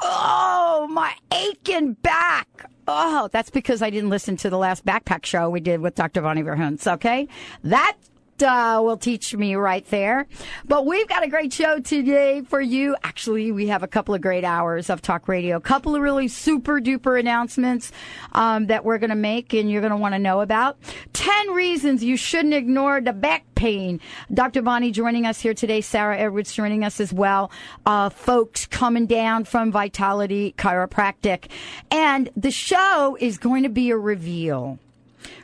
Oh, 0.00 0.88
my 0.90 1.14
aching 1.32 1.94
back. 1.94 2.70
Oh, 2.88 3.28
that's 3.32 3.50
because 3.50 3.82
I 3.82 3.90
didn't 3.90 4.10
listen 4.10 4.36
to 4.38 4.50
the 4.50 4.58
last 4.58 4.84
backpack 4.84 5.24
show 5.24 5.50
we 5.50 5.60
did 5.60 5.80
with 5.80 5.94
Dr. 5.94 6.22
Bonnie 6.22 6.42
Verhunce, 6.42 6.86
okay? 6.94 7.28
That 7.64 7.96
uh, 8.42 8.80
will 8.82 8.96
teach 8.96 9.34
me 9.34 9.54
right 9.54 9.84
there. 9.86 10.26
But 10.64 10.86
we've 10.86 11.08
got 11.08 11.24
a 11.24 11.28
great 11.28 11.52
show 11.52 11.78
today 11.80 12.42
for 12.42 12.60
you. 12.60 12.96
Actually, 13.02 13.52
we 13.52 13.68
have 13.68 13.82
a 13.82 13.88
couple 13.88 14.14
of 14.14 14.20
great 14.20 14.44
hours 14.44 14.90
of 14.90 15.02
talk 15.02 15.28
radio, 15.28 15.56
a 15.56 15.60
couple 15.60 15.94
of 15.94 16.02
really 16.02 16.28
super 16.28 16.80
duper 16.80 17.18
announcements 17.18 17.92
um, 18.32 18.66
that 18.66 18.84
we're 18.84 18.98
going 18.98 19.10
to 19.10 19.16
make 19.16 19.54
and 19.54 19.70
you're 19.70 19.80
going 19.80 19.90
to 19.90 19.96
want 19.96 20.14
to 20.14 20.18
know 20.18 20.40
about. 20.40 20.78
10 21.12 21.50
reasons 21.50 22.02
you 22.04 22.16
shouldn't 22.16 22.54
ignore 22.54 23.00
the 23.00 23.12
back 23.12 23.44
pain. 23.54 24.00
Dr. 24.32 24.62
Bonnie 24.62 24.92
joining 24.92 25.26
us 25.26 25.40
here 25.40 25.54
today, 25.54 25.80
Sarah 25.80 26.18
Edwards 26.18 26.52
joining 26.52 26.84
us 26.84 27.00
as 27.00 27.12
well. 27.12 27.50
Uh, 27.84 28.10
folks 28.10 28.66
coming 28.66 29.06
down 29.06 29.44
from 29.44 29.72
Vitality 29.72 30.54
Chiropractic. 30.56 31.50
And 31.90 32.30
the 32.36 32.50
show 32.50 33.16
is 33.20 33.38
going 33.38 33.64
to 33.64 33.68
be 33.68 33.90
a 33.90 33.96
reveal. 33.96 34.78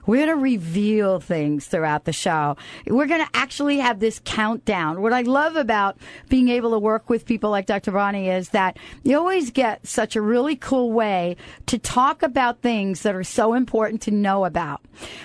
We're 0.07 0.27
going 0.27 0.39
to 0.39 0.43
reveal 0.43 1.21
things 1.21 1.67
throughout 1.67 2.05
the 2.05 2.13
show. 2.13 2.57
We're 2.87 3.07
going 3.07 3.25
to 3.25 3.31
actually 3.35 3.79
have 3.79 4.01
this 4.01 4.21
countdown. 4.25 5.01
What 5.03 5.13
I 5.13 5.23
love 5.23 5.57
about 5.57 5.99
being 6.29 6.49
able 6.49 6.71
to 6.73 6.79
work 6.79 7.09
with 7.09 7.27
people 7.27 7.51
like 7.51 7.67
Dr. 7.67 7.93
Bonnie 7.93 8.29
is 8.29 8.51
that 8.51 8.79
you 9.03 9.17
always 9.17 9.51
get 9.51 9.87
such 9.87 10.17
a 10.17 10.21
really 10.21 10.57
cool 10.57 10.93
way 10.93 11.37
to 11.67 11.79
talk 11.79 12.23
about 12.23 12.63
things 12.63 13.03
that 13.03 13.15
are 13.15 13.25
so 13.25 13.55
important 13.55 14.03
to 14.03 14.11
know 14.11 14.45
about. 14.45 14.81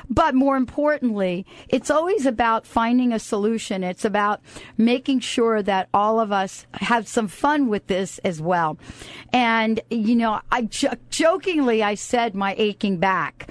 But 0.10 0.36
more 0.36 0.58
importantly, 0.58 1.46
it's 1.70 1.90
always 1.90 2.26
about 2.26 2.66
finding 2.66 3.14
a 3.14 3.20
solution. 3.20 3.84
It's 3.84 4.06
about 4.06 4.42
making 4.78 5.20
sure 5.20 5.62
that 5.64 5.90
all 5.94 6.20
of 6.20 6.32
us 6.32 6.66
have 6.74 7.08
some 7.08 7.28
fun 7.28 7.68
with 7.68 7.88
this 7.88 8.20
as 8.20 8.42
well. 8.42 8.78
And, 9.34 9.80
you 9.90 10.16
know, 10.16 10.42
I 10.52 10.64
jokingly, 11.10 11.84
I 11.84 11.96
said 11.96 12.36
my 12.36 12.56
aching 12.58 12.98
back 12.98 13.50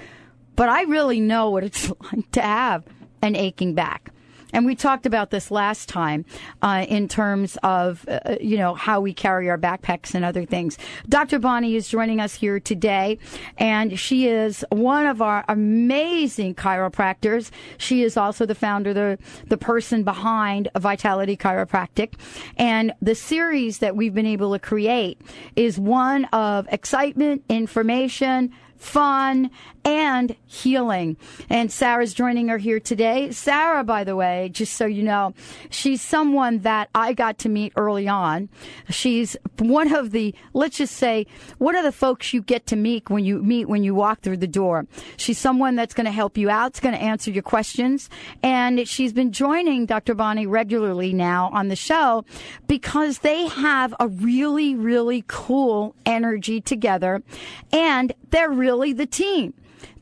but 0.57 0.67
I 0.67 0.81
really 0.81 1.21
know 1.21 1.49
what 1.51 1.63
it's 1.63 1.89
like 2.11 2.29
to 2.31 2.41
have 2.41 2.83
an 3.21 3.37
aching 3.37 3.73
back. 3.73 4.11
And 4.53 4.65
we 4.65 4.75
talked 4.75 5.05
about 5.05 5.29
this 5.29 5.51
last 5.51 5.89
time 5.89 6.25
uh, 6.61 6.85
in 6.87 7.07
terms 7.07 7.57
of, 7.63 8.05
uh, 8.07 8.37
you 8.39 8.57
know, 8.57 8.73
how 8.75 9.01
we 9.01 9.13
carry 9.13 9.49
our 9.49 9.57
backpacks 9.57 10.15
and 10.15 10.23
other 10.23 10.45
things. 10.45 10.77
Dr. 11.07 11.37
Bonnie 11.39 11.75
is 11.75 11.87
joining 11.87 12.21
us 12.21 12.33
here 12.33 12.59
today, 12.59 13.19
and 13.57 13.99
she 13.99 14.27
is 14.27 14.63
one 14.71 15.05
of 15.05 15.21
our 15.21 15.43
amazing 15.49 16.55
chiropractors. 16.55 17.51
She 17.77 18.03
is 18.03 18.15
also 18.15 18.45
the 18.45 18.55
founder, 18.55 18.93
the, 18.93 19.19
the 19.47 19.57
person 19.57 20.03
behind 20.03 20.69
Vitality 20.77 21.35
Chiropractic. 21.35 22.13
And 22.55 22.93
the 23.01 23.15
series 23.15 23.79
that 23.79 23.95
we've 23.95 24.13
been 24.13 24.25
able 24.25 24.53
to 24.53 24.59
create 24.59 25.21
is 25.55 25.77
one 25.77 26.25
of 26.25 26.67
excitement, 26.71 27.43
information, 27.49 28.53
fun, 28.77 29.51
and 29.87 30.35
healing. 30.45 31.15
And 31.49 31.71
Sarah's 31.71 32.13
joining 32.13 32.49
her 32.49 32.57
here 32.57 32.79
today. 32.79 33.31
Sarah, 33.31 33.85
by 33.85 34.03
the 34.03 34.17
way, 34.17 34.49
just 34.51 34.73
so 34.73 34.85
you 34.85 35.01
know, 35.01 35.33
she's 35.69 36.01
someone 36.01 36.59
that 36.59 36.89
I 36.93 37.13
got 37.13 37.37
to 37.39 37.49
meet 37.49 37.71
early 37.77 38.07
on. 38.07 38.49
She's 38.89 39.37
one 39.59 39.93
of 39.95 40.11
the, 40.11 40.35
let's 40.53 40.77
just 40.77 40.95
say, 40.95 41.25
one 41.57 41.75
of 41.75 41.85
the 41.85 41.93
folks 41.93 42.33
you 42.33 42.41
get 42.41 42.65
to 42.67 42.75
meet 42.75 43.09
when 43.09 43.23
you 43.23 43.41
meet 43.41 43.69
when 43.69 43.83
you 43.83 43.95
walk 43.95 44.21
through 44.21 44.37
the 44.37 44.47
door. 44.47 44.87
She's 45.15 45.37
someone 45.37 45.75
that's 45.75 45.93
going 45.93 46.05
to 46.05 46.11
help 46.11 46.37
you 46.37 46.49
out, 46.49 46.71
it's 46.71 46.79
going 46.81 46.95
to 46.95 47.01
answer 47.01 47.31
your 47.31 47.43
questions. 47.43 48.09
And 48.43 48.87
she's 48.87 49.13
been 49.13 49.31
joining 49.31 49.85
Dr. 49.85 50.15
Bonnie 50.15 50.47
regularly 50.47 51.13
now 51.13 51.49
on 51.53 51.69
the 51.69 51.77
show 51.77 52.25
because 52.67 53.19
they 53.19 53.47
have 53.47 53.95
a 54.01 54.09
really, 54.09 54.75
really 54.75 55.23
cool 55.27 55.95
energy 56.05 56.59
together 56.59 57.23
and 57.71 58.13
they're 58.31 58.51
really 58.51 58.93
the 58.93 59.05
team. 59.05 59.53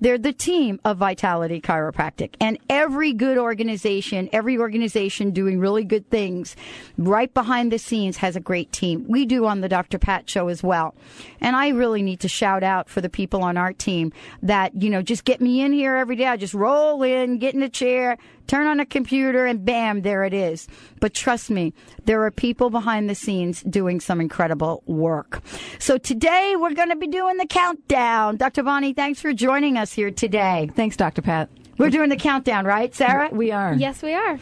They're 0.01 0.17
the 0.17 0.33
team 0.33 0.79
of 0.83 0.97
Vitality 0.97 1.61
Chiropractic. 1.61 2.35
And 2.39 2.57
every 2.69 3.13
good 3.13 3.37
organization, 3.37 4.29
every 4.31 4.57
organization 4.57 5.31
doing 5.31 5.59
really 5.59 5.83
good 5.83 6.09
things 6.09 6.55
right 6.97 7.33
behind 7.33 7.71
the 7.71 7.79
scenes 7.79 8.17
has 8.17 8.35
a 8.35 8.39
great 8.39 8.71
team. 8.71 9.05
We 9.07 9.25
do 9.25 9.45
on 9.45 9.61
the 9.61 9.69
Dr. 9.69 9.97
Pat 9.97 10.29
show 10.29 10.47
as 10.47 10.61
well. 10.61 10.95
And 11.41 11.55
I 11.55 11.69
really 11.69 12.01
need 12.01 12.19
to 12.21 12.27
shout 12.27 12.63
out 12.63 12.89
for 12.89 13.01
the 13.01 13.09
people 13.09 13.43
on 13.43 13.57
our 13.57 13.73
team 13.73 14.11
that, 14.41 14.81
you 14.81 14.89
know, 14.89 15.01
just 15.01 15.25
get 15.25 15.41
me 15.41 15.61
in 15.61 15.73
here 15.73 15.95
every 15.95 16.15
day. 16.15 16.25
I 16.25 16.37
just 16.37 16.53
roll 16.53 17.03
in, 17.03 17.37
get 17.37 17.55
in 17.55 17.63
a 17.63 17.69
chair, 17.69 18.17
turn 18.47 18.67
on 18.67 18.79
a 18.79 18.85
computer, 18.85 19.45
and 19.45 19.65
bam, 19.65 20.01
there 20.01 20.23
it 20.23 20.33
is. 20.33 20.67
But 20.99 21.13
trust 21.13 21.49
me, 21.49 21.73
there 22.05 22.23
are 22.23 22.31
people 22.31 22.69
behind 22.69 23.09
the 23.09 23.15
scenes 23.15 23.61
doing 23.63 23.99
some 23.99 24.21
incredible 24.21 24.83
work. 24.85 25.41
So 25.79 25.97
today 25.97 26.55
we're 26.57 26.73
going 26.73 26.89
to 26.89 26.95
be 26.95 27.07
doing 27.07 27.37
the 27.37 27.47
countdown. 27.47 28.37
Dr. 28.37 28.63
Bonnie, 28.63 28.93
thanks 28.93 29.21
for 29.21 29.33
joining 29.33 29.77
us 29.77 29.93
here 29.93 30.11
today. 30.11 30.69
Thanks, 30.75 30.97
Dr. 30.97 31.21
Pat. 31.21 31.49
We're 31.77 31.89
doing 31.89 32.09
the 32.09 32.15
countdown, 32.15 32.65
right, 32.65 32.93
Sarah? 32.95 33.29
We 33.31 33.51
are. 33.51 33.73
Yes, 33.73 34.01
we 34.01 34.13
are. 34.13 34.39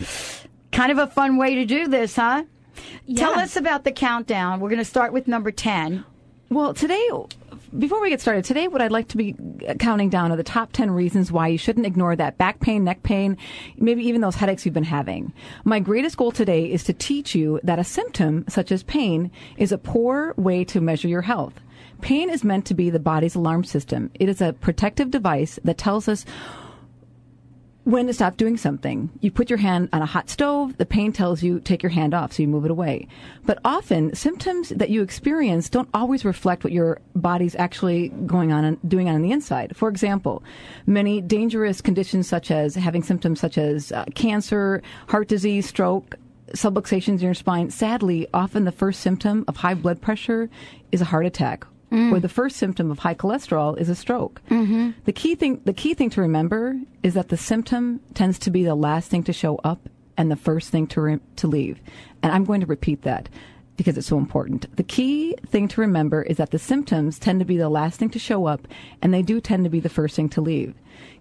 Kind 0.71 0.91
of 0.91 0.97
a 0.99 1.07
fun 1.07 1.37
way 1.37 1.55
to 1.55 1.65
do 1.65 1.87
this, 1.87 2.15
huh? 2.15 2.43
Yeah. 3.05 3.19
Tell 3.19 3.39
us 3.39 3.55
about 3.55 3.83
the 3.83 3.91
countdown. 3.91 4.59
We're 4.59 4.69
going 4.69 4.79
to 4.79 4.85
start 4.85 5.13
with 5.13 5.27
number 5.27 5.51
10. 5.51 6.05
Well, 6.49 6.73
today, 6.73 7.09
before 7.77 8.01
we 8.01 8.09
get 8.09 8.21
started, 8.21 8.45
today 8.45 8.67
what 8.67 8.81
I'd 8.81 8.91
like 8.91 9.07
to 9.09 9.17
be 9.17 9.35
counting 9.79 10.09
down 10.09 10.31
are 10.31 10.35
the 10.35 10.43
top 10.43 10.71
10 10.73 10.91
reasons 10.91 11.31
why 11.31 11.47
you 11.47 11.57
shouldn't 11.57 11.85
ignore 11.85 12.15
that 12.15 12.37
back 12.37 12.59
pain, 12.59 12.83
neck 12.83 13.03
pain, 13.03 13.37
maybe 13.77 14.03
even 14.07 14.21
those 14.21 14.35
headaches 14.35 14.65
you've 14.65 14.73
been 14.73 14.83
having. 14.83 15.33
My 15.63 15.79
greatest 15.79 16.17
goal 16.17 16.31
today 16.31 16.71
is 16.71 16.83
to 16.83 16.93
teach 16.93 17.33
you 17.35 17.59
that 17.63 17.79
a 17.79 17.83
symptom, 17.83 18.45
such 18.47 18.71
as 18.71 18.83
pain, 18.83 19.31
is 19.57 19.71
a 19.71 19.77
poor 19.77 20.33
way 20.37 20.63
to 20.65 20.81
measure 20.81 21.07
your 21.07 21.21
health. 21.21 21.53
Pain 22.01 22.29
is 22.29 22.43
meant 22.43 22.65
to 22.65 22.73
be 22.73 22.89
the 22.89 22.99
body's 22.99 23.35
alarm 23.35 23.63
system. 23.63 24.11
It 24.15 24.29
is 24.29 24.41
a 24.41 24.53
protective 24.53 25.09
device 25.09 25.57
that 25.63 25.77
tells 25.77 26.07
us 26.07 26.25
when 27.83 28.07
to 28.07 28.13
stop 28.13 28.37
doing 28.37 28.55
something. 28.55 29.09
You 29.19 29.31
put 29.31 29.49
your 29.49 29.57
hand 29.57 29.89
on 29.91 30.01
a 30.01 30.05
hot 30.05 30.29
stove, 30.29 30.77
the 30.77 30.85
pain 30.85 31.11
tells 31.11 31.43
you 31.43 31.59
take 31.59 31.83
your 31.83 31.89
hand 31.89 32.13
off, 32.13 32.33
so 32.33 32.41
you 32.41 32.47
move 32.47 32.65
it 32.65 32.71
away. 32.71 33.07
But 33.45 33.59
often, 33.65 34.15
symptoms 34.15 34.69
that 34.69 34.89
you 34.89 35.01
experience 35.01 35.69
don't 35.69 35.89
always 35.93 36.23
reflect 36.23 36.63
what 36.63 36.71
your 36.71 37.01
body's 37.15 37.55
actually 37.55 38.09
going 38.25 38.53
on 38.53 38.63
and 38.63 38.77
doing 38.89 39.09
on 39.09 39.21
the 39.21 39.31
inside. 39.31 39.75
For 39.75 39.89
example, 39.89 40.43
many 40.85 41.19
dangerous 41.19 41.81
conditions 41.81 42.27
such 42.27 42.51
as 42.51 42.75
having 42.75 43.03
symptoms 43.03 43.39
such 43.39 43.57
as 43.57 43.91
uh, 43.91 44.05
cancer, 44.15 44.81
heart 45.07 45.27
disease, 45.27 45.65
stroke, 45.65 46.15
subluxations 46.51 47.15
in 47.15 47.19
your 47.19 47.33
spine, 47.33 47.69
sadly, 47.69 48.27
often 48.33 48.63
the 48.63 48.71
first 48.71 49.01
symptom 49.01 49.43
of 49.47 49.57
high 49.57 49.73
blood 49.73 50.01
pressure 50.01 50.49
is 50.91 51.01
a 51.01 51.05
heart 51.05 51.25
attack 51.25 51.65
mm. 51.93 52.11
where 52.11 52.19
the 52.19 52.29
first 52.29 52.57
symptom 52.57 52.91
of 52.91 52.99
high 52.99 53.13
cholesterol 53.13 53.77
is 53.79 53.87
a 53.87 53.95
stroke. 53.95 54.41
Mm-hmm. 54.49 54.91
The 55.05 55.13
key 55.13 55.35
thing, 55.35 55.61
the 55.63 55.73
key 55.73 55.93
thing 55.93 56.09
to 56.11 56.21
remember 56.21 56.75
is 57.03 57.13
that 57.13 57.29
the 57.29 57.37
symptom 57.37 58.01
tends 58.13 58.39
to 58.39 58.51
be 58.51 58.63
the 58.63 58.75
last 58.75 59.09
thing 59.09 59.23
to 59.23 59.33
show 59.33 59.57
up 59.63 59.87
and 60.17 60.29
the 60.29 60.35
first 60.35 60.69
thing 60.69 60.87
to 60.87 61.01
re- 61.01 61.19
to 61.37 61.47
leave. 61.47 61.79
And 62.21 62.31
I'm 62.31 62.45
going 62.45 62.61
to 62.61 62.67
repeat 62.67 63.03
that 63.03 63.29
because 63.77 63.97
it's 63.97 64.07
so 64.07 64.17
important. 64.17 64.75
The 64.75 64.83
key 64.83 65.35
thing 65.47 65.67
to 65.69 65.81
remember 65.81 66.23
is 66.23 66.37
that 66.37 66.51
the 66.51 66.59
symptoms 66.59 67.17
tend 67.17 67.39
to 67.39 67.45
be 67.45 67.57
the 67.57 67.69
last 67.69 67.99
thing 67.99 68.09
to 68.11 68.19
show 68.19 68.45
up 68.45 68.67
and 69.01 69.13
they 69.13 69.21
do 69.21 69.39
tend 69.39 69.63
to 69.63 69.69
be 69.69 69.79
the 69.79 69.89
first 69.89 70.15
thing 70.15 70.29
to 70.29 70.41
leave. 70.41 70.75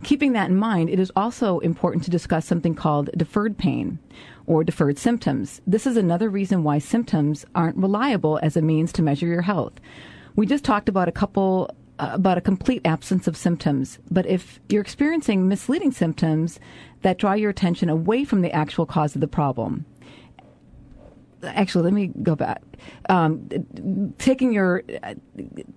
Keeping 0.05 0.33
that 0.33 0.51
in 0.51 0.57
mind, 0.57 0.91
it 0.91 0.99
is 0.99 1.13
also 1.17 1.61
important 1.61 2.05
to 2.05 2.11
discuss 2.11 2.45
something 2.45 2.75
called 2.75 3.11
deferred 3.17 3.57
pain 3.57 3.99
or 4.47 4.65
deferred 4.65 4.99
symptoms. 4.99 5.63
This 5.67 5.87
is 5.87 5.97
another 5.97 6.29
reason 6.29 6.63
why 6.63 6.79
symptoms 6.79 7.47
aren't 7.55 7.77
reliable 7.77 8.39
as 8.43 8.57
a 8.57 8.63
means 8.63 8.93
to 8.93 9.03
measure 9.03 9.27
your 9.27 9.43
health. 9.43 9.81
We 10.37 10.47
just 10.47 10.65
talked 10.65 10.89
about 10.89 11.09
a 11.09 11.13
couple 11.13 11.71
uh, 11.99 12.11
about 12.13 12.39
a 12.39 12.41
complete 12.41 12.83
absence 12.85 13.29
of 13.29 13.37
symptoms. 13.37 13.99
But 14.11 14.27
if 14.27 14.61
you're 14.69 14.83
experiencing 14.83 15.47
misleading 15.47 15.93
symptoms 15.93 16.59
that 17.03 17.19
draw 17.19 17.35
your 17.35 17.51
attention 17.51 17.89
away 17.89 18.25
from 18.25 18.41
the 18.41 18.51
actual 18.51 18.87
cause 18.87 19.15
of 19.15 19.21
the 19.21 19.29
problem, 19.29 19.85
actually, 21.45 21.85
let 21.85 21.93
me 21.93 22.11
go 22.23 22.35
back. 22.35 22.63
Um, 23.09 24.15
taking 24.19 24.53
your 24.53 24.83
uh, 25.03 25.15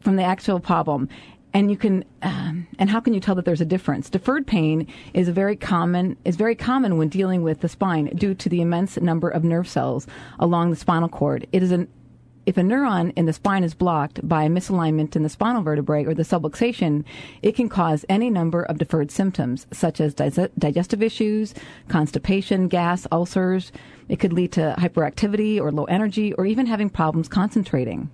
from 0.02 0.16
the 0.16 0.24
actual 0.24 0.60
problem, 0.60 1.10
and 1.54 1.70
you 1.70 1.78
can, 1.78 2.04
um, 2.22 2.68
and 2.80 2.90
how 2.90 3.00
can 3.00 3.14
you 3.14 3.20
tell 3.20 3.36
that 3.36 3.46
there's 3.46 3.62
a 3.62 3.66
difference? 3.66 4.10
Deferred 4.10 4.48
pain 4.48 4.88
is 5.14 5.28
a 5.28 5.32
very 5.32 5.56
common 5.56 6.18
is 6.26 6.36
very 6.36 6.56
common 6.56 6.98
when 6.98 7.10
dealing 7.10 7.44
with 7.44 7.62
the 7.62 7.70
spine 7.70 8.08
due 8.16 8.34
to 8.34 8.50
the 8.50 8.62
immense 8.62 8.98
number 8.98 9.30
of 9.30 9.44
nerve 9.44 9.68
cells 9.68 10.08
along 10.40 10.70
the 10.70 10.76
spinal 10.76 11.10
cord. 11.10 11.48
It 11.52 11.62
is 11.62 11.72
an 11.72 11.88
if 12.46 12.58
a 12.58 12.62
neuron 12.62 13.12
in 13.16 13.26
the 13.26 13.34
spine 13.34 13.64
is 13.64 13.74
blocked 13.74 14.28
by 14.28 14.44
a 14.44 14.50
misalignment 14.50 15.16
in 15.16 15.24
the 15.24 15.30
spinal 15.30 15.64
vertebrae 15.64 16.06
or 16.06 16.14
the 16.14 16.24
subluxation, 16.24 17.04
it 17.42 17.56
can 17.56 17.70
cause 17.70 18.06
any 18.08 18.30
number 18.30 18.64
of 18.64 18.78
deferred 18.78 19.12
symptoms, 19.12 19.66
such 19.72 20.00
as 20.00 20.14
digestive 20.14 21.02
issues, 21.02 21.54
constipation, 21.88 22.68
gas, 22.68 23.08
ulcers. 23.12 23.72
It 24.10 24.20
could 24.20 24.34
lead 24.34 24.52
to 24.54 24.76
hyperactivity 24.78 25.60
or 25.60 25.72
low 25.72 25.86
energy, 25.86 26.34
or 26.34 26.46
even 26.46 26.68
having 26.68 26.90
problems 26.90 27.28
concentrating. 27.28 28.10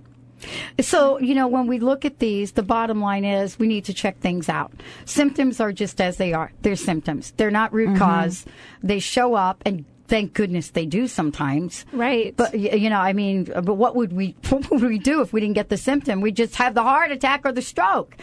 So, 0.80 1.20
you 1.20 1.36
know, 1.36 1.48
when 1.48 1.68
we 1.68 1.78
look 1.78 2.04
at 2.04 2.18
these, 2.18 2.54
the 2.54 2.64
bottom 2.64 3.00
line 3.00 3.26
is 3.26 3.60
we 3.60 3.68
need 3.68 3.86
to 3.86 3.94
check 3.94 4.20
things 4.20 4.50
out. 4.50 4.72
Symptoms 5.06 5.60
are 5.60 5.72
just 5.72 6.02
as 6.02 6.18
they 6.18 6.34
are. 6.34 6.52
They're 6.64 6.76
symptoms. 6.76 7.32
They're 7.38 7.52
not 7.52 7.74
root 7.74 7.90
mm-hmm. 7.90 7.98
cause. 7.98 8.46
They 8.82 8.98
show 8.98 9.36
up 9.36 9.62
and 9.66 9.86
thank 10.12 10.34
goodness 10.34 10.72
they 10.72 10.86
do 10.86 11.08
sometimes. 11.08 11.86
Right. 11.94 12.36
But 12.36 12.54
you 12.60 12.90
know, 12.90 13.00
I 13.00 13.14
mean, 13.14 13.46
but 13.46 13.76
what 13.76 13.96
would 13.96 14.12
we 14.12 14.36
what 14.50 14.70
would 14.70 14.84
we 14.84 15.00
do 15.00 15.22
if 15.22 15.32
we 15.32 15.40
didn't 15.40 15.56
get 15.56 15.70
the 15.70 15.78
symptom? 15.78 16.20
We 16.20 16.34
just 16.34 16.56
have 16.58 16.76
the 16.76 16.84
heart 16.84 17.12
attack 17.12 17.46
or 17.46 17.54
the 17.54 17.62
stroke. 17.62 18.18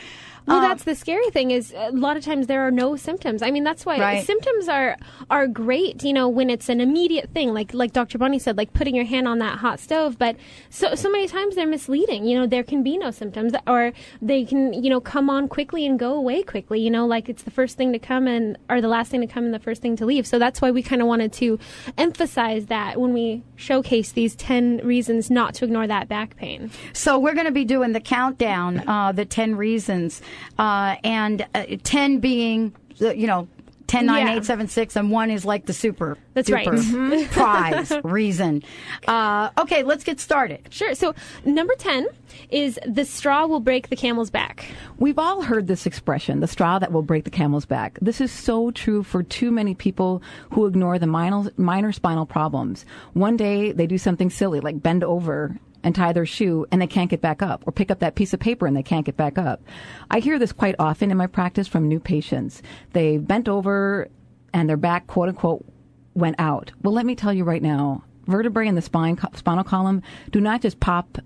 Well, 0.46 0.58
um, 0.58 0.62
that's 0.62 0.84
the 0.84 0.94
scary 0.94 1.30
thing 1.30 1.50
is 1.50 1.72
a 1.76 1.90
lot 1.92 2.16
of 2.16 2.24
times 2.24 2.46
there 2.46 2.66
are 2.66 2.70
no 2.70 2.96
symptoms. 2.96 3.42
I 3.42 3.50
mean, 3.50 3.64
that's 3.64 3.84
why 3.84 3.98
right. 3.98 4.24
symptoms 4.24 4.68
are 4.68 4.96
are 5.30 5.46
great, 5.46 6.02
you 6.02 6.12
know, 6.12 6.28
when 6.28 6.50
it's 6.50 6.68
an 6.68 6.80
immediate 6.80 7.30
thing, 7.30 7.52
like 7.52 7.74
like 7.74 7.92
Dr. 7.92 8.18
Bonnie 8.18 8.38
said, 8.38 8.56
like 8.56 8.72
putting 8.72 8.94
your 8.94 9.04
hand 9.04 9.28
on 9.28 9.38
that 9.38 9.58
hot 9.58 9.80
stove. 9.80 10.18
But 10.18 10.36
so 10.70 10.94
so 10.94 11.10
many 11.10 11.28
times 11.28 11.54
they're 11.54 11.66
misleading. 11.66 12.24
You 12.24 12.38
know, 12.38 12.46
there 12.46 12.62
can 12.62 12.82
be 12.82 12.96
no 12.96 13.10
symptoms, 13.10 13.52
or 13.66 13.92
they 14.22 14.44
can 14.44 14.72
you 14.72 14.90
know 14.90 15.00
come 15.00 15.28
on 15.30 15.48
quickly 15.48 15.86
and 15.86 15.98
go 15.98 16.14
away 16.14 16.42
quickly. 16.42 16.80
You 16.80 16.90
know, 16.90 17.06
like 17.06 17.28
it's 17.28 17.42
the 17.42 17.50
first 17.50 17.76
thing 17.76 17.92
to 17.92 17.98
come 17.98 18.26
and 18.26 18.56
or 18.68 18.80
the 18.80 18.88
last 18.88 19.10
thing 19.10 19.20
to 19.20 19.26
come 19.26 19.44
and 19.44 19.54
the 19.54 19.58
first 19.58 19.82
thing 19.82 19.96
to 19.96 20.06
leave. 20.06 20.26
So 20.26 20.38
that's 20.38 20.60
why 20.60 20.70
we 20.70 20.82
kind 20.82 21.02
of 21.02 21.08
wanted 21.08 21.32
to 21.34 21.58
emphasize 21.96 22.66
that 22.66 23.00
when 23.00 23.12
we 23.12 23.42
showcase 23.56 24.12
these 24.12 24.34
ten 24.34 24.78
reasons 24.84 25.30
not 25.30 25.54
to 25.54 25.64
ignore 25.64 25.86
that 25.86 26.08
back 26.08 26.36
pain. 26.36 26.70
So 26.92 27.18
we're 27.18 27.34
going 27.34 27.46
to 27.46 27.52
be 27.52 27.64
doing 27.64 27.92
the 27.92 28.00
countdown, 28.00 28.88
uh, 28.88 29.12
the 29.12 29.24
ten 29.24 29.56
reasons 29.56 30.22
uh, 30.58 30.96
and 31.04 31.46
uh, 31.54 31.64
10 31.82 32.18
being, 32.18 32.74
you 32.98 33.26
know, 33.26 33.48
10, 33.88 34.04
9, 34.04 34.26
yeah. 34.26 34.36
8, 34.36 34.44
7, 34.44 34.68
6, 34.68 34.96
and 34.96 35.10
1 35.10 35.30
is 35.30 35.44
like 35.46 35.64
the 35.64 35.72
super. 35.72 36.18
That's 36.34 36.50
right. 36.50 36.68
Mm-hmm. 36.68 37.32
prize 37.32 37.90
reason. 38.04 38.62
Uh, 39.08 39.48
okay, 39.56 39.82
let's 39.82 40.04
get 40.04 40.20
started. 40.20 40.60
Sure. 40.70 40.94
So, 40.94 41.14
number 41.46 41.74
10 41.74 42.06
is 42.50 42.78
the 42.86 43.06
straw 43.06 43.46
will 43.46 43.60
break 43.60 43.88
the 43.88 43.96
camel's 43.96 44.28
back. 44.28 44.66
We've 44.98 45.18
all 45.18 45.40
heard 45.40 45.68
this 45.68 45.86
expression, 45.86 46.40
the 46.40 46.46
straw 46.46 46.78
that 46.78 46.92
will 46.92 47.02
break 47.02 47.24
the 47.24 47.30
camel's 47.30 47.64
back. 47.64 47.98
This 48.02 48.20
is 48.20 48.30
so 48.30 48.70
true 48.70 49.02
for 49.02 49.22
too 49.22 49.50
many 49.50 49.74
people 49.74 50.22
who 50.52 50.66
ignore 50.66 50.98
the 50.98 51.06
minor, 51.06 51.50
minor 51.56 51.92
spinal 51.92 52.26
problems. 52.26 52.84
One 53.14 53.38
day 53.38 53.72
they 53.72 53.86
do 53.86 53.96
something 53.96 54.28
silly 54.28 54.60
like 54.60 54.82
bend 54.82 55.02
over 55.02 55.56
and 55.82 55.94
tie 55.94 56.12
their 56.12 56.26
shoe 56.26 56.66
and 56.70 56.80
they 56.80 56.86
can't 56.86 57.10
get 57.10 57.20
back 57.20 57.42
up 57.42 57.62
or 57.66 57.72
pick 57.72 57.90
up 57.90 58.00
that 58.00 58.14
piece 58.14 58.34
of 58.34 58.40
paper 58.40 58.66
and 58.66 58.76
they 58.76 58.82
can't 58.82 59.06
get 59.06 59.16
back 59.16 59.38
up. 59.38 59.62
I 60.10 60.20
hear 60.20 60.38
this 60.38 60.52
quite 60.52 60.74
often 60.78 61.10
in 61.10 61.16
my 61.16 61.26
practice 61.26 61.68
from 61.68 61.88
new 61.88 62.00
patients. 62.00 62.62
They 62.92 63.18
bent 63.18 63.48
over 63.48 64.08
and 64.52 64.68
their 64.68 64.76
back, 64.76 65.06
quote 65.06 65.28
unquote, 65.28 65.64
went 66.14 66.36
out. 66.38 66.72
Well, 66.82 66.92
let 66.92 67.06
me 67.06 67.14
tell 67.14 67.32
you 67.32 67.44
right 67.44 67.62
now, 67.62 68.02
vertebrae 68.26 68.66
in 68.68 68.74
the 68.74 68.82
spine, 68.82 69.18
spinal 69.34 69.64
column 69.64 70.02
do 70.30 70.40
not 70.40 70.62
just 70.62 70.80
pop 70.80 71.18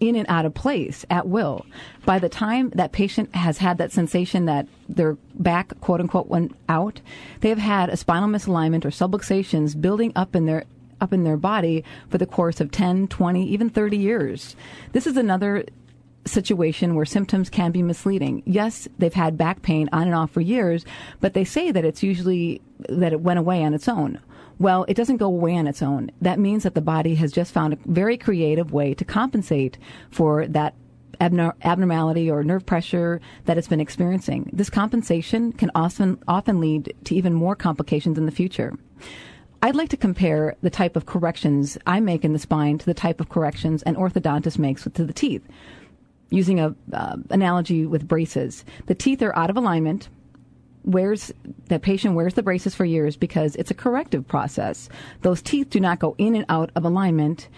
in 0.00 0.16
and 0.16 0.26
out 0.28 0.46
of 0.46 0.54
place 0.54 1.04
at 1.10 1.28
will. 1.28 1.64
By 2.06 2.18
the 2.18 2.28
time 2.28 2.70
that 2.70 2.90
patient 2.90 3.34
has 3.34 3.58
had 3.58 3.78
that 3.78 3.92
sensation 3.92 4.46
that 4.46 4.66
their 4.88 5.18
back, 5.34 5.78
quote 5.80 6.00
unquote, 6.00 6.26
went 6.26 6.56
out, 6.68 7.00
they 7.40 7.50
have 7.50 7.58
had 7.58 7.90
a 7.90 7.96
spinal 7.96 8.28
misalignment 8.28 8.84
or 8.84 8.90
subluxations 8.90 9.78
building 9.80 10.12
up 10.16 10.34
in 10.34 10.46
their 10.46 10.64
up 11.00 11.12
in 11.12 11.24
their 11.24 11.36
body 11.36 11.84
for 12.08 12.18
the 12.18 12.26
course 12.26 12.60
of 12.60 12.70
10, 12.70 13.08
20, 13.08 13.46
even 13.46 13.70
30 13.70 13.96
years. 13.96 14.56
This 14.92 15.06
is 15.06 15.16
another 15.16 15.64
situation 16.26 16.94
where 16.94 17.06
symptoms 17.06 17.48
can 17.48 17.72
be 17.72 17.82
misleading. 17.82 18.42
Yes, 18.44 18.86
they've 18.98 19.14
had 19.14 19.38
back 19.38 19.62
pain 19.62 19.88
on 19.92 20.02
and 20.02 20.14
off 20.14 20.30
for 20.30 20.40
years, 20.40 20.84
but 21.20 21.34
they 21.34 21.44
say 21.44 21.70
that 21.70 21.84
it's 21.84 22.02
usually 22.02 22.60
that 22.88 23.12
it 23.12 23.20
went 23.20 23.38
away 23.38 23.62
on 23.64 23.74
its 23.74 23.88
own. 23.88 24.20
Well, 24.58 24.84
it 24.88 24.94
doesn't 24.94 25.16
go 25.16 25.26
away 25.26 25.56
on 25.56 25.66
its 25.66 25.80
own. 25.80 26.10
That 26.20 26.38
means 26.38 26.64
that 26.64 26.74
the 26.74 26.82
body 26.82 27.14
has 27.14 27.32
just 27.32 27.52
found 27.52 27.72
a 27.72 27.78
very 27.86 28.18
creative 28.18 28.72
way 28.72 28.92
to 28.92 29.04
compensate 29.06 29.78
for 30.10 30.46
that 30.48 30.74
abnormality 31.20 32.30
or 32.30 32.42
nerve 32.42 32.64
pressure 32.64 33.20
that 33.44 33.58
it's 33.58 33.68
been 33.68 33.80
experiencing. 33.80 34.50
This 34.52 34.70
compensation 34.70 35.52
can 35.52 35.70
often 35.74 36.22
often 36.28 36.60
lead 36.60 36.94
to 37.04 37.14
even 37.14 37.32
more 37.34 37.56
complications 37.56 38.18
in 38.18 38.26
the 38.26 38.32
future. 38.32 38.74
I'd 39.62 39.76
like 39.76 39.90
to 39.90 39.96
compare 39.96 40.56
the 40.62 40.70
type 40.70 40.96
of 40.96 41.04
corrections 41.04 41.76
I 41.86 42.00
make 42.00 42.24
in 42.24 42.32
the 42.32 42.38
spine 42.38 42.78
to 42.78 42.86
the 42.86 42.94
type 42.94 43.20
of 43.20 43.28
corrections 43.28 43.82
an 43.82 43.94
orthodontist 43.94 44.58
makes 44.58 44.84
to 44.84 45.04
the 45.04 45.12
teeth. 45.12 45.46
Using 46.30 46.60
a 46.60 46.74
uh, 46.92 47.16
analogy 47.28 47.84
with 47.84 48.08
braces, 48.08 48.64
the 48.86 48.94
teeth 48.94 49.20
are 49.20 49.36
out 49.36 49.50
of 49.50 49.56
alignment. 49.56 50.08
Wears 50.84 51.30
that 51.68 51.82
patient 51.82 52.14
wears 52.14 52.34
the 52.34 52.42
braces 52.42 52.74
for 52.74 52.86
years 52.86 53.16
because 53.16 53.54
it's 53.56 53.70
a 53.70 53.74
corrective 53.74 54.26
process. 54.26 54.88
Those 55.20 55.42
teeth 55.42 55.68
do 55.68 55.78
not 55.78 55.98
go 55.98 56.14
in 56.16 56.34
and 56.34 56.46
out 56.48 56.70
of 56.74 56.86
alignment. 56.86 57.48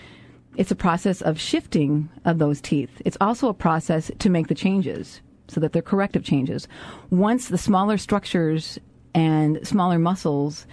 It's 0.56 0.72
a 0.72 0.76
process 0.76 1.22
of 1.22 1.38
shifting 1.38 2.08
of 2.24 2.38
those 2.38 2.60
teeth. 2.60 3.00
It's 3.04 3.16
also 3.20 3.48
a 3.48 3.54
process 3.54 4.10
to 4.18 4.30
make 4.30 4.48
the 4.48 4.56
changes 4.56 5.20
so 5.46 5.60
that 5.60 5.72
they're 5.72 5.82
corrective 5.82 6.24
changes. 6.24 6.66
Once 7.10 7.46
the 7.46 7.58
smaller 7.58 7.96
structures 7.96 8.78
and 9.14 9.64
smaller 9.66 10.00
muscles 10.00 10.66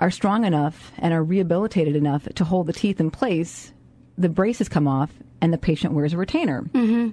are 0.00 0.10
strong 0.10 0.44
enough 0.44 0.92
and 0.98 1.14
are 1.14 1.22
rehabilitated 1.22 1.94
enough 1.94 2.24
to 2.34 2.44
hold 2.44 2.66
the 2.66 2.72
teeth 2.72 3.00
in 3.00 3.10
place, 3.10 3.72
the 4.18 4.28
braces 4.28 4.68
come 4.68 4.88
off 4.88 5.10
and 5.40 5.52
the 5.52 5.58
patient 5.58 5.94
wears 5.94 6.12
a 6.12 6.16
retainer. 6.16 6.62
Mm-hmm. 6.62 7.10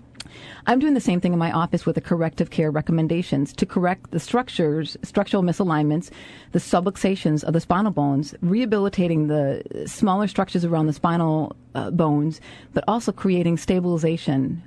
I'm 0.65 0.79
doing 0.79 0.93
the 0.93 0.99
same 0.99 1.21
thing 1.21 1.31
in 1.31 1.39
my 1.39 1.51
office 1.51 1.85
with 1.85 1.95
the 1.95 2.01
corrective 2.01 2.49
care 2.49 2.69
recommendations 2.69 3.53
to 3.53 3.65
correct 3.65 4.11
the 4.11 4.19
structures, 4.19 4.97
structural 5.03 5.43
misalignments, 5.43 6.09
the 6.51 6.59
subluxations 6.59 7.43
of 7.43 7.53
the 7.53 7.61
spinal 7.61 7.91
bones, 7.91 8.35
rehabilitating 8.41 9.27
the 9.27 9.63
smaller 9.85 10.27
structures 10.27 10.65
around 10.65 10.87
the 10.87 10.93
spinal 10.93 11.55
uh, 11.75 11.91
bones, 11.91 12.41
but 12.73 12.83
also 12.87 13.11
creating 13.11 13.57
stabilization 13.57 14.61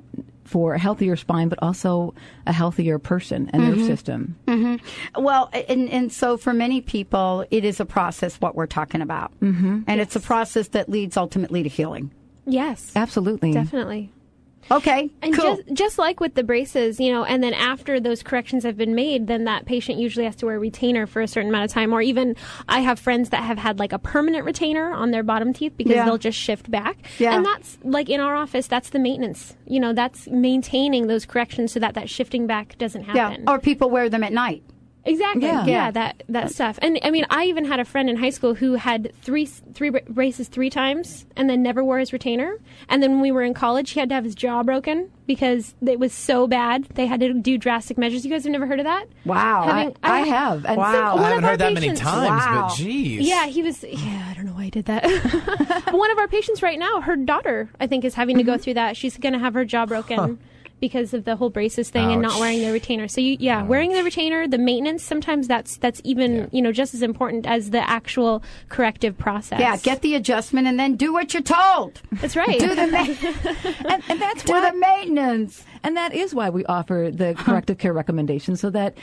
for 0.50 0.74
a 0.74 0.78
healthier 0.78 1.14
spine, 1.14 1.48
but 1.48 1.60
also 1.62 2.12
a 2.44 2.52
healthier 2.52 2.98
person 2.98 3.48
and 3.52 3.62
mm-hmm. 3.62 3.78
nerve 3.78 3.86
system. 3.86 4.36
Mm-hmm. 4.48 5.22
Well, 5.22 5.48
and, 5.68 5.88
and 5.88 6.12
so 6.12 6.36
for 6.36 6.52
many 6.52 6.80
people, 6.80 7.44
it 7.52 7.64
is 7.64 7.78
a 7.78 7.84
process, 7.84 8.36
what 8.40 8.56
we're 8.56 8.66
talking 8.66 9.00
about. 9.00 9.30
Mm-hmm. 9.40 9.82
And 9.86 9.98
yes. 9.98 10.08
it's 10.08 10.16
a 10.16 10.20
process 10.20 10.68
that 10.68 10.88
leads 10.88 11.16
ultimately 11.16 11.62
to 11.62 11.68
healing. 11.68 12.10
Yes. 12.46 12.90
Absolutely. 12.96 13.52
Definitely. 13.52 14.10
Okay, 14.70 15.10
and 15.20 15.34
cool. 15.34 15.56
just, 15.56 15.72
just 15.72 15.98
like 15.98 16.20
with 16.20 16.34
the 16.34 16.44
braces, 16.44 17.00
you 17.00 17.10
know, 17.12 17.24
and 17.24 17.42
then 17.42 17.54
after 17.54 17.98
those 17.98 18.22
corrections 18.22 18.62
have 18.64 18.76
been 18.76 18.94
made, 18.94 19.26
then 19.26 19.44
that 19.44 19.66
patient 19.66 19.98
usually 19.98 20.24
has 20.24 20.36
to 20.36 20.46
wear 20.46 20.56
a 20.56 20.58
retainer 20.58 21.06
for 21.06 21.20
a 21.20 21.26
certain 21.28 21.48
amount 21.48 21.64
of 21.64 21.72
time. 21.72 21.92
Or 21.92 22.00
even 22.00 22.36
I 22.68 22.80
have 22.80 22.98
friends 22.98 23.30
that 23.30 23.42
have 23.42 23.58
had 23.58 23.78
like 23.78 23.92
a 23.92 23.98
permanent 23.98 24.44
retainer 24.44 24.92
on 24.92 25.10
their 25.10 25.22
bottom 25.22 25.52
teeth 25.52 25.72
because 25.76 25.94
yeah. 25.94 26.04
they'll 26.04 26.18
just 26.18 26.38
shift 26.38 26.70
back. 26.70 26.98
Yeah. 27.18 27.34
And 27.34 27.44
that's 27.44 27.78
like 27.82 28.08
in 28.08 28.20
our 28.20 28.36
office, 28.36 28.66
that's 28.68 28.90
the 28.90 28.98
maintenance. 28.98 29.56
You 29.66 29.80
know, 29.80 29.92
that's 29.92 30.28
maintaining 30.28 31.08
those 31.08 31.26
corrections 31.26 31.72
so 31.72 31.80
that 31.80 31.94
that 31.94 32.08
shifting 32.08 32.46
back 32.46 32.78
doesn't 32.78 33.04
happen. 33.04 33.42
Yeah. 33.44 33.52
Or 33.52 33.58
people 33.58 33.90
wear 33.90 34.08
them 34.08 34.22
at 34.22 34.32
night. 34.32 34.62
Exactly. 35.04 35.42
Yeah. 35.46 35.66
yeah. 35.66 35.90
that 35.90 36.22
that 36.28 36.50
stuff. 36.50 36.78
And 36.82 36.98
I 37.02 37.10
mean, 37.10 37.26
I 37.30 37.44
even 37.46 37.64
had 37.64 37.80
a 37.80 37.84
friend 37.84 38.10
in 38.10 38.16
high 38.16 38.30
school 38.30 38.54
who 38.54 38.74
had 38.74 39.12
three 39.22 39.46
three 39.46 39.90
braces 39.90 40.48
three 40.48 40.70
times 40.70 41.26
and 41.36 41.48
then 41.48 41.62
never 41.62 41.82
wore 41.82 41.98
his 41.98 42.12
retainer. 42.12 42.56
And 42.88 43.02
then 43.02 43.12
when 43.12 43.20
we 43.20 43.30
were 43.32 43.42
in 43.42 43.54
college, 43.54 43.90
he 43.90 44.00
had 44.00 44.08
to 44.10 44.14
have 44.14 44.24
his 44.24 44.34
jaw 44.34 44.62
broken 44.62 45.10
because 45.26 45.74
it 45.86 45.98
was 45.98 46.12
so 46.12 46.46
bad. 46.46 46.84
They 46.94 47.06
had 47.06 47.20
to 47.20 47.32
do 47.32 47.56
drastic 47.56 47.96
measures. 47.96 48.24
You 48.24 48.30
guys 48.30 48.44
have 48.44 48.52
never 48.52 48.66
heard 48.66 48.80
of 48.80 48.84
that? 48.84 49.06
Wow, 49.24 49.62
Having, 49.62 49.96
I, 50.02 50.10
I, 50.10 50.20
I, 50.20 50.26
have. 50.26 50.64
And 50.66 50.76
wow, 50.76 51.16
I 51.16 51.28
haven't 51.28 51.44
heard 51.44 51.60
that 51.60 51.72
many 51.72 51.94
times. 51.94 52.28
Wow. 52.28 52.66
But 52.68 52.76
geez, 52.76 53.26
yeah, 53.26 53.46
he 53.46 53.62
was. 53.62 53.82
Yeah, 53.84 54.28
I 54.30 54.34
don't 54.34 54.44
know 54.44 54.52
why 54.52 54.64
he 54.64 54.70
did 54.70 54.86
that. 54.86 55.04
one 55.92 56.10
of 56.10 56.18
our 56.18 56.28
patients 56.28 56.62
right 56.62 56.78
now, 56.78 57.00
her 57.00 57.16
daughter, 57.16 57.70
I 57.78 57.86
think, 57.86 58.04
is 58.04 58.14
having 58.14 58.36
to 58.38 58.42
go 58.42 58.58
through 58.58 58.74
that. 58.74 58.96
She's 58.96 59.16
going 59.16 59.32
to 59.32 59.38
have 59.38 59.54
her 59.54 59.64
jaw 59.64 59.86
broken. 59.86 60.18
Huh 60.18 60.34
because 60.80 61.14
of 61.14 61.24
the 61.24 61.36
whole 61.36 61.50
braces 61.50 61.90
thing 61.90 62.06
Ouch. 62.06 62.12
and 62.12 62.22
not 62.22 62.40
wearing 62.40 62.60
the 62.60 62.72
retainer. 62.72 63.08
So 63.08 63.20
you, 63.20 63.36
yeah, 63.38 63.60
Ouch. 63.60 63.68
wearing 63.68 63.92
the 63.92 64.02
retainer, 64.02 64.48
the 64.48 64.58
maintenance, 64.58 65.02
sometimes 65.02 65.46
that's 65.46 65.76
that's 65.76 66.00
even 66.04 66.34
yeah. 66.34 66.46
you 66.52 66.62
know 66.62 66.72
just 66.72 66.94
as 66.94 67.02
important 67.02 67.46
as 67.46 67.70
the 67.70 67.88
actual 67.88 68.42
corrective 68.68 69.16
process. 69.16 69.60
Yeah, 69.60 69.76
get 69.76 70.02
the 70.02 70.14
adjustment 70.14 70.66
and 70.66 70.78
then 70.78 70.96
do 70.96 71.12
what 71.12 71.34
you're 71.34 71.42
told. 71.42 72.00
That's 72.12 72.36
right. 72.36 72.58
do 72.58 72.74
the 72.74 72.86
ma- 72.86 73.88
and, 73.92 74.02
and 74.08 74.20
that's 74.20 74.44
do 74.44 74.52
why, 74.52 74.70
the 74.70 74.76
maintenance. 74.76 75.64
And 75.82 75.96
that 75.96 76.14
is 76.14 76.34
why 76.34 76.50
we 76.50 76.64
offer 76.66 77.10
the 77.12 77.34
corrective 77.34 77.78
care 77.78 77.92
recommendations 77.92 78.60
so 78.60 78.70
that 78.70 78.96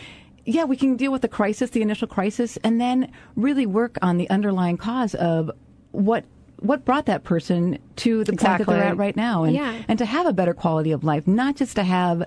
yeah, 0.46 0.64
we 0.64 0.78
can 0.78 0.96
deal 0.96 1.12
with 1.12 1.22
the 1.22 1.28
crisis, 1.28 1.72
the 1.72 1.82
initial 1.82 2.08
crisis, 2.08 2.58
and 2.64 2.80
then 2.80 3.12
really 3.36 3.66
work 3.66 3.98
on 4.02 4.18
the 4.18 4.30
underlying 4.30 4.78
cause 4.78 5.14
of 5.14 5.52
what 5.92 6.24
what 6.60 6.86
brought 6.86 7.06
that 7.06 7.24
person 7.24 7.78
to 7.98 8.24
the 8.24 8.34
exactly. 8.34 8.66
point 8.66 8.78
that 8.78 8.84
they're 8.84 8.92
at 8.92 8.98
right 8.98 9.16
now 9.16 9.44
and 9.44 9.56
yeah. 9.56 9.82
and 9.88 10.00
to 10.00 10.06
have 10.06 10.26
a 10.26 10.34
better 10.34 10.54
quality 10.54 10.92
of 10.92 11.04
life 11.04 11.28
not 11.28 11.56
just 11.56 11.76
to 11.76 11.84
have 11.84 12.24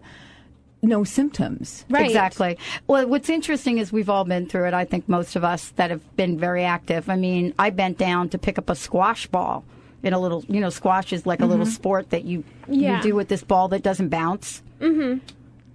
no 0.82 1.04
symptoms. 1.04 1.84
Right. 1.90 2.06
Exactly. 2.06 2.58
Well, 2.86 3.06
what's 3.06 3.28
interesting 3.28 3.78
is 3.78 3.92
we've 3.92 4.08
all 4.08 4.24
been 4.24 4.46
through 4.46 4.66
it. 4.66 4.74
I 4.74 4.84
think 4.84 5.08
most 5.08 5.36
of 5.36 5.44
us 5.44 5.70
that 5.76 5.90
have 5.90 6.16
been 6.16 6.38
very 6.38 6.64
active. 6.64 7.10
I 7.10 7.16
mean, 7.16 7.54
I 7.58 7.70
bent 7.70 7.98
down 7.98 8.28
to 8.30 8.38
pick 8.38 8.58
up 8.58 8.70
a 8.70 8.74
squash 8.74 9.26
ball 9.26 9.64
in 10.02 10.12
a 10.12 10.18
little, 10.18 10.44
you 10.48 10.60
know, 10.60 10.70
squash 10.70 11.12
is 11.12 11.26
like 11.26 11.40
a 11.40 11.42
mm-hmm. 11.42 11.50
little 11.50 11.66
sport 11.66 12.10
that 12.10 12.24
you 12.24 12.44
yeah. 12.68 12.96
you 12.96 13.02
do 13.02 13.14
with 13.14 13.28
this 13.28 13.42
ball 13.42 13.68
that 13.68 13.82
doesn't 13.82 14.08
bounce. 14.08 14.62
Mm-hmm. 14.80 15.18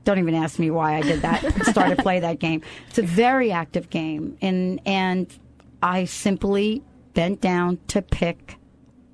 Don't 0.03 0.19
even 0.19 0.35
ask 0.35 0.59
me 0.59 0.71
why 0.71 0.95
I 0.97 1.01
did 1.01 1.21
that. 1.21 1.65
started 1.65 1.97
to 1.97 2.01
play 2.01 2.19
that 2.19 2.39
game. 2.39 2.62
It's 2.89 2.97
a 2.97 3.03
very 3.03 3.51
active 3.51 3.89
game, 3.89 4.38
and 4.41 4.79
and 4.85 5.27
I 5.83 6.05
simply 6.05 6.83
bent 7.15 7.41
down 7.41 7.79
to 7.88 8.03
pick 8.03 8.57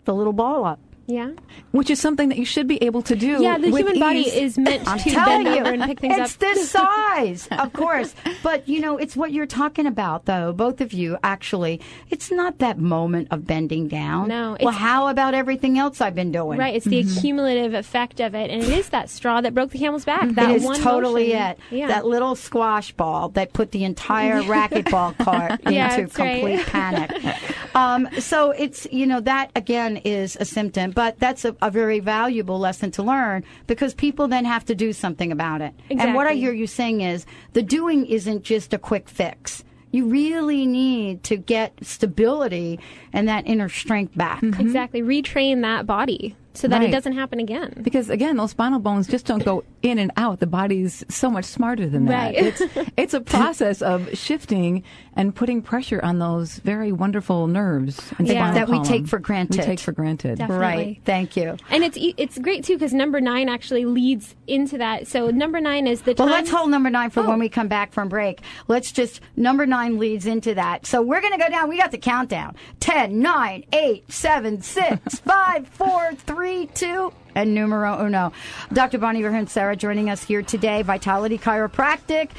the 0.03 0.13
little 0.13 0.34
ball 0.34 0.65
up. 0.65 0.79
Yeah. 1.12 1.31
Which 1.72 1.89
is 1.89 2.00
something 2.00 2.29
that 2.29 2.38
you 2.38 2.46
should 2.46 2.67
be 2.67 2.81
able 2.84 3.01
to 3.03 3.15
do. 3.15 3.41
Yeah, 3.41 3.58
the 3.58 3.67
human 3.70 3.96
ease. 3.96 4.00
body 4.00 4.22
is 4.22 4.58
meant 4.58 4.88
I'm 4.88 5.00
to 5.00 5.13
bend 5.13 5.48
you, 5.48 5.60
over 5.60 5.72
and 5.72 5.84
pick 5.84 6.00
things 6.00 6.13
it's 6.17 6.22
up. 6.22 6.25
It's 6.25 6.36
this 6.36 6.72
size, 6.72 7.48
of 7.51 7.74
course. 7.74 8.15
But, 8.43 8.70
you 8.70 8.79
know, 8.79 8.98
it's 8.98 9.17
what 9.17 9.31
you're 9.34 9.46
talking 9.46 9.88
about, 9.88 10.25
though, 10.25 10.53
both 10.53 10.79
of 10.79 10.93
you, 10.93 11.17
actually. 11.24 11.81
It's 12.10 12.31
not 12.31 12.60
that 12.60 12.77
moment 12.77 13.27
of 13.31 13.46
bending 13.46 13.89
down. 13.89 14.29
No. 14.29 14.55
Well, 14.62 14.74
how 14.74 15.10
about 15.10 15.34
everything 15.34 15.77
else 15.77 16.00
I've 16.00 16.15
been 16.15 16.31
doing? 16.31 16.58
Right. 16.58 16.75
It's 16.75 16.86
the 16.86 17.03
mm-hmm. 17.03 17.17
accumulative 17.17 17.74
effect 17.74 18.22
of 18.22 18.34
it. 18.34 18.50
And 18.50 18.63
it 18.63 18.70
is 18.70 18.89
that 18.89 19.10
straw 19.10 19.41
that 19.41 19.53
broke 19.53 19.72
the 19.72 19.79
camel's 19.79 20.05
back. 20.05 20.29
That 20.29 20.51
it 20.51 20.58
is 20.58 20.63
one 20.63 20.79
totally 20.79 21.34
motion. 21.34 21.41
it. 21.41 21.60
Yeah. 21.72 21.88
That 21.88 22.05
little 22.05 22.36
squash 22.36 22.93
ball 22.93 23.29
that 23.29 23.51
put 23.51 23.72
the 23.72 23.84
entire 23.84 24.41
racquetball 24.43 25.17
cart 25.17 25.60
yeah, 25.70 25.96
into 25.96 26.13
complete 26.13 26.58
right. 26.58 26.65
panic. 26.67 27.36
Um, 27.75 28.08
so 28.20 28.51
it's, 28.51 28.88
you 28.92 29.08
know, 29.08 29.20
that 29.22 29.51
again 29.56 29.98
is 29.98 30.36
a 30.40 30.46
symptom, 30.46 30.92
but 30.92 31.20
that's 31.20 31.46
a, 31.46 31.56
a 31.62 31.72
very 31.72 32.00
valuable 32.00 32.60
lesson 32.60 32.92
to 32.92 33.04
learn 33.04 33.44
because 33.68 33.94
people 33.94 34.28
then 34.28 34.46
have 34.46 34.66
to 34.66 34.75
do 34.75 34.94
something 34.94 35.32
about 35.32 35.62
it. 35.62 35.74
Exactly. 35.90 36.00
And 36.00 36.16
what 36.16 36.28
I 36.28 36.34
hear 36.34 36.54
you 36.54 36.68
saying 36.68 37.01
is 37.01 37.25
the 37.54 37.63
doing 37.63 38.06
isn't 38.06 38.44
just 38.44 38.74
a 38.74 38.78
quick 38.78 39.08
fix. 39.10 39.63
You 39.92 40.06
really 40.08 40.66
need 40.66 41.24
to 41.24 41.36
get 41.36 41.74
stability 41.82 42.80
and 43.12 43.28
that 43.28 43.46
inner 43.46 43.70
strength 43.70 44.16
back. 44.16 44.42
Mm-hmm. 44.42 44.62
Exactly. 44.62 45.01
Retrain 45.01 45.62
that 45.62 45.86
body 45.86 46.36
so 46.53 46.67
that 46.67 46.79
right. 46.79 46.89
it 46.89 46.91
doesn't 46.91 47.13
happen 47.13 47.39
again. 47.39 47.74
Because 47.81 48.10
again, 48.10 48.38
those 48.38 48.51
spinal 48.51 48.79
bones 48.79 49.08
just 49.08 49.25
don't 49.25 49.43
go 49.43 49.63
in 49.81 49.98
and 50.00 50.12
out. 50.17 50.39
The 50.39 50.48
body's 50.48 51.05
so 51.10 51.29
much 51.29 51.46
smarter 51.46 51.88
than 51.88 52.05
that. 52.05 52.36
Right. 52.36 52.36
It's 52.36 52.62
it's 52.98 53.13
a 53.13 53.22
process 53.38 53.81
of 53.81 54.17
shifting 54.17 54.84
and 55.15 55.34
putting 55.34 55.62
pressure 55.62 56.03
on 56.03 56.20
those 56.20 56.58
very 56.58 56.91
wonderful 56.91 57.48
nerves 57.48 58.12
yeah. 58.20 58.53
that 58.53 58.70
we 58.70 58.81
take 58.84 59.08
for 59.08 59.20
granted. 59.20 59.60
We 59.60 59.65
take 59.65 59.79
for 59.79 59.91
granted. 59.91 60.38
Definitely. 60.39 60.65
Right. 60.65 61.01
Thank 61.05 61.38
you. 61.38 61.58
And 61.70 61.84
it's 61.84 61.98
it's 62.00 62.38
great 62.38 62.65
too 62.65 62.74
because 62.74 62.93
number 62.93 63.22
nine 63.22 63.48
actually 63.48 63.86
leads 63.86 64.36
into 64.48 64.77
that. 64.77 65.08
So 65.08 65.29
number 65.29 65.62
nine 65.62 65.88
is 65.88 66.01
the. 66.01 66.15
Well, 66.17 66.27
let's 66.27 66.50
hold 66.50 66.70
number 66.70 66.89
nine 66.89 67.10
for 67.10 67.22
oh. 67.22 67.29
when 67.29 67.39
we 67.39 67.50
come 67.50 67.67
back 67.67 67.93
from 67.93 68.10
break. 68.10 68.41
Let's 68.67 68.91
just 68.91 69.22
number 69.36 69.65
nine 69.65 70.00
leads 70.00 70.25
into 70.25 70.53
that. 70.55 70.86
So 70.86 71.01
we're 71.01 71.22
going 71.22 71.34
to 71.34 71.39
go 71.39 71.50
down. 71.50 71.70
We 71.70 71.77
got 71.77 71.91
the 71.91 71.98
countdown: 71.98 72.55
10, 72.81 73.20
9, 73.20 73.65
8, 73.72 74.12
7, 74.12 74.62
6, 74.62 75.20
5, 75.20 75.67
4, 75.67 76.15
3 76.15 76.40
three, 76.41 76.65
two, 76.74 77.13
and 77.36 77.53
numero 77.53 78.03
uno. 78.03 78.33
Dr. 78.74 78.98
Bonnie 78.98 79.21
Verhunce 79.21 79.50
Sarah 79.50 79.75
joining 79.75 80.10
us 80.10 80.24
here 80.24 80.41
today, 80.41 80.81
Vitality 80.81 81.38
Chiropractic. 81.38 82.31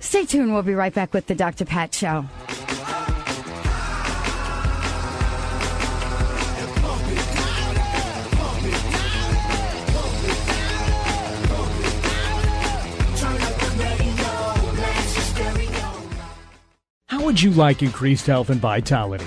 Stay 0.00 0.24
tuned. 0.24 0.52
We'll 0.52 0.64
be 0.64 0.74
right 0.74 0.92
back 0.92 1.14
with 1.14 1.28
the 1.28 1.36
Dr. 1.36 1.64
Pat 1.66 1.94
Show. 1.94 2.22
How 17.06 17.24
would 17.24 17.40
you 17.40 17.52
like 17.52 17.84
increased 17.84 18.26
health 18.26 18.50
and 18.50 18.60
vitality? 18.60 19.26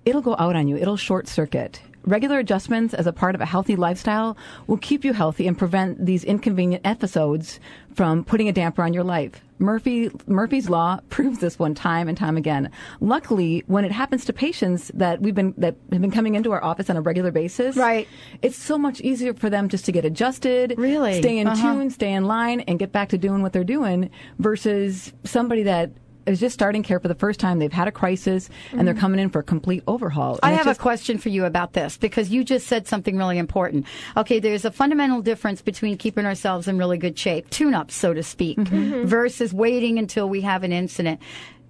it'll 0.06 0.22
go 0.22 0.36
out 0.40 0.56
on 0.56 0.68
you. 0.68 0.78
It'll 0.78 0.98
short 0.98 1.28
circuit. 1.28 1.82
Regular 2.06 2.40
adjustments 2.40 2.94
as 2.94 3.08
a 3.08 3.14
part 3.14 3.34
of 3.34 3.40
a 3.40 3.46
healthy 3.46 3.78
lifestyle 3.78 4.36
will 4.68 4.76
keep 4.78 5.06
you 5.06 5.14
healthy 5.14 5.48
and 5.48 5.58
prevent 5.58 6.06
these 6.06 6.26
inconvenient 6.26 6.86
episodes 6.86 7.62
from 7.96 8.26
putting 8.26 8.50
a 8.50 8.52
damper 8.52 8.84
on 8.84 8.94
your 8.94 9.06
life. 9.06 9.40
Murphy 9.58 10.12
Murphy's 10.28 10.70
law 10.70 11.00
proves 11.10 11.40
this 11.40 11.58
one 11.58 11.74
time 11.74 12.10
and 12.10 12.18
time 12.18 12.36
again. 12.36 12.70
Luckily, 13.00 13.64
when 13.68 13.86
it 13.86 13.94
happens 13.94 14.26
to 14.26 14.34
patients 14.34 14.92
that 14.96 15.22
we've 15.22 15.36
been 15.36 15.54
that 15.58 15.76
have 15.94 16.02
been 16.02 16.12
coming 16.12 16.36
into 16.36 16.52
our 16.52 16.62
office 16.62 16.90
on 16.90 16.98
a 16.98 17.02
regular 17.02 17.32
basis, 17.32 17.78
Right. 17.78 18.06
it's 18.42 18.58
so 18.58 18.78
much 18.78 19.00
easier 19.00 19.34
for 19.34 19.50
them 19.50 19.70
just 19.70 19.86
to 19.86 19.94
get 19.94 20.04
adjusted, 20.04 20.74
Really? 20.78 21.20
stay 21.22 21.38
in 21.38 21.48
Uh-huh. 21.48 21.76
tune, 21.76 21.90
stay 21.90 22.12
in 22.12 22.26
line, 22.26 22.60
and 22.62 22.78
get 22.78 22.92
back 22.92 23.08
to 23.10 23.18
doing 23.18 23.42
what 23.42 23.54
they're 23.54 23.64
doing 23.64 24.10
versus 24.40 25.14
somebody 25.24 25.64
that 25.64 25.92
is 26.26 26.40
just 26.40 26.54
starting 26.54 26.84
care 26.84 27.00
for 27.00 27.08
the 27.08 27.16
first 27.16 27.40
time. 27.40 27.60
They've 27.60 27.72
had 27.72 27.88
a 27.88 27.92
crisis 27.92 28.50
and 28.72 28.88
they're 28.88 28.94
mm-hmm. 28.94 29.02
coming 29.02 29.20
in 29.20 29.30
for 29.30 29.40
a 29.40 29.44
complete 29.44 29.84
overhaul. 29.88 30.40
I 30.42 30.48
And 30.50 30.56
it's 30.56 30.66
have 30.66 30.72
just- 30.72 30.80
a 30.80 30.82
question 30.82 31.18
for 31.18 31.30
you 31.30 31.46
about 31.46 31.74
this 31.74 31.98
because 31.98 32.30
you 32.30 32.44
just 32.44 32.68
said 32.68 32.88
something 32.88 33.18
really 33.18 33.38
important. 33.38 33.86
Okay, 34.16 34.40
there's 34.40 34.66
a 34.66 34.72
fundamental 34.72 35.22
difference 35.22 35.62
between 35.62 35.98
keeping 35.98 36.26
ourselves 36.26 36.68
in 36.68 36.78
really 36.78 36.98
good 36.98 37.18
shape, 37.18 37.50
tune 37.50 37.74
ups, 37.74 37.96
so 37.96 38.14
to 38.14 38.24
speak, 38.24 38.58
mm-hmm. 38.58 38.76
Mm-hmm. 38.76 39.08
versus 39.08 39.54
waiting 39.54 40.00
until 40.00 40.30
we 40.30 40.42
have 40.42 40.64
an 40.64 40.72
incident. 40.72 41.20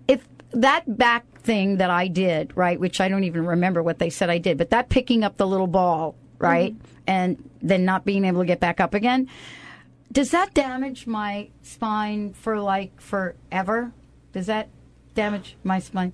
If 0.07 0.27
that 0.51 0.97
back 0.97 1.25
thing 1.39 1.77
that 1.77 1.89
I 1.89 2.07
did, 2.07 2.55
right, 2.55 2.79
which 2.79 3.01
I 3.01 3.09
don't 3.09 3.23
even 3.23 3.45
remember 3.45 3.81
what 3.83 3.99
they 3.99 4.09
said 4.09 4.29
I 4.29 4.37
did, 4.37 4.57
but 4.57 4.69
that 4.69 4.89
picking 4.89 5.23
up 5.23 5.37
the 5.37 5.47
little 5.47 5.67
ball, 5.67 6.15
right, 6.39 6.75
and 7.07 7.49
then 7.61 7.85
not 7.85 8.05
being 8.05 8.25
able 8.25 8.41
to 8.41 8.45
get 8.45 8.59
back 8.59 8.79
up 8.79 8.93
again, 8.93 9.29
does 10.11 10.31
that 10.31 10.53
damage 10.53 11.07
my 11.07 11.49
spine 11.63 12.33
for 12.33 12.59
like 12.59 13.01
forever? 13.01 13.91
Does 14.33 14.47
that 14.47 14.67
damage 15.15 15.55
my 15.63 15.79
spine? 15.79 16.11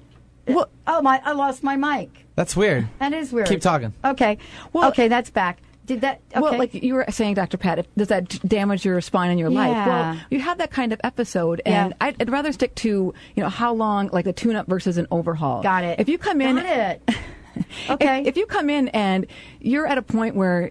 Well- 0.47 0.69
oh 0.87 1.01
my! 1.01 1.22
I 1.24 1.31
lost 1.33 1.63
my 1.63 1.75
mic. 1.75 2.25
That's 2.35 2.55
weird. 2.55 2.87
That 3.00 3.13
is 3.13 3.31
weird. 3.33 3.48
Keep 3.48 3.61
talking. 3.61 3.94
Okay. 4.05 4.37
Well- 4.74 4.89
okay, 4.89 5.07
that's 5.07 5.29
back. 5.29 5.59
Did 5.85 6.01
that? 6.01 6.22
Okay. 6.31 6.39
Well, 6.39 6.57
like 6.59 6.75
you 6.75 6.94
were 6.94 7.05
saying, 7.09 7.33
Dr. 7.33 7.57
Pat, 7.57 7.87
does 7.98 8.09
that 8.09 8.27
damage 8.48 8.85
your 8.85 9.01
spine 9.01 9.31
and 9.31 9.39
your 9.39 9.50
life? 9.50 9.72
Yeah. 9.72 9.87
Well, 9.87 10.22
you 10.29 10.39
had 10.39 10.59
that 10.59 10.70
kind 10.70 10.94
of 10.94 11.01
episode, 11.03 11.63
and 11.65 11.89
Yeah. 11.91 11.98
I'd, 12.00 12.22
I'd 12.22 12.29
rather 12.29 12.51
stick 12.51 12.75
to 12.75 13.11
you 13.35 13.44
know 13.44 13.50
how 13.50 13.74
long, 13.74 14.09
like 14.13 14.27
a 14.27 14.33
tune-up 14.33 14.67
versus 14.67 15.00
an 15.00 15.07
overhaul. 15.09 15.63
got 15.63 15.83
it. 15.83 16.00
If 16.00 16.07
you 16.07 16.20
come 16.20 16.41
in, 16.41 16.57
got 16.57 16.65
it. 16.65 17.09
okay. 17.89 18.22
If, 18.22 18.27
if 18.27 18.37
you 18.37 18.46
come 18.46 18.70
in 18.70 18.89
and 18.89 19.25
you're 19.59 19.87
at 19.87 19.98
a 19.98 20.03
point 20.03 20.35
where 20.35 20.70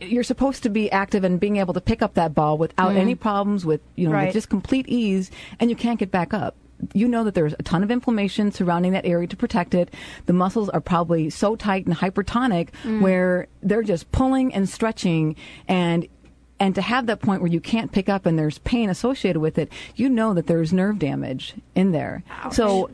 you're 0.00 0.22
supposed 0.22 0.62
to 0.62 0.68
be 0.68 0.92
active 0.92 1.24
and 1.24 1.40
being 1.40 1.56
able 1.56 1.74
to 1.74 1.80
pick 1.80 2.00
up 2.00 2.14
that 2.14 2.32
ball 2.34 2.56
without 2.56 2.94
any 2.94 3.14
problems, 3.16 3.66
with 3.66 3.80
you 3.96 4.06
know, 4.06 4.12
Mm. 4.12 4.14
Right. 4.14 4.24
with 4.26 4.34
just 4.34 4.48
complete 4.48 4.86
ease, 4.88 5.30
and 5.58 5.70
you 5.70 5.76
can't 5.76 5.98
get 5.98 6.10
back 6.12 6.32
up. 6.32 6.54
You 6.92 7.08
know 7.08 7.24
that 7.24 7.34
there's 7.34 7.54
a 7.58 7.62
ton 7.62 7.82
of 7.82 7.90
inflammation 7.90 8.52
surrounding 8.52 8.92
that 8.92 9.06
area 9.06 9.26
to 9.28 9.36
protect 9.36 9.74
it. 9.74 9.92
The 10.26 10.32
muscles 10.32 10.68
are 10.68 10.80
probably 10.80 11.30
so 11.30 11.56
tight 11.56 11.86
and 11.86 11.94
hypertonic 11.96 12.68
Mm. 12.84 13.00
where 13.00 13.46
they're 13.62 13.82
just 13.82 14.10
pulling 14.12 14.52
and 14.54 14.68
stretching 14.68 15.36
and 15.68 16.06
and 16.58 16.74
to 16.74 16.80
have 16.80 17.04
that 17.06 17.20
point 17.20 17.42
where 17.42 17.50
you 17.50 17.60
can't 17.60 17.92
pick 17.92 18.08
up 18.08 18.24
and 18.24 18.38
there's 18.38 18.56
pain 18.60 18.88
associated 18.88 19.40
with 19.40 19.58
it, 19.58 19.70
you 19.94 20.08
know 20.08 20.32
that 20.32 20.46
there's 20.46 20.72
nerve 20.72 20.98
damage 20.98 21.54
in 21.74 21.92
there. 21.92 22.22
So 22.50 22.88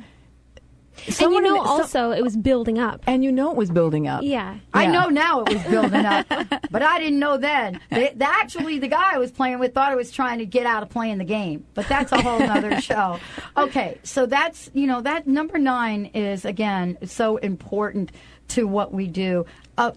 and 1.07 1.33
you 1.33 1.41
know 1.41 1.55
the- 1.63 1.65
so- 1.65 1.71
also 1.71 2.11
it 2.13 2.23
was 2.23 2.37
building 2.37 2.79
up. 2.79 3.03
and 3.07 3.25
you 3.25 3.33
know 3.33 3.51
it 3.51 3.57
was 3.57 3.71
building 3.71 4.07
up. 4.07 4.23
Yeah. 4.23 4.57
I 4.75 4.87
know 4.87 5.09
now 5.09 5.43
it 5.43 5.53
was 5.55 5.63
building 5.65 6.05
up, 6.07 6.27
but 6.71 6.83
I 6.83 6.99
didn't 6.99 7.19
know 7.19 7.37
then. 7.37 7.81
They, 7.91 8.13
the, 8.15 8.29
actually, 8.29 8.79
the 8.79 8.89
guy 8.89 9.15
I 9.15 9.19
was 9.19 9.31
playing 9.33 9.59
with 9.59 9.75
thought 9.75 9.91
I 9.91 9.95
was 9.97 10.11
trying 10.11 10.39
to 10.39 10.47
get 10.47 10.67
out 10.67 10.83
of 10.83 10.89
playing 10.91 11.19
the 11.19 11.25
game, 11.25 11.65
but 11.75 11.89
that's 11.89 12.13
a 12.13 12.21
whole 12.21 12.39
nother 12.39 12.81
show. 12.91 13.19
Okay, 13.57 13.99
so 14.03 14.27
that's 14.27 14.71
you 14.75 14.87
know 14.87 15.01
that 15.01 15.27
number 15.27 15.59
nine 15.59 16.07
is 16.15 16.45
again 16.45 16.99
so 17.05 17.37
important 17.39 18.13
to 18.49 18.67
what 18.69 18.93
we 18.93 19.07
do. 19.07 19.47
Uh, 19.79 19.93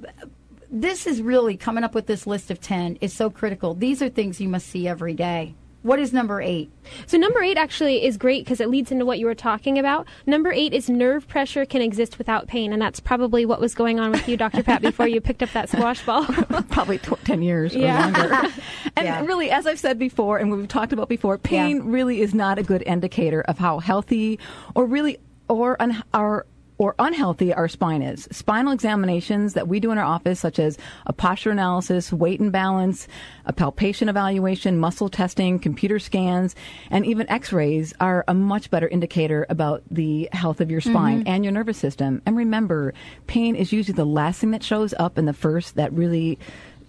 this 0.71 1.05
is 1.08 1.21
really 1.21 1.55
coming 1.58 1.84
up 1.84 1.93
with 1.93 2.08
this 2.08 2.25
list 2.25 2.51
of 2.51 2.60
ten 2.60 2.97
is 3.01 3.13
so 3.13 3.29
critical. 3.29 3.73
These 3.75 4.01
are 4.01 4.10
things 4.10 4.41
you 4.41 4.49
must 4.49 4.67
see 4.67 4.88
every 4.88 5.13
day. 5.13 5.53
What 5.86 6.00
is 6.00 6.12
number 6.12 6.41
eight? 6.41 6.71
So 7.06 7.15
number 7.15 7.43
eight 7.43 7.58
actually 7.58 8.04
is 8.04 8.17
great 8.17 8.43
because 8.43 8.60
it 8.60 8.69
leads 8.71 8.91
into 8.91 9.06
what 9.06 9.19
you 9.19 9.28
were 9.28 9.36
talking 9.36 9.78
about. 9.78 10.08
Number 10.26 10.52
eight 10.52 10.74
is 10.74 10.89
nerve 10.89 11.28
pressure 11.28 11.63
can 11.63 11.84
exist 11.84 12.17
without 12.17 12.48
pain, 12.48 12.74
and 12.74 12.82
that's 12.82 13.00
probably 13.00 13.45
what 13.45 13.60
was 13.62 13.76
going 13.76 14.00
on 14.00 14.10
with 14.12 14.28
you, 14.28 14.36
Dr. 14.36 14.63
Pat, 14.63 14.82
before 14.82 15.08
you 15.08 15.21
picked 15.21 15.43
up 15.43 15.52
that 15.52 15.69
squash 15.69 16.04
ball. 16.04 16.26
probably 16.71 16.98
tw- 16.98 17.24
10 17.24 17.43
years 17.43 17.76
Yeah. 17.76 18.00
or 18.10 18.12
longer. 18.30 18.48
and 18.98 19.06
Yeah. 19.06 19.24
really, 19.26 19.52
as 19.52 19.67
I've 19.67 19.78
said 19.80 20.00
before, 20.00 20.39
and 20.39 20.50
we've 20.52 20.67
talked 20.67 20.91
about 20.91 21.08
before, 21.08 21.38
pain 21.38 21.76
Yeah. 21.78 21.84
really 21.86 22.21
is 22.21 22.34
not 22.34 22.58
a 22.58 22.63
good 22.63 22.82
indicator 22.88 23.41
of 23.41 23.60
how 23.60 23.78
healthy 23.78 24.39
or 24.74 24.88
really 24.88 25.19
or 25.48 25.80
un- 25.80 26.02
our 26.15 26.48
or 26.77 26.95
unhealthy 26.99 27.53
our 27.53 27.67
spine 27.67 28.01
is. 28.01 28.27
Spinal 28.31 28.73
examinations 28.73 29.53
that 29.53 29.67
we 29.67 29.79
do 29.79 29.91
in 29.91 29.97
our 29.97 30.03
office, 30.03 30.39
such 30.39 30.59
as 30.59 30.77
a 31.05 31.13
posture 31.13 31.51
analysis, 31.51 32.11
weight 32.11 32.39
and 32.39 32.51
balance, 32.51 33.07
a 33.45 33.53
palpation 33.53 34.09
evaluation, 34.09 34.77
muscle 34.77 35.09
testing, 35.09 35.59
computer 35.59 35.99
scans, 35.99 36.55
and 36.89 37.05
even 37.05 37.29
x-rays 37.29 37.93
are 37.99 38.25
a 38.27 38.33
much 38.33 38.69
better 38.69 38.88
indicator 38.88 39.45
about 39.49 39.83
the 39.89 40.27
health 40.31 40.61
of 40.61 40.69
your 40.69 40.81
mm-hmm. 40.81 40.91
spine 40.91 41.23
and 41.25 41.45
your 41.45 41.53
nervous 41.53 41.77
system. 41.77 42.21
And 42.25 42.35
remember, 42.35 42.93
pain 43.27 43.55
is 43.55 43.71
usually 43.71 43.95
the 43.95 44.05
last 44.05 44.41
thing 44.41 44.51
that 44.51 44.63
shows 44.63 44.93
up 44.99 45.17
and 45.17 45.27
the 45.27 45.33
first 45.33 45.75
that 45.75 45.93
really 45.93 46.38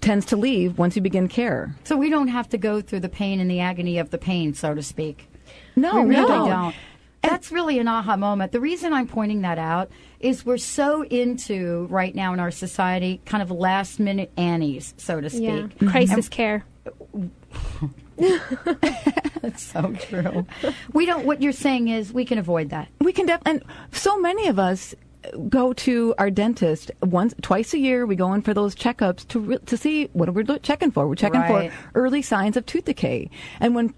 tends 0.00 0.26
to 0.26 0.36
leave 0.36 0.78
once 0.78 0.96
you 0.96 1.02
begin 1.02 1.28
care. 1.28 1.74
So 1.84 1.96
we 1.96 2.10
don't 2.10 2.28
have 2.28 2.48
to 2.50 2.58
go 2.58 2.80
through 2.80 3.00
the 3.00 3.08
pain 3.08 3.40
and 3.40 3.50
the 3.50 3.60
agony 3.60 3.98
of 3.98 4.10
the 4.10 4.18
pain, 4.18 4.54
so 4.54 4.74
to 4.74 4.82
speak. 4.82 5.28
No, 5.74 6.02
we 6.02 6.16
really 6.16 6.28
no. 6.28 6.46
don't. 6.46 6.74
That's 7.28 7.50
really 7.52 7.78
an 7.78 7.88
aha 7.88 8.16
moment. 8.16 8.52
The 8.52 8.60
reason 8.60 8.92
I'm 8.92 9.06
pointing 9.06 9.42
that 9.42 9.58
out 9.58 9.90
is 10.20 10.44
we're 10.46 10.56
so 10.58 11.02
into 11.04 11.86
right 11.90 12.14
now 12.14 12.32
in 12.32 12.40
our 12.40 12.50
society 12.50 13.20
kind 13.26 13.42
of 13.42 13.50
last 13.50 13.98
minute 14.00 14.30
Annies, 14.36 14.94
so 14.96 15.20
to 15.20 15.28
speak. 15.30 15.42
yeah. 15.42 15.90
Crisis 15.90 16.28
care. 16.28 16.64
That's 18.16 19.62
so 19.62 19.92
true. 19.94 20.46
we 20.92 21.06
don't. 21.06 21.24
What 21.26 21.42
you're 21.42 21.52
saying 21.52 21.88
is 21.88 22.12
we 22.12 22.24
can 22.24 22.38
avoid 22.38 22.70
that. 22.70 22.88
We 23.00 23.12
can 23.12 23.26
def- 23.26 23.42
and 23.44 23.62
so 23.92 24.18
many 24.18 24.48
of 24.48 24.58
us 24.58 24.94
go 25.48 25.72
to 25.72 26.14
our 26.18 26.30
dentist 26.30 26.90
once, 27.02 27.34
twice 27.42 27.74
a 27.74 27.78
year. 27.78 28.06
We 28.06 28.16
go 28.16 28.32
in 28.32 28.42
for 28.42 28.54
those 28.54 28.74
checkups 28.74 29.26
to 29.28 29.40
re- 29.40 29.58
to 29.66 29.76
see 29.76 30.08
what 30.12 30.32
we're 30.32 30.44
lo- 30.44 30.58
checking 30.58 30.90
for. 30.90 31.06
We're 31.06 31.14
checking 31.16 31.40
Right. 31.40 31.70
for 31.72 31.90
early 31.94 32.22
signs 32.22 32.56
of 32.56 32.64
tooth 32.66 32.84
decay. 32.86 33.30
And 33.60 33.74
when 33.74 33.94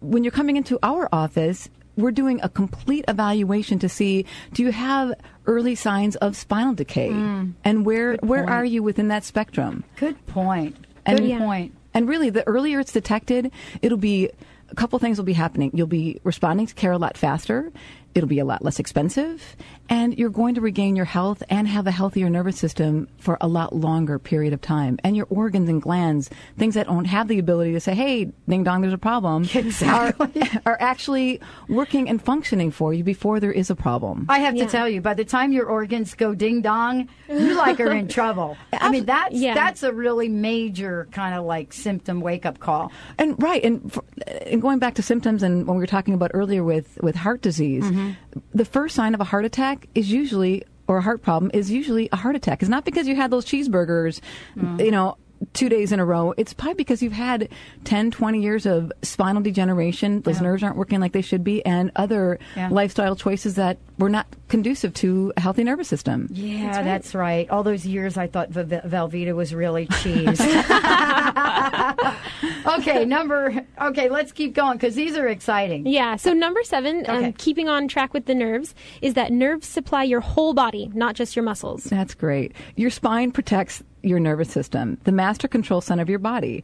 when 0.00 0.24
you're 0.24 0.32
coming 0.32 0.56
into 0.56 0.78
our 0.82 1.08
office, 1.12 1.68
we're 1.96 2.10
doing 2.12 2.40
a 2.42 2.48
complete 2.48 3.04
evaluation 3.08 3.78
to 3.80 3.88
see 3.88 4.24
do 4.52 4.62
you 4.62 4.72
have 4.72 5.12
early 5.46 5.74
signs 5.74 6.16
of 6.16 6.36
spinal 6.36 6.74
decay, 6.74 7.10
mm. 7.10 7.52
and 7.64 7.84
where 7.84 8.16
where 8.16 8.48
are 8.48 8.64
you 8.64 8.82
within 8.82 9.08
that 9.08 9.24
spectrum? 9.24 9.84
Good 9.96 10.24
point. 10.26 10.76
And- 11.04 11.18
Good 11.18 11.38
point. 11.38 11.74
And 11.94 12.08
really, 12.08 12.30
the 12.30 12.46
earlier 12.48 12.80
it's 12.80 12.92
detected, 12.92 13.52
it'll 13.82 13.98
be 13.98 14.30
a 14.70 14.74
couple 14.74 14.98
things 14.98 15.18
will 15.18 15.26
be 15.26 15.34
happening. 15.34 15.70
You'll 15.74 15.86
be 15.86 16.20
responding 16.24 16.66
to 16.66 16.74
care 16.74 16.92
a 16.92 16.98
lot 16.98 17.18
faster, 17.18 17.70
it'll 18.14 18.28
be 18.28 18.38
a 18.38 18.44
lot 18.44 18.64
less 18.64 18.78
expensive 18.78 19.56
and 19.88 20.18
you're 20.18 20.30
going 20.30 20.54
to 20.54 20.60
regain 20.60 20.96
your 20.96 21.04
health 21.04 21.42
and 21.48 21.66
have 21.66 21.86
a 21.86 21.90
healthier 21.90 22.28
nervous 22.28 22.58
system 22.58 23.08
for 23.18 23.38
a 23.40 23.48
lot 23.48 23.74
longer 23.74 24.18
period 24.18 24.52
of 24.52 24.60
time 24.60 24.98
and 25.02 25.16
your 25.16 25.26
organs 25.30 25.68
and 25.68 25.82
glands 25.82 26.30
things 26.58 26.74
that 26.74 26.86
don't 26.86 27.06
have 27.06 27.28
the 27.28 27.38
ability 27.38 27.72
to 27.72 27.80
say 27.80 27.94
hey 27.94 28.30
ding 28.48 28.64
dong 28.64 28.82
there's 28.82 28.92
a 28.92 28.98
problem 28.98 29.44
exactly. 29.54 30.42
are, 30.42 30.62
are 30.66 30.76
actually 30.80 31.40
working 31.68 32.08
and 32.08 32.22
functioning 32.22 32.70
for 32.70 32.92
you 32.92 33.02
before 33.02 33.40
there 33.40 33.52
is 33.52 33.70
a 33.70 33.76
problem 33.76 34.26
i 34.28 34.38
have 34.38 34.54
yeah. 34.56 34.64
to 34.64 34.70
tell 34.70 34.88
you 34.88 35.00
by 35.00 35.14
the 35.14 35.24
time 35.24 35.52
your 35.52 35.66
organs 35.66 36.14
go 36.14 36.34
ding 36.34 36.60
dong 36.60 37.08
you 37.28 37.54
like 37.54 37.80
are 37.80 37.92
in 37.92 38.08
trouble 38.18 38.56
i 38.74 38.90
mean 38.90 39.04
that's 39.06 39.34
yeah. 39.34 39.54
that's 39.54 39.82
a 39.82 39.92
really 39.92 40.28
major 40.28 41.08
kind 41.12 41.34
of 41.34 41.44
like 41.44 41.72
symptom 41.72 42.20
wake 42.20 42.44
up 42.44 42.58
call 42.58 42.92
and 43.18 43.40
right 43.42 43.64
and, 43.64 43.92
for, 43.92 44.04
and 44.46 44.60
going 44.60 44.78
back 44.78 44.94
to 44.94 45.02
symptoms 45.02 45.42
and 45.42 45.66
when 45.66 45.76
we 45.76 45.82
were 45.82 45.86
talking 45.86 46.14
about 46.14 46.30
earlier 46.34 46.62
with 46.62 46.98
with 47.02 47.14
heart 47.14 47.40
disease 47.40 47.84
mm-hmm 47.84 48.01
mm-hmm. 48.02 48.40
the 48.54 48.64
first 48.64 48.94
sign 48.94 49.14
of 49.14 49.20
a 49.20 49.24
heart 49.24 49.44
attack 49.44 49.86
is 49.94 50.10
usually 50.10 50.64
or 50.88 50.98
a 50.98 51.02
heart 51.02 51.22
problem 51.22 51.50
is 51.54 51.70
usually 51.70 52.08
a 52.12 52.16
heart 52.16 52.36
attack. 52.36 52.62
It's 52.62 52.68
not 52.68 52.84
because 52.84 53.06
you 53.06 53.16
had 53.16 53.30
those 53.30 53.44
cheeseburgers, 53.44 54.20
mm. 54.56 54.84
you 54.84 54.90
know, 54.90 55.16
two 55.52 55.68
days 55.68 55.92
in 55.92 56.00
a 56.00 56.04
row. 56.04 56.34
It's 56.36 56.52
probably 56.52 56.74
because 56.74 57.02
you've 57.02 57.12
had 57.12 57.48
10, 57.84 58.10
20 58.10 58.40
years 58.40 58.66
of 58.66 58.92
spinal 59.02 59.42
degeneration. 59.42 60.22
Those 60.22 60.36
yeah. 60.36 60.42
nerves 60.42 60.62
aren't 60.62 60.76
working 60.76 61.00
like 61.00 61.12
they 61.12 61.22
should 61.22 61.44
be, 61.44 61.64
and 61.64 61.90
other 61.96 62.38
yeah. 62.56 62.68
lifestyle 62.68 63.16
choices 63.16 63.56
that 63.56 63.78
were 63.98 64.10
not 64.10 64.26
conducive 64.52 64.92
to 64.92 65.32
a 65.38 65.40
healthy 65.40 65.64
nervous 65.64 65.88
system. 65.88 66.28
Yeah, 66.30 66.66
that's 66.66 66.76
right. 66.76 66.84
That's 66.84 67.14
right. 67.14 67.50
All 67.50 67.62
those 67.62 67.86
years 67.86 68.18
I 68.18 68.26
thought 68.26 68.50
v- 68.50 68.64
Velveeta 68.64 69.34
was 69.34 69.54
really 69.54 69.86
cheese. 69.86 70.38
okay, 72.78 73.06
number. 73.06 73.64
Okay, 73.80 74.10
let's 74.10 74.30
keep 74.30 74.52
going 74.52 74.76
because 74.76 74.94
these 74.94 75.16
are 75.16 75.26
exciting. 75.26 75.86
Yeah. 75.86 76.16
So 76.16 76.34
number 76.34 76.62
seven, 76.64 77.06
um, 77.08 77.16
okay. 77.16 77.26
um, 77.28 77.32
keeping 77.32 77.70
on 77.70 77.88
track 77.88 78.12
with 78.12 78.26
the 78.26 78.34
nerves, 78.34 78.74
is 79.00 79.14
that 79.14 79.32
nerves 79.32 79.66
supply 79.66 80.02
your 80.02 80.20
whole 80.20 80.52
body, 80.52 80.90
not 80.92 81.14
just 81.14 81.34
your 81.34 81.44
muscles. 81.44 81.84
That's 81.84 82.12
great. 82.12 82.52
Your 82.76 82.90
spine 82.90 83.32
protects 83.32 83.82
your 84.02 84.20
nervous 84.20 84.50
system, 84.50 84.98
the 85.04 85.12
master 85.12 85.48
control 85.48 85.80
center 85.80 86.02
of 86.02 86.10
your 86.10 86.18
body. 86.18 86.62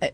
Uh, 0.00 0.10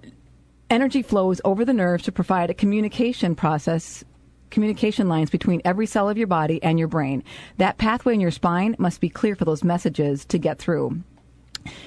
energy 0.71 1.03
flows 1.03 1.39
over 1.45 1.67
the 1.67 1.75
nerves 1.75 2.05
to 2.05 2.13
provide 2.13 2.49
a 2.49 2.55
communication 2.55 3.35
process 3.35 4.05
communication 4.51 5.09
lines 5.09 5.31
between 5.31 5.63
every 5.65 5.87
cell 5.87 6.09
of 6.09 6.19
your 6.19 6.27
body 6.27 6.63
and 6.63 6.79
your 6.79 6.89
brain. 6.89 7.23
That 7.59 7.79
pathway 7.79 8.15
in 8.15 8.21
your 8.21 8.31
spine 8.31 8.77
must 8.79 9.01
be 9.01 9.09
clear 9.09 9.35
for 9.35 9.45
those 9.45 9.65
messages 9.65 10.25
to 10.27 10.39
get 10.39 10.59
through. 10.59 11.03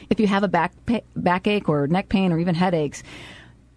If 0.10 0.20
you 0.20 0.28
have 0.28 0.44
a 0.44 0.48
back 0.48 0.74
backache 1.16 1.68
or 1.68 1.88
neck 1.88 2.10
pain 2.10 2.32
or 2.32 2.40
even 2.40 2.56
headaches, 2.56 3.04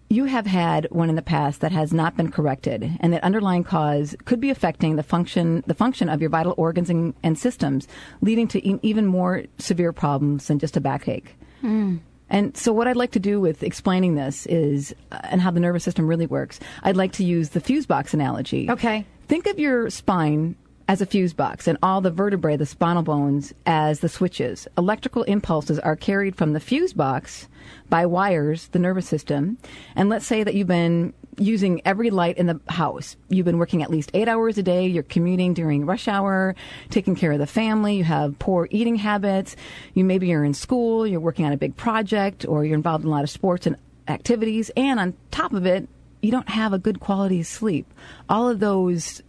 you 0.09 0.25
have 0.25 0.45
had 0.45 0.87
one 0.89 1.09
in 1.09 1.15
the 1.15 1.21
past 1.21 1.61
that 1.61 1.71
has 1.71 1.91
not 1.91 2.15
been 2.15 2.31
corrected, 2.31 2.97
and 3.01 3.11
that 3.11 3.23
underlying 3.23 3.63
cause 3.63 4.15
could 4.25 4.39
be 4.39 4.49
affecting 4.49 4.95
the 4.95 5.03
function 5.03 5.63
the 5.67 5.73
function 5.73 6.07
of 6.07 6.21
your 6.21 6.29
vital 6.29 6.53
organs 6.57 6.89
and, 6.89 7.13
and 7.23 7.37
systems, 7.37 7.87
leading 8.21 8.47
to 8.47 8.65
e- 8.65 8.79
even 8.83 9.05
more 9.05 9.43
severe 9.57 9.91
problems 9.91 10.47
than 10.47 10.59
just 10.59 10.77
a 10.77 10.81
backache. 10.81 11.35
Mm. 11.61 11.99
And 12.29 12.55
so, 12.57 12.73
what 12.73 12.87
I'd 12.87 12.95
like 12.95 13.11
to 13.11 13.19
do 13.19 13.39
with 13.39 13.63
explaining 13.63 14.15
this 14.15 14.45
is, 14.47 14.93
uh, 15.11 15.19
and 15.23 15.41
how 15.41 15.51
the 15.51 15.59
nervous 15.59 15.83
system 15.83 16.07
really 16.07 16.25
works, 16.25 16.59
I'd 16.83 16.97
like 16.97 17.13
to 17.13 17.23
use 17.23 17.49
the 17.49 17.61
fuse 17.61 17.85
box 17.85 18.13
analogy. 18.13 18.69
Okay. 18.69 19.05
Think 19.27 19.47
of 19.47 19.59
your 19.59 19.89
spine 19.89 20.55
as 20.87 21.01
a 21.01 21.05
fuse 21.05 21.33
box 21.33 21.67
and 21.67 21.77
all 21.83 22.01
the 22.01 22.11
vertebrae, 22.11 22.55
the 22.55 22.65
spinal 22.65 23.03
bones, 23.03 23.53
as 23.65 23.99
the 23.99 24.09
switches. 24.09 24.67
Electrical 24.77 25.23
impulses 25.23 25.79
are 25.79 25.95
carried 25.95 26.35
from 26.35 26.53
the 26.53 26.59
fuse 26.59 26.93
box 26.93 27.47
by 27.89 28.05
wires, 28.05 28.67
the 28.69 28.79
nervous 28.79 29.07
system. 29.07 29.57
And 29.95 30.09
let's 30.09 30.25
say 30.25 30.43
that 30.43 30.55
you've 30.55 30.67
been 30.67 31.13
using 31.37 31.81
every 31.85 32.09
light 32.09 32.37
in 32.37 32.47
the 32.47 32.59
house. 32.67 33.15
You've 33.29 33.45
been 33.45 33.59
working 33.59 33.83
at 33.83 33.89
least 33.89 34.11
eight 34.13 34.27
hours 34.27 34.57
a 34.57 34.63
day. 34.63 34.87
You're 34.87 35.03
commuting 35.03 35.53
during 35.53 35.85
rush 35.85 36.07
hour, 36.07 36.55
taking 36.89 37.15
care 37.15 37.31
of 37.31 37.39
the 37.39 37.47
family. 37.47 37.95
You 37.95 38.03
have 38.03 38.39
poor 38.39 38.67
eating 38.71 38.95
habits. 38.95 39.55
You 39.93 40.03
maybe 40.03 40.27
you're 40.27 40.43
in 40.43 40.53
school. 40.53 41.05
You're 41.05 41.19
working 41.19 41.45
on 41.45 41.51
a 41.51 41.57
big 41.57 41.75
project, 41.75 42.45
or 42.47 42.65
you're 42.65 42.75
involved 42.75 43.03
in 43.03 43.09
a 43.09 43.11
lot 43.11 43.23
of 43.23 43.29
sports 43.29 43.67
and 43.67 43.75
activities. 44.07 44.71
And 44.75 44.99
on 44.99 45.13
top 45.31 45.53
of 45.53 45.65
it, 45.65 45.87
you 46.21 46.31
don't 46.31 46.49
have 46.49 46.73
a 46.73 46.79
good 46.79 46.99
quality 46.99 47.41
of 47.41 47.47
sleep. 47.47 47.91
All 48.27 48.49
of 48.49 48.59
those 48.59 49.21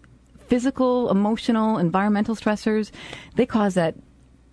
physical, 0.47 1.11
emotional, 1.11 1.77
environmental 1.77 2.35
stressors, 2.35 2.91
they 3.37 3.45
cause 3.45 3.75
that 3.75 3.95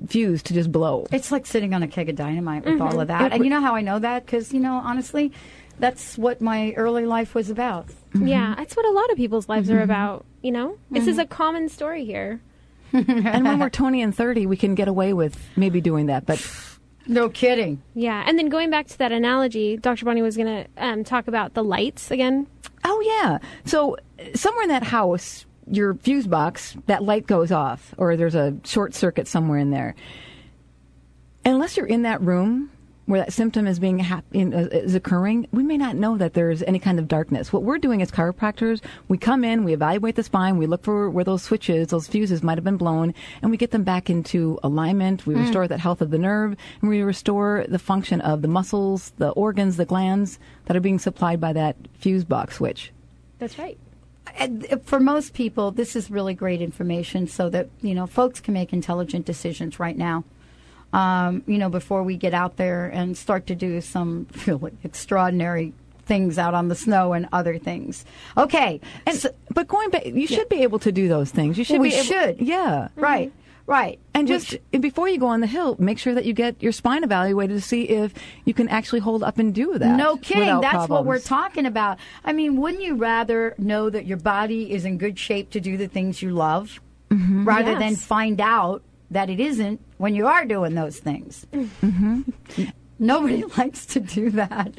fuse 0.08 0.44
to 0.44 0.54
just 0.54 0.70
blow. 0.72 1.08
It's 1.14 1.32
like 1.32 1.46
sitting 1.46 1.74
on 1.74 1.82
a 1.82 1.88
keg 1.88 2.10
of 2.10 2.18
dynamite 2.18 2.66
with 2.66 2.74
mm-hmm. 2.74 2.82
all 2.82 3.00
of 3.00 3.08
that. 3.08 3.32
And 3.32 3.46
you 3.46 3.50
know 3.50 3.62
how 3.62 3.76
I 3.76 3.82
know 3.82 4.00
that? 4.00 4.26
Because, 4.26 4.52
you 4.52 4.60
know, 4.60 4.74
honestly, 4.74 5.32
that's 5.80 6.18
what 6.18 6.42
my 6.42 6.74
early 6.74 7.06
life 7.06 7.36
was 7.36 7.50
about. 7.50 7.88
Mm-hmm. 7.88 8.28
Yeah, 8.28 8.56
that's 8.58 8.76
what 8.76 8.86
a 8.86 8.92
lot 8.92 9.10
of 9.12 9.18
people's 9.18 9.50
lives 9.50 9.70
are 9.70 9.76
mm-hmm. 9.76 9.84
about, 9.84 10.26
you 10.42 10.52
know? 10.52 10.78
This 10.92 11.08
is 11.08 11.14
mm-hmm. 11.14 11.22
a 11.22 11.28
common 11.28 11.70
story 11.70 12.06
here. 12.06 12.42
and 12.94 13.46
when 13.46 13.60
we're 13.60 13.70
20 13.70 14.02
and 14.02 14.16
30, 14.16 14.46
we 14.46 14.58
can 14.58 14.76
get 14.76 14.88
away 14.88 15.14
with 15.14 15.38
maybe 15.56 15.82
doing 15.82 16.06
that, 16.08 16.26
but. 16.26 16.46
No 17.08 17.30
kidding. 17.30 17.82
Yeah, 17.94 18.24
and 18.26 18.40
then 18.40 18.50
going 18.50 18.70
back 18.70 18.88
to 18.88 18.98
that 19.00 19.12
analogy, 19.12 19.78
Dr. 19.78 20.06
Bonnie 20.06 20.22
was 20.22 20.38
going 20.38 20.64
to 20.64 20.70
um, 20.78 21.04
talk 21.04 21.28
about 21.28 21.54
the 21.54 21.64
lights 21.64 22.10
again. 22.10 22.48
Oh, 22.84 23.02
yeah. 23.02 23.40
So, 23.66 23.98
somewhere 24.34 24.64
in 24.64 24.70
that 24.70 24.84
house, 24.84 25.46
your 25.70 25.96
fuse 25.96 26.26
box, 26.26 26.76
that 26.88 27.04
light 27.04 27.28
goes 27.28 27.52
off, 27.52 27.94
or 27.98 28.16
there's 28.16 28.36
a 28.36 28.56
short 28.64 28.96
circuit 28.96 29.28
somewhere 29.28 29.60
in 29.60 29.72
there. 29.72 29.96
Unless 31.44 31.78
you're 31.78 31.86
in 31.86 32.04
that 32.04 32.22
room 32.22 32.72
where 33.06 33.20
that 33.20 33.34
symptom 33.34 33.68
is 33.68 33.80
being 33.80 34.00
ha- 34.00 34.22
in, 34.34 34.54
uh, 34.54 34.68
is 34.72 34.96
occurring, 34.96 35.48
we 35.52 35.64
may 35.64 35.78
not 35.78 35.96
know 35.96 36.18
that 36.18 36.34
there's 36.34 36.64
any 36.64 36.80
kind 36.80 37.00
of 37.00 37.08
darkness. 37.08 37.54
What 37.54 37.64
we're 37.64 37.78
doing 37.78 38.02
as 38.02 38.12
chiropractors, 38.12 38.82
we 39.08 39.18
come 39.18 39.44
in, 39.44 39.64
we 39.64 39.74
evaluate 39.74 40.16
the 40.16 40.24
spine, 40.24 40.58
we 40.58 40.66
look 40.66 40.84
for 40.84 41.10
where 41.10 41.24
those 41.24 41.44
switches, 41.44 41.90
those 41.90 42.08
fuses 42.08 42.42
might 42.42 42.58
have 42.58 42.64
been 42.64 42.78
blown, 42.78 43.14
and 43.42 43.52
we 43.52 43.58
get 43.58 43.72
them 43.72 43.84
back 43.84 44.10
into 44.10 44.60
alignment. 44.64 45.26
We 45.26 45.36
mm. 45.36 45.42
restore 45.42 45.68
that 45.68 45.80
health 45.80 46.02
of 46.02 46.12
the 46.12 46.18
nerve, 46.18 46.56
and 46.82 46.90
we 46.90 47.02
restore 47.02 47.66
the 47.68 47.80
function 47.80 48.22
of 48.22 48.42
the 48.42 48.48
muscles, 48.48 49.12
the 49.18 49.30
organs, 49.30 49.78
the 49.78 49.86
glands 49.86 50.40
that 50.66 50.76
are 50.76 50.82
being 50.82 51.00
supplied 51.00 51.40
by 51.40 51.54
that 51.54 51.76
fuse 51.94 52.24
box 52.24 52.56
switch. 52.56 52.92
That's 53.40 53.60
right 53.60 53.78
for 54.84 55.00
most 55.00 55.34
people, 55.34 55.72
this 55.72 55.96
is 55.96 56.12
really 56.12 56.34
great 56.34 56.62
information 56.62 57.28
so 57.28 57.50
that, 57.50 57.70
you 57.82 57.94
know, 57.94 58.08
folks 58.08 58.40
can 58.40 58.54
make 58.54 58.74
intelligent 58.74 59.26
decisions 59.26 59.80
right 59.80 59.98
now. 59.98 60.24
Um, 60.96 61.44
you 61.46 61.58
know, 61.58 61.70
before 61.70 62.04
we 62.04 62.16
get 62.16 62.34
out 62.34 62.56
there 62.56 62.86
and 62.86 63.18
start 63.18 63.48
to 63.48 63.56
do 63.56 63.82
some 63.82 64.28
really 64.48 64.72
extraordinary 64.84 65.74
things 66.06 66.38
out 66.38 66.54
on 66.54 66.68
the 66.70 66.76
snow 66.76 67.14
and 67.14 67.28
other 67.32 67.58
things. 67.58 68.06
Okay. 68.38 68.80
And, 69.06 69.18
so, 69.18 69.30
but 69.50 69.68
going 69.68 69.90
back, 69.90 70.06
you 70.06 70.28
should 70.28 70.48
be 70.50 70.64
able 70.64 70.80
to 70.80 70.92
do 70.92 71.08
those 71.08 71.32
things. 71.32 71.58
You 71.58 71.64
should 71.64 71.80
well, 71.80 71.90
be 71.90 71.96
we 71.96 71.96
able, 71.96 72.06
should. 72.06 72.42
Yeah. 72.42 72.90
Right. 72.96 73.30
Mm-hmm. 73.30 73.40
Right. 73.68 74.00
And 74.14 74.28
just 74.28 74.52
Which, 74.72 74.82
before 74.82 75.10
you 75.10 75.18
go 75.18 75.26
on 75.26 75.42
the 75.42 75.48
hill, 75.48 75.76
make 75.80 75.98
sure 75.98 76.14
that 76.14 76.24
you 76.24 76.34
get 76.34 76.62
your 76.62 76.72
spine 76.72 77.04
evaluated 77.04 77.58
to 77.58 77.62
see 77.62 77.90
if 77.90 78.14
you 78.46 78.54
can 78.54 78.70
actually 78.70 79.00
hold 79.00 79.24
up 79.24 79.40
and 79.40 79.56
do 79.56 79.80
that. 79.80 79.98
No 79.98 80.18
kidding. 80.18 80.62
That's 80.62 80.74
problems. 80.74 80.90
what 80.90 81.06
we're 81.06 81.20
talking 81.20 81.66
about. 81.66 81.98
I 82.24 82.32
mean, 82.32 82.62
wouldn't 82.62 82.84
you 82.84 82.96
rather 82.96 83.56
know 83.58 83.90
that 83.90 84.06
your 84.06 84.18
body 84.18 84.72
is 84.72 84.86
in 84.86 85.00
good 85.00 85.18
shape 85.18 85.50
to 85.52 85.60
do 85.60 85.78
the 85.78 85.88
things 85.88 86.22
you 86.22 86.30
love 86.30 86.80
mm-hmm. 87.10 87.44
rather 87.46 87.72
yes. 87.72 87.80
than 87.80 87.96
find 87.96 88.40
out 88.40 88.84
that 89.16 89.30
it 89.30 89.40
isn't 89.40 89.80
when 89.98 90.14
you 90.14 90.28
are 90.28 90.44
doing 90.44 90.76
those 90.76 91.00
things? 91.00 91.48
Mm-hmm. 91.54 92.22
Nobody 93.00 93.44
likes 93.58 93.86
to 93.88 94.02
do 94.02 94.30
that. 94.32 94.74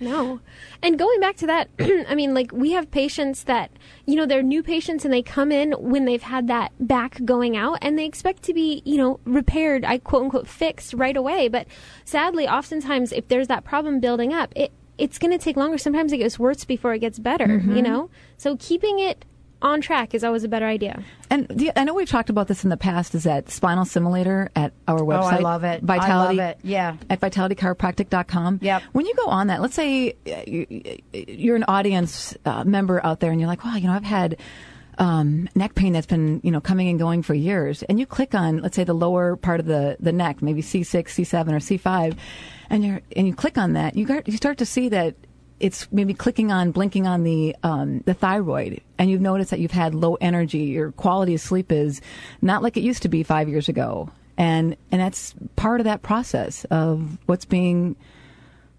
No. 0.00 0.40
And 0.82 0.98
going 0.98 1.20
back 1.20 1.36
to 1.36 1.46
that, 1.46 1.68
I 2.08 2.14
mean, 2.14 2.32
like, 2.32 2.50
we 2.50 2.72
have 2.72 2.90
patients 2.90 3.44
that, 3.44 3.70
you 4.06 4.16
know, 4.16 4.24
they're 4.26 4.42
new 4.42 4.62
patients 4.62 5.04
and 5.04 5.12
they 5.12 5.22
come 5.22 5.52
in 5.52 5.72
when 5.72 6.06
they've 6.06 6.22
had 6.22 6.48
that 6.48 6.72
back 6.80 7.22
going 7.26 7.56
out 7.58 7.78
and 7.82 7.98
they 7.98 8.06
expect 8.06 8.42
to 8.44 8.54
be, 8.54 8.82
you 8.86 8.96
know, 8.96 9.20
repaired, 9.24 9.84
I 9.84 9.98
quote 9.98 10.24
unquote 10.24 10.48
fixed 10.48 10.94
right 10.94 11.16
away. 11.16 11.48
But 11.48 11.66
sadly, 12.06 12.48
oftentimes, 12.48 13.12
if 13.12 13.28
there's 13.28 13.48
that 13.48 13.64
problem 13.64 14.00
building 14.00 14.32
up, 14.32 14.52
it, 14.56 14.72
it's 14.96 15.18
going 15.18 15.30
to 15.30 15.38
take 15.38 15.56
longer. 15.56 15.76
Sometimes 15.76 16.12
it 16.12 16.18
gets 16.18 16.38
worse 16.38 16.64
before 16.64 16.94
it 16.94 17.00
gets 17.00 17.18
better, 17.18 17.46
mm-hmm. 17.46 17.76
you 17.76 17.82
know? 17.82 18.10
So 18.38 18.56
keeping 18.56 18.98
it 18.98 19.24
on 19.62 19.80
track 19.80 20.14
is 20.14 20.24
always 20.24 20.44
a 20.44 20.48
better 20.48 20.66
idea. 20.66 21.02
And 21.30 21.48
the, 21.48 21.76
I 21.78 21.84
know 21.84 21.94
we've 21.94 22.08
talked 22.08 22.30
about 22.30 22.48
this 22.48 22.64
in 22.64 22.70
the 22.70 22.76
past. 22.76 23.14
Is 23.14 23.24
that 23.24 23.50
spinal 23.50 23.84
simulator 23.84 24.50
at 24.54 24.72
our 24.86 25.00
website? 25.00 25.22
Oh, 25.22 25.36
I 25.36 25.38
love 25.38 25.64
it. 25.64 25.82
Vitality. 25.82 26.40
I 26.40 26.44
love 26.44 26.50
it. 26.50 26.58
Yeah. 26.62 26.96
At 27.10 27.20
vitalitychiropractic.com. 27.20 28.60
Yep. 28.62 28.82
When 28.92 29.06
you 29.06 29.14
go 29.14 29.26
on 29.26 29.46
that, 29.48 29.60
let's 29.60 29.74
say 29.74 30.14
you're 31.12 31.56
an 31.56 31.64
audience 31.66 32.36
uh, 32.44 32.64
member 32.64 33.04
out 33.04 33.20
there, 33.20 33.30
and 33.30 33.40
you're 33.40 33.48
like, 33.48 33.64
"Wow, 33.64 33.76
you 33.76 33.86
know, 33.86 33.94
I've 33.94 34.04
had." 34.04 34.38
Um, 34.96 35.48
neck 35.56 35.74
pain 35.74 35.92
that's 35.92 36.06
been 36.06 36.40
you 36.44 36.52
know 36.52 36.60
coming 36.60 36.88
and 36.88 37.00
going 37.00 37.24
for 37.24 37.34
years, 37.34 37.82
and 37.82 37.98
you 37.98 38.06
click 38.06 38.32
on 38.32 38.58
let's 38.58 38.76
say 38.76 38.84
the 38.84 38.94
lower 38.94 39.34
part 39.34 39.58
of 39.58 39.66
the, 39.66 39.96
the 39.98 40.12
neck, 40.12 40.40
maybe 40.40 40.62
C 40.62 40.84
six, 40.84 41.14
C 41.14 41.24
seven, 41.24 41.52
or 41.52 41.58
C 41.58 41.78
five, 41.78 42.14
and 42.70 42.84
you 42.84 43.00
and 43.16 43.26
you 43.26 43.34
click 43.34 43.58
on 43.58 43.72
that, 43.72 43.96
you 43.96 44.06
got 44.06 44.28
you 44.28 44.36
start 44.36 44.58
to 44.58 44.64
see 44.64 44.88
that 44.90 45.16
it's 45.64 45.90
maybe 45.90 46.12
clicking 46.12 46.52
on, 46.52 46.72
blinking 46.72 47.06
on 47.06 47.24
the 47.24 47.56
um, 47.62 48.00
the 48.00 48.12
thyroid, 48.12 48.82
and 48.98 49.10
you've 49.10 49.22
noticed 49.22 49.50
that 49.50 49.60
you've 49.60 49.70
had 49.70 49.94
low 49.94 50.18
energy. 50.20 50.58
Your 50.58 50.92
quality 50.92 51.34
of 51.34 51.40
sleep 51.40 51.72
is 51.72 52.02
not 52.42 52.62
like 52.62 52.76
it 52.76 52.82
used 52.82 53.00
to 53.04 53.08
be 53.08 53.22
five 53.22 53.48
years 53.48 53.70
ago, 53.70 54.10
and 54.36 54.76
and 54.92 55.00
that's 55.00 55.34
part 55.56 55.80
of 55.80 55.84
that 55.84 56.02
process 56.02 56.66
of 56.66 57.16
what's 57.24 57.46
being 57.46 57.96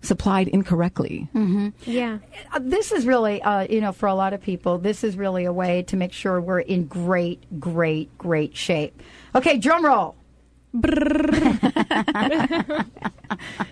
supplied 0.02 0.48
incorrectly. 0.48 1.28
Mm-hmm. 1.34 1.70
Yeah. 1.90 2.20
Uh, 2.54 2.60
this 2.62 2.92
is 2.92 3.08
really, 3.08 3.42
uh, 3.42 3.66
you 3.68 3.82
know, 3.82 3.92
for 3.92 4.06
a 4.06 4.14
lot 4.14 4.34
of 4.34 4.42
people, 4.44 4.78
this 4.78 5.04
is 5.04 5.18
really 5.18 5.46
a 5.46 5.54
way 5.54 5.82
to 5.84 5.98
make 5.98 6.14
sure 6.14 6.40
we're 6.40 6.60
in 6.60 6.86
great, 6.86 7.60
great, 7.60 8.16
great 8.20 8.56
shape. 8.56 9.02
Okay, 9.34 9.58
drum 9.58 9.84
roll. 9.84 10.16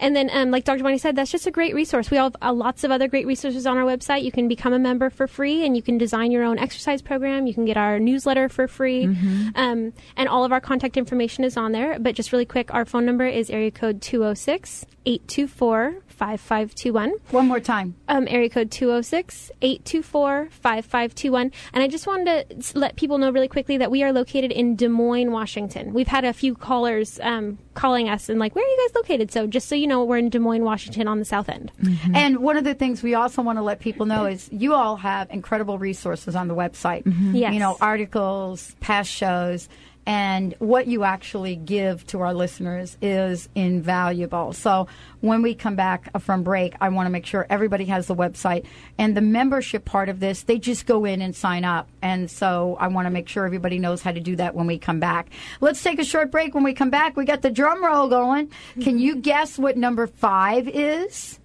and 0.00 0.16
then 0.16 0.30
um, 0.32 0.50
like 0.50 0.64
Dr. 0.64 0.82
Bonnie 0.82 0.98
said, 0.98 1.14
that's 1.16 1.30
just 1.30 1.46
a 1.46 1.50
great 1.50 1.74
resource. 1.74 2.10
We 2.10 2.16
have 2.16 2.34
uh, 2.42 2.50
lots 2.52 2.84
of 2.84 2.90
other 2.90 3.08
great 3.08 3.26
resources 3.26 3.66
on 3.66 3.76
our 3.76 3.84
website. 3.84 4.22
You 4.24 4.32
can 4.32 4.48
become 4.48 4.72
a 4.72 4.78
member 4.78 5.10
for 5.10 5.26
free, 5.28 5.64
and 5.64 5.76
you 5.76 5.82
can 5.82 5.98
design 5.98 6.32
your 6.32 6.42
own 6.42 6.58
exercise 6.58 7.02
program. 7.02 7.46
You 7.46 7.54
can 7.54 7.64
get 7.64 7.76
our 7.76 8.00
newsletter 8.00 8.48
for 8.48 8.66
free, 8.66 9.06
mm-hmm. 9.06 9.50
um, 9.54 9.92
and 10.16 10.28
all 10.28 10.44
of 10.44 10.50
our 10.52 10.60
contact 10.60 10.96
information 10.96 11.03
is 11.06 11.56
on 11.56 11.72
there. 11.72 11.98
But 11.98 12.14
just 12.14 12.32
really 12.32 12.44
quick, 12.44 12.72
our 12.72 12.84
phone 12.84 13.06
number 13.06 13.26
is 13.26 13.50
area 13.50 13.70
code 13.70 14.00
206 14.02 14.86
824 15.06 16.02
5521. 16.06 17.14
One 17.30 17.48
more 17.48 17.60
time. 17.60 17.94
Um, 18.08 18.26
area 18.30 18.48
code 18.48 18.70
206 18.70 19.50
824 19.60 20.48
5521. 20.50 21.52
And 21.72 21.82
I 21.82 21.88
just 21.88 22.06
wanted 22.06 22.62
to 22.62 22.78
let 22.78 22.96
people 22.96 23.18
know 23.18 23.30
really 23.30 23.48
quickly 23.48 23.78
that 23.78 23.90
we 23.90 24.02
are 24.02 24.12
located 24.12 24.52
in 24.52 24.76
Des 24.76 24.88
Moines, 24.88 25.32
Washington. 25.32 25.92
We've 25.92 26.08
had 26.08 26.24
a 26.24 26.32
few 26.32 26.54
callers 26.54 27.18
um, 27.20 27.58
calling 27.74 28.08
us 28.08 28.28
and 28.28 28.38
like, 28.38 28.54
where 28.54 28.64
are 28.64 28.68
you 28.68 28.88
guys 28.88 28.94
located? 28.94 29.32
So 29.32 29.46
just 29.46 29.68
so 29.68 29.74
you 29.74 29.86
know, 29.86 30.04
we're 30.04 30.18
in 30.18 30.30
Des 30.30 30.38
Moines, 30.38 30.64
Washington 30.64 31.08
on 31.08 31.18
the 31.18 31.24
south 31.24 31.48
end. 31.48 31.72
Mm-hmm. 31.82 32.14
And 32.14 32.38
one 32.38 32.56
of 32.56 32.64
the 32.64 32.74
things 32.74 33.02
we 33.02 33.14
also 33.14 33.42
want 33.42 33.58
to 33.58 33.62
let 33.62 33.80
people 33.80 34.06
know 34.06 34.26
is 34.26 34.48
you 34.52 34.74
all 34.74 34.96
have 34.96 35.30
incredible 35.30 35.78
resources 35.78 36.36
on 36.36 36.48
the 36.48 36.54
website. 36.54 37.02
Mm-hmm. 37.04 37.34
Yes. 37.34 37.52
You 37.52 37.60
know, 37.60 37.76
articles, 37.80 38.74
past 38.80 39.10
shows 39.10 39.68
and 40.06 40.54
what 40.58 40.86
you 40.86 41.04
actually 41.04 41.56
give 41.56 42.06
to 42.08 42.20
our 42.20 42.34
listeners 42.34 42.98
is 43.00 43.48
invaluable. 43.54 44.52
So 44.52 44.86
when 45.20 45.40
we 45.42 45.54
come 45.54 45.76
back 45.76 46.10
from 46.20 46.42
break, 46.42 46.74
I 46.80 46.90
want 46.90 47.06
to 47.06 47.10
make 47.10 47.24
sure 47.24 47.46
everybody 47.48 47.86
has 47.86 48.06
the 48.06 48.14
website 48.14 48.66
and 48.98 49.16
the 49.16 49.22
membership 49.22 49.84
part 49.84 50.08
of 50.08 50.20
this. 50.20 50.42
They 50.42 50.58
just 50.58 50.86
go 50.86 51.04
in 51.04 51.22
and 51.22 51.34
sign 51.34 51.64
up, 51.64 51.88
and 52.02 52.30
so 52.30 52.76
I 52.78 52.88
want 52.88 53.06
to 53.06 53.10
make 53.10 53.28
sure 53.28 53.46
everybody 53.46 53.78
knows 53.78 54.02
how 54.02 54.12
to 54.12 54.20
do 54.20 54.36
that 54.36 54.54
when 54.54 54.66
we 54.66 54.78
come 54.78 55.00
back. 55.00 55.30
Let's 55.60 55.82
take 55.82 55.98
a 55.98 56.04
short 56.04 56.30
break. 56.30 56.54
When 56.54 56.64
we 56.64 56.74
come 56.74 56.90
back, 56.90 57.16
we 57.16 57.24
got 57.24 57.42
the 57.42 57.50
drum 57.50 57.84
roll 57.84 58.08
going. 58.08 58.50
Can 58.80 58.98
you 58.98 59.16
guess 59.20 59.58
what 59.58 59.76
number 59.76 60.06
five 60.06 60.68
is? 60.68 61.38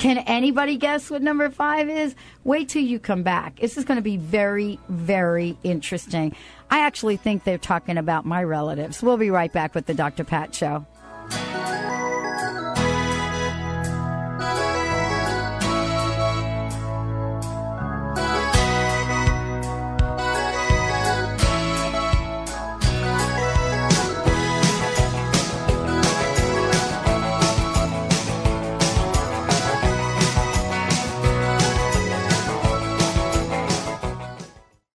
Can 0.00 0.16
anybody 0.16 0.78
guess 0.78 1.10
what 1.10 1.20
number 1.20 1.50
five 1.50 1.90
is? 1.90 2.14
Wait 2.42 2.70
till 2.70 2.82
you 2.82 2.98
come 2.98 3.22
back. 3.22 3.60
This 3.60 3.76
is 3.76 3.84
going 3.84 3.96
to 3.96 4.02
be 4.02 4.16
very, 4.16 4.80
very 4.88 5.58
interesting. 5.62 6.34
I 6.70 6.80
actually 6.80 7.16
think 7.16 7.44
they're 7.44 7.58
talking 7.58 7.98
about 7.98 8.24
my 8.24 8.42
relatives. 8.44 9.02
We'll 9.02 9.16
be 9.16 9.30
right 9.30 9.52
back 9.52 9.74
with 9.74 9.86
the 9.86 9.94
Dr. 9.94 10.24
Pat 10.24 10.54
Show. 10.54 10.86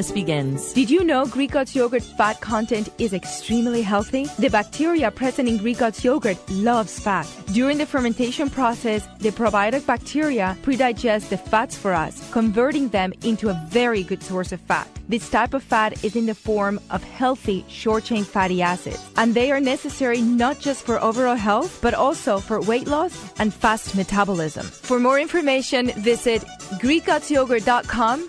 wellness 0.00 0.12
begins. 0.12 0.72
Did 0.72 0.90
you 0.90 1.04
know 1.04 1.26
Greek 1.26 1.52
Gods 1.52 1.74
yogurt 1.74 2.02
fat 2.02 2.40
content 2.40 2.88
is 2.98 3.12
extremely 3.12 3.82
healthy? 3.82 4.26
The 4.38 4.48
bacteria 4.48 5.10
present 5.10 5.48
in 5.48 5.58
Greek 5.58 5.78
Gods 5.78 6.04
yogurt 6.04 6.38
loves 6.50 6.98
fat. 6.98 7.26
During 7.52 7.78
the 7.78 7.86
fermentation 7.86 8.50
process, 8.50 9.06
the 9.18 9.30
probiotic 9.30 9.86
bacteria 9.86 10.56
predigest 10.62 11.30
the 11.30 11.38
fats 11.38 11.76
for 11.76 11.92
us, 11.92 12.30
converting 12.32 12.88
them 12.88 13.12
into 13.24 13.48
a 13.48 13.66
very 13.68 14.02
good 14.02 14.22
source 14.22 14.52
of 14.52 14.60
fat. 14.60 14.88
This 15.08 15.28
type 15.28 15.54
of 15.54 15.62
fat 15.62 16.04
is 16.04 16.14
in 16.14 16.26
the 16.26 16.34
form 16.34 16.78
of 16.90 17.02
healthy 17.02 17.64
short 17.68 18.04
chain 18.04 18.24
fatty 18.24 18.62
acids, 18.62 19.10
and 19.16 19.34
they 19.34 19.50
are 19.50 19.60
necessary 19.60 20.20
not 20.20 20.60
just 20.60 20.86
for 20.86 21.02
overall 21.02 21.36
health, 21.36 21.80
but 21.82 21.94
also 21.94 22.38
for 22.38 22.60
weight 22.60 22.86
loss 22.86 23.32
and 23.40 23.52
fast 23.52 23.96
metabolism. 23.96 24.64
For 24.64 25.00
more 25.00 25.18
information, 25.18 25.90
visit 26.02 26.42
GreekGodsYogurt.com 26.80 28.28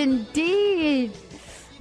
indeed. 0.00 1.12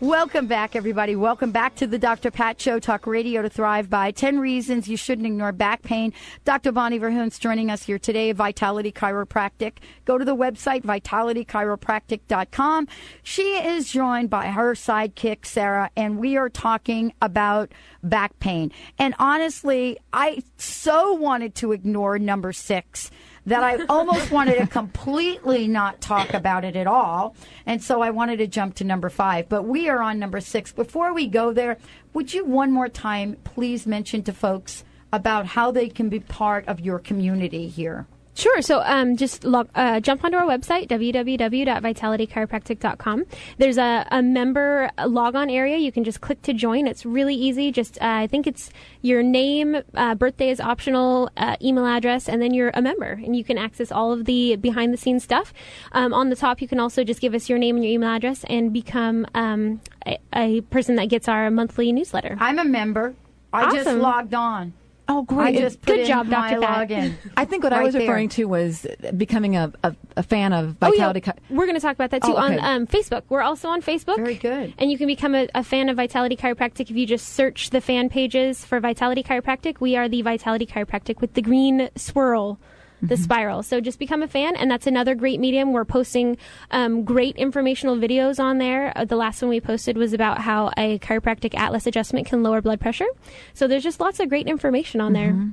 Welcome 0.02 0.48
back, 0.48 0.76
everybody. 0.76 1.16
Welcome 1.16 1.52
back 1.52 1.76
to 1.76 1.88
the 1.88 1.98
Dr. 1.98 2.32
Pat 2.32 2.60
Show, 2.60 2.80
Talk 2.80 3.08
Radio 3.08 3.42
to 3.42 3.50
Thrive 3.50 3.90
by. 3.90 4.12
10 4.12 4.40
reasons 4.40 4.88
you 4.88 4.98
shouldn't 4.98 5.26
ignore 5.26 5.52
back 5.52 5.82
pain. 5.84 6.14
Dr. 6.46 6.74
Bonnie 6.74 7.00
Verhunce 7.00 7.40
joining 7.40 7.72
us 7.72 7.84
here 7.84 8.00
today, 8.00 8.34
Vitality 8.34 8.92
Chiropractic. 8.92 9.78
Go 10.06 10.18
to 10.18 10.24
the 10.24 10.36
website, 10.36 10.84
vitalitychiropractic.com. 10.84 12.88
She 13.24 13.42
is 13.42 13.90
joined 13.90 14.30
by 14.30 14.48
her 14.48 14.74
sidekick, 14.74 15.46
Sarah, 15.46 15.90
and 15.96 16.18
we 16.18 16.38
are 16.38 16.50
talking 16.50 17.14
about 17.22 17.72
back 18.04 18.38
pain. 18.40 18.72
And 18.98 19.16
honestly, 19.20 19.98
I 20.12 20.44
so 20.58 21.14
wanted 21.14 21.56
to 21.56 21.74
ignore 21.74 22.20
number 22.20 22.54
six 22.54 23.12
that 23.50 23.64
I 23.64 23.84
almost 23.90 24.32
wanted 24.32 24.58
to 24.60 24.68
completely 24.68 25.68
not 25.68 26.02
talk 26.02 26.34
about 26.34 26.64
it 26.64 26.76
at 26.76 26.88
all. 26.88 27.36
And 27.66 27.84
so 27.84 28.02
I 28.02 28.12
wanted 28.12 28.38
to 28.38 28.48
jump 28.48 28.76
to 28.76 28.84
number 28.84 29.10
five. 29.10 29.50
But 29.50 29.64
we 29.64 29.90
are 29.90 30.02
on 30.02 30.20
number 30.20 30.40
six. 30.40 30.72
Before 30.72 31.14
we 31.14 31.28
go 31.28 31.52
there, 31.52 31.78
would 32.14 32.34
you 32.34 32.46
one 32.46 32.72
more 32.72 32.90
time 32.90 33.38
please 33.44 33.86
mention 33.86 34.24
to 34.24 34.34
folks 34.34 34.84
about 35.12 35.48
how 35.48 35.72
they 35.72 35.90
can 35.90 36.10
be 36.10 36.20
part 36.20 36.68
of 36.68 36.80
your 36.80 37.00
community 37.00 37.68
here? 37.68 38.08
Sure. 38.39 38.62
So 38.62 38.82
um, 38.86 39.17
just 39.17 39.43
log, 39.43 39.67
uh, 39.75 39.99
jump 39.99 40.23
onto 40.23 40.38
our 40.38 40.45
website, 40.45 40.88
www.vitalitychiropractic.com. 40.88 43.25
There's 43.58 43.78
a, 43.78 44.08
a 44.12 44.21
member 44.21 44.89
log 45.06 45.36
on 45.36 45.49
area. 45.49 45.75
You 45.75 45.91
can 45.91 46.06
just 46.06 46.21
click 46.21 46.41
to 46.43 46.54
join. 46.54 46.88
It's 46.88 47.06
really 47.06 47.36
easy. 47.36 47.73
Just, 47.73 47.97
uh, 47.97 48.06
I 48.06 48.28
think 48.28 48.47
it's 48.47 48.71
your 49.02 49.23
name, 49.23 49.82
uh, 49.93 50.15
birthday 50.15 50.52
is 50.52 50.62
optional, 50.62 51.30
uh, 51.36 51.58
email 51.62 51.86
address, 51.86 52.30
and 52.30 52.41
then 52.41 52.54
you're 52.54 52.71
a 52.73 52.82
member. 52.82 53.12
And 53.12 53.36
you 53.36 53.43
can 53.43 53.58
access 53.58 53.91
all 53.91 54.13
of 54.13 54.23
the 54.23 54.56
behind 54.56 54.93
the 54.93 54.97
scenes 54.97 55.25
stuff. 55.25 55.54
Um, 55.91 56.13
on 56.13 56.30
the 56.30 56.38
top, 56.38 56.62
you 56.62 56.67
can 56.69 56.80
also 56.80 57.04
just 57.04 57.19
give 57.19 57.34
us 57.34 57.49
your 57.49 57.58
name 57.58 57.75
and 57.75 57.84
your 57.84 57.91
email 57.91 58.12
address 58.12 58.45
and 58.45 58.71
become 58.71 59.28
um, 59.34 59.82
a, 60.08 60.17
a, 60.34 60.62
person 60.62 60.95
that 60.95 61.10
gets 61.10 61.28
our 61.28 61.52
monthly 61.52 61.91
newsletter. 61.91 62.38
I'm 62.39 62.58
a 62.58 62.63
member. 62.63 63.15
I 63.52 63.65
awesome. 63.65 63.84
just 63.84 63.97
logged 63.97 64.34
on. 64.34 64.71
Oh, 65.10 65.24
great! 65.24 65.58
I 65.58 65.60
just 65.60 65.82
Good 65.82 66.06
job, 66.06 66.30
Dr. 66.30 66.58
Login. 66.58 67.15
I 67.38 67.43
think 67.43 67.63
what 67.63 67.72
right 67.72 67.82
I 67.82 67.84
was 67.84 67.95
referring 67.95 68.28
there. 68.28 68.36
to 68.36 68.45
was 68.45 68.86
becoming 69.17 69.56
a, 69.56 69.74
a, 69.84 69.95
a 70.17 70.22
fan 70.22 70.54
of 70.54 70.76
Vitality. 70.80 71.24
Oh, 71.26 71.34
yeah. 71.36 71.56
We're 71.58 71.65
going 71.65 71.76
to 71.76 71.82
talk 71.82 71.95
about 71.95 72.12
that 72.12 72.22
too 72.22 72.36
oh, 72.36 72.45
okay. 72.45 72.60
on 72.60 72.82
um, 72.82 72.88
Facebook. 72.88 73.24
We're 73.28 73.41
also 73.41 73.69
on 73.69 73.82
Facebook. 73.82 74.17
Very 74.17 74.36
good. 74.36 74.72
And 74.78 74.91
you 74.91 75.00
can 75.00 75.08
become 75.08 75.34
a, 75.34 75.48
a, 75.56 75.63
fan 75.63 75.89
of 75.89 75.98
Vitality 75.98 76.38
Chiropractic 76.38 76.91
if 76.91 76.91
you 76.91 77.08
just 77.08 77.30
search 77.30 77.72
the 77.72 77.82
fan 77.82 78.10
pages 78.10 78.63
for 78.63 78.80
Vitality 78.80 79.24
Chiropractic. 79.24 79.80
We 79.80 79.95
are 79.95 80.08
the 80.08 80.22
Vitality 80.22 80.67
Chiropractic 80.67 81.22
with 81.22 81.34
the 81.34 81.41
green 81.41 81.89
swirl 81.95 82.60
the 83.02 83.18
spiral. 83.18 83.64
So 83.64 83.82
just 83.82 84.00
become 84.00 84.22
a 84.22 84.28
fan, 84.28 84.56
and 84.56 84.70
that's 84.70 84.88
another 84.88 85.16
great 85.16 85.40
medium. 85.40 85.74
We're 85.74 85.86
posting 85.86 86.38
um, 86.72 87.04
great 87.04 87.36
informational 87.36 87.96
videos 87.96 88.40
on 88.40 88.58
there. 88.58 88.94
Uh, 88.96 89.06
the 89.06 89.16
last 89.16 89.42
one 89.42 89.50
we 89.50 89.62
posted 89.62 89.98
was 89.98 90.14
about 90.14 90.40
how 90.40 90.72
a 90.78 91.00
chiropractic 91.00 91.56
atlas 91.56 91.88
adjustment 91.88 92.28
can 92.28 92.44
lower 92.44 92.62
blood 92.62 92.80
pressure. 92.80 93.08
So 93.54 93.68
there's 93.68 93.84
just 93.84 94.00
lots 94.00 94.20
of 94.20 94.30
great 94.30 94.48
information 94.48 95.02
on 95.02 95.14
there. 95.14 95.32
Mm-hmm. 95.32 95.50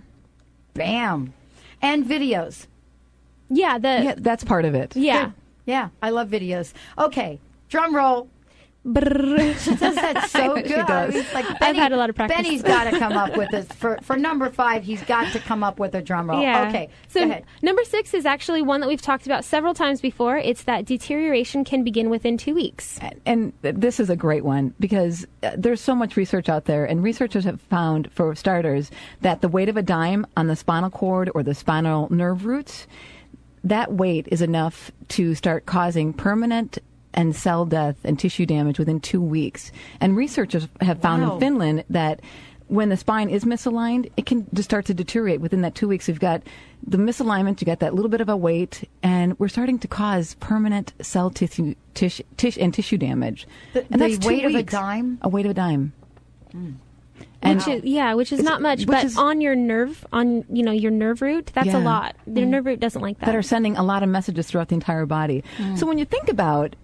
Bam. 0.74 1.32
And 1.82 2.04
videos. 2.04 2.66
Yeah, 3.48 3.78
the 3.78 4.02
yeah, 4.02 4.14
that's 4.16 4.44
part 4.44 4.64
of 4.64 4.74
it. 4.74 4.96
Yeah. 4.96 5.26
Good. 5.26 5.32
Yeah, 5.66 5.88
I 6.00 6.10
love 6.10 6.28
videos. 6.28 6.72
Okay, 6.96 7.40
drum 7.68 7.94
roll. 7.94 8.28
she 8.94 9.74
does 9.74 9.96
that 9.96 10.28
so 10.30 10.54
good. 10.54 10.72
I 10.72 11.08
mean, 11.08 11.26
like 11.34 11.58
Benny, 11.58 11.60
I've 11.60 11.76
had 11.76 11.92
a 11.92 11.96
lot 11.96 12.08
of 12.08 12.14
practice. 12.14 12.36
Benny's 12.36 12.62
got 12.62 12.84
to 12.84 12.96
come 12.96 13.14
up 13.14 13.36
with 13.36 13.50
this 13.50 13.66
for 13.66 13.98
for 14.00 14.16
number 14.16 14.48
five. 14.48 14.84
He's 14.84 15.02
got 15.02 15.32
to 15.32 15.40
come 15.40 15.64
up 15.64 15.80
with 15.80 15.96
a 15.96 16.02
drum 16.02 16.30
roll. 16.30 16.40
Yeah. 16.40 16.68
Okay. 16.68 16.88
So 17.08 17.42
number 17.62 17.82
six 17.82 18.14
is 18.14 18.24
actually 18.24 18.62
one 18.62 18.80
that 18.80 18.86
we've 18.86 19.02
talked 19.02 19.26
about 19.26 19.44
several 19.44 19.74
times 19.74 20.00
before. 20.00 20.38
It's 20.38 20.62
that 20.64 20.84
deterioration 20.84 21.64
can 21.64 21.82
begin 21.82 22.10
within 22.10 22.38
two 22.38 22.54
weeks. 22.54 23.00
And, 23.00 23.20
and 23.26 23.52
this 23.80 23.98
is 23.98 24.08
a 24.08 24.16
great 24.16 24.44
one 24.44 24.72
because 24.78 25.26
uh, 25.42 25.50
there's 25.56 25.80
so 25.80 25.96
much 25.96 26.16
research 26.16 26.48
out 26.48 26.66
there, 26.66 26.84
and 26.84 27.02
researchers 27.02 27.44
have 27.44 27.60
found, 27.62 28.12
for 28.12 28.36
starters, 28.36 28.92
that 29.20 29.40
the 29.40 29.48
weight 29.48 29.68
of 29.68 29.76
a 29.76 29.82
dime 29.82 30.26
on 30.36 30.46
the 30.46 30.54
spinal 30.54 30.90
cord 30.90 31.28
or 31.34 31.42
the 31.42 31.54
spinal 31.54 32.06
nerve 32.12 32.46
roots 32.46 32.86
that 33.64 33.92
weight 33.92 34.28
is 34.30 34.42
enough 34.42 34.92
to 35.08 35.34
start 35.34 35.66
causing 35.66 36.12
permanent 36.12 36.78
and 37.16 37.34
cell 37.34 37.64
death 37.64 37.96
and 38.04 38.18
tissue 38.18 38.46
damage 38.46 38.78
within 38.78 39.00
two 39.00 39.20
weeks. 39.20 39.72
And 40.00 40.16
researchers 40.16 40.68
have 40.80 41.00
found 41.00 41.22
wow. 41.22 41.34
in 41.34 41.40
Finland 41.40 41.84
that 41.90 42.20
when 42.68 42.88
the 42.88 42.96
spine 42.96 43.30
is 43.30 43.44
misaligned, 43.44 44.10
it 44.16 44.26
can 44.26 44.46
just 44.52 44.68
start 44.68 44.86
to 44.86 44.94
deteriorate 44.94 45.40
within 45.40 45.62
that 45.62 45.74
two 45.74 45.88
weeks. 45.88 46.08
We've 46.08 46.18
got 46.18 46.42
the 46.86 46.98
misalignment, 46.98 47.60
you 47.60 47.64
got 47.64 47.80
that 47.80 47.94
little 47.94 48.08
bit 48.08 48.20
of 48.20 48.28
a 48.28 48.36
weight, 48.36 48.88
and 49.02 49.38
we're 49.38 49.48
starting 49.48 49.78
to 49.80 49.88
cause 49.88 50.34
permanent 50.40 50.92
cell 51.00 51.30
tissue, 51.30 51.74
tissue, 51.94 52.24
tissue 52.36 52.60
and 52.60 52.74
tissue 52.74 52.98
damage. 52.98 53.46
The, 53.72 53.86
and 53.90 54.00
that's 54.00 54.18
weight 54.26 54.44
of 54.44 54.54
a 54.54 54.62
dime? 54.62 55.18
A 55.22 55.28
weight 55.28 55.46
of 55.46 55.50
a 55.50 55.54
dime. 55.54 55.92
Mm. 56.52 56.74
And 57.42 57.58
which 57.58 57.68
is, 57.68 57.84
yeah, 57.84 58.14
which 58.14 58.32
is 58.32 58.42
not 58.42 58.60
much, 58.60 58.86
but 58.86 59.04
is, 59.04 59.16
on 59.16 59.40
your 59.40 59.54
nerve, 59.54 60.04
on 60.12 60.44
you 60.50 60.62
know 60.62 60.72
your 60.72 60.90
nerve 60.90 61.22
root, 61.22 61.50
that's 61.54 61.68
yeah. 61.68 61.78
a 61.78 61.80
lot. 61.80 62.16
The 62.26 62.40
mm. 62.40 62.48
nerve 62.48 62.66
root 62.66 62.80
doesn't 62.80 63.00
like 63.00 63.18
that. 63.20 63.26
That 63.26 63.36
are 63.36 63.42
sending 63.42 63.76
a 63.76 63.82
lot 63.82 64.02
of 64.02 64.08
messages 64.08 64.48
throughout 64.48 64.68
the 64.68 64.74
entire 64.74 65.06
body. 65.06 65.44
Mm. 65.58 65.78
So 65.78 65.86
when 65.86 65.98
you 65.98 66.04
think 66.04 66.28
about 66.28 66.74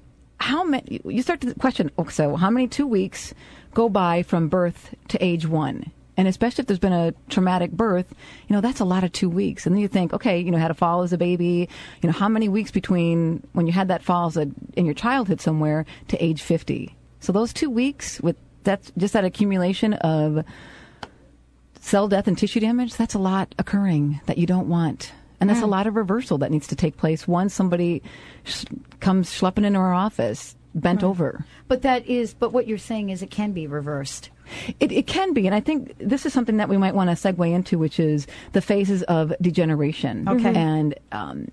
how 0.42 0.64
many 0.64 1.00
you 1.05 1.22
start 1.22 1.40
to 1.42 1.55
question 1.55 1.90
oh, 1.98 2.09
so 2.09 2.35
how 2.35 2.50
many 2.50 2.66
two 2.66 2.87
weeks 2.87 3.33
go 3.74 3.88
by 3.88 4.24
from 4.24 4.48
birth 4.48 4.92
to 5.09 5.24
age 5.24 5.46
one? 5.46 5.92
And 6.16 6.28
especially 6.28 6.62
if 6.62 6.66
there's 6.66 6.81
been 6.81 6.92
a 6.92 7.14
traumatic 7.28 7.70
birth 7.70 8.12
you 8.48 8.55
know 8.55 8.61
that's 8.61 8.81
a 8.81 8.85
lot 8.85 9.05
of 9.05 9.12
two 9.12 9.31
weeks. 9.31 9.66
And 9.66 9.74
then 9.74 9.81
you 9.81 9.87
think 9.87 10.12
okay 10.12 10.40
you 10.40 10.50
know 10.50 10.59
had 10.59 10.72
a 10.72 10.74
fall 10.74 11.02
as 11.02 11.12
a 11.12 11.18
baby 11.18 11.68
you 12.02 12.09
know 12.09 12.12
how 12.12 12.28
many 12.28 12.48
weeks 12.48 12.72
between 12.72 13.46
when 13.52 13.68
you 13.68 13.72
had 13.72 13.87
that 13.88 14.02
fall 14.02 14.26
as 14.26 14.37
a, 14.37 14.50
in 14.74 14.85
your 14.85 14.94
childhood 14.94 15.40
somewhere 15.40 15.87
to 16.09 16.22
age 16.22 16.42
50 16.42 16.94
so 17.20 17.33
those 17.33 17.52
two 17.52 17.70
weeks 17.70 18.20
with 18.20 18.37
that's 18.64 18.90
just 18.96 19.14
that 19.14 19.24
accumulation 19.24 19.94
of 19.94 20.44
cell 21.81 22.09
death 22.09 22.26
and 22.26 22.37
tissue 22.37 22.61
damage 22.61 22.94
that's 22.94 23.14
a 23.14 23.18
lot 23.18 23.55
occurring 23.59 24.20
that 24.26 24.38
you 24.38 24.46
don't 24.46 24.68
want 24.68 25.12
and 25.42 25.50
that's 25.50 25.61
mm. 25.61 25.64
a 25.64 25.66
lot 25.66 25.87
of 25.87 25.96
reversal 25.96 26.38
that 26.38 26.50
needs 26.50 26.68
to 26.68 26.76
take 26.76 26.96
place 26.96 27.26
once 27.26 27.52
somebody 27.52 28.02
sh- 28.44 28.64
comes 29.00 29.28
schlepping 29.28 29.64
into 29.64 29.78
our 29.78 29.92
office 29.92 30.57
bent 30.74 31.02
over. 31.02 31.44
But 31.68 31.83
that 31.83 32.07
is, 32.07 32.33
but 32.33 32.52
what 32.52 32.66
you're 32.66 32.78
saying 32.78 33.11
is 33.11 33.22
it 33.22 33.31
can 33.31 33.52
be 33.52 33.66
reversed. 33.66 34.31
It, 34.81 34.92
it 34.92 35.07
can 35.07 35.33
be, 35.35 35.46
and 35.46 35.55
I 35.55 35.61
think 35.61 35.94
this 35.98 36.24
is 36.24 36.33
something 36.33 36.59
that 36.59 36.68
we 36.68 36.76
might 36.76 36.94
want 36.94 37.11
to 37.11 37.16
segue 37.16 37.52
into, 37.52 37.78
which 37.78 37.98
is 37.98 38.26
the 38.52 38.62
phases 38.62 39.02
of 39.05 39.33
degeneration. 39.40 40.28
Okay. 40.28 40.55
And 40.55 40.94
um, 41.11 41.50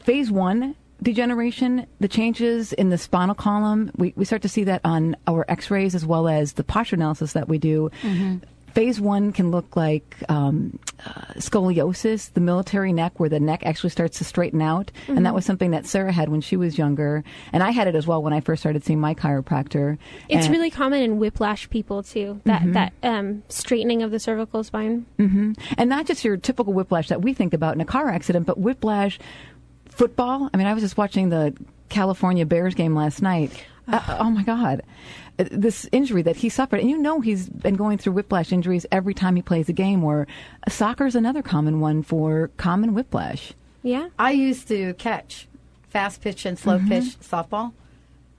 phase 0.00 0.30
one 0.30 0.74
degeneration, 1.02 1.86
the 2.00 2.08
changes 2.08 2.72
in 2.72 2.90
the 2.90 2.98
spinal 2.98 3.34
column, 3.34 3.90
we, 3.96 4.12
we 4.16 4.24
start 4.24 4.42
to 4.42 4.48
see 4.48 4.64
that 4.64 4.80
on 4.84 5.16
our 5.26 5.44
x 5.48 5.70
rays 5.70 5.94
as 5.94 6.06
well 6.06 6.28
as 6.28 6.54
the 6.54 6.64
posture 6.64 6.96
analysis 6.96 7.32
that 7.32 7.48
we 7.48 7.58
do. 7.58 7.90
Mm-hmm. 8.02 8.38
Phase 8.74 9.00
one 9.00 9.32
can 9.32 9.50
look 9.50 9.76
like 9.76 10.16
um, 10.28 10.78
uh, 11.04 11.34
scoliosis, 11.34 12.32
the 12.32 12.40
military 12.40 12.92
neck, 12.92 13.20
where 13.20 13.28
the 13.28 13.40
neck 13.40 13.62
actually 13.66 13.90
starts 13.90 14.18
to 14.18 14.24
straighten 14.24 14.62
out. 14.62 14.90
Mm-hmm. 15.02 15.16
And 15.16 15.26
that 15.26 15.30
mm-hmm. 15.30 15.34
was 15.34 15.44
something 15.44 15.70
that 15.72 15.86
Sarah 15.86 16.12
had 16.12 16.30
when 16.30 16.40
she 16.40 16.56
was 16.56 16.78
younger. 16.78 17.22
And 17.52 17.62
I 17.62 17.70
had 17.70 17.86
it 17.86 17.94
as 17.94 18.06
well 18.06 18.22
when 18.22 18.32
I 18.32 18.40
first 18.40 18.62
started 18.62 18.84
seeing 18.84 19.00
my 19.00 19.14
chiropractor. 19.14 19.98
It's 20.28 20.46
and 20.46 20.54
really 20.54 20.70
common 20.70 21.02
in 21.02 21.18
whiplash 21.18 21.68
people, 21.68 22.02
too, 22.02 22.40
that, 22.44 22.62
mm-hmm. 22.62 22.72
that 22.72 22.92
um, 23.02 23.42
straightening 23.48 24.02
of 24.02 24.10
the 24.10 24.18
cervical 24.18 24.64
spine. 24.64 25.04
Mm-hmm. 25.18 25.52
And 25.76 25.90
not 25.90 26.06
just 26.06 26.24
your 26.24 26.38
typical 26.38 26.72
whiplash 26.72 27.08
that 27.08 27.20
we 27.20 27.34
think 27.34 27.52
about 27.52 27.74
in 27.74 27.80
a 27.82 27.86
car 27.86 28.08
accident, 28.08 28.46
but 28.46 28.58
whiplash 28.58 29.18
football. 29.90 30.48
I 30.54 30.56
mean, 30.56 30.66
I 30.66 30.72
was 30.72 30.82
just 30.82 30.96
watching 30.96 31.28
the 31.28 31.54
California 31.90 32.46
Bears 32.46 32.74
game 32.74 32.94
last 32.94 33.20
night. 33.20 33.52
Uh, 33.86 34.18
oh 34.20 34.30
my 34.30 34.44
God 34.44 34.82
this 35.36 35.88
injury 35.92 36.22
that 36.22 36.36
he 36.36 36.48
suffered. 36.48 36.80
And 36.80 36.90
you 36.90 36.98
know 36.98 37.20
he's 37.20 37.48
been 37.48 37.74
going 37.74 37.98
through 37.98 38.12
whiplash 38.12 38.52
injuries 38.52 38.86
every 38.92 39.14
time 39.14 39.36
he 39.36 39.42
plays 39.42 39.68
a 39.68 39.72
game, 39.72 40.04
or 40.04 40.26
soccer 40.68 41.06
is 41.06 41.14
another 41.14 41.42
common 41.42 41.80
one 41.80 42.02
for 42.02 42.50
common 42.56 42.94
whiplash. 42.94 43.52
Yeah. 43.82 44.08
I 44.18 44.32
used 44.32 44.68
to 44.68 44.94
catch 44.94 45.48
fast 45.88 46.20
pitch 46.20 46.46
and 46.46 46.58
slow 46.58 46.78
mm-hmm. 46.78 46.88
pitch 46.88 47.20
softball. 47.20 47.72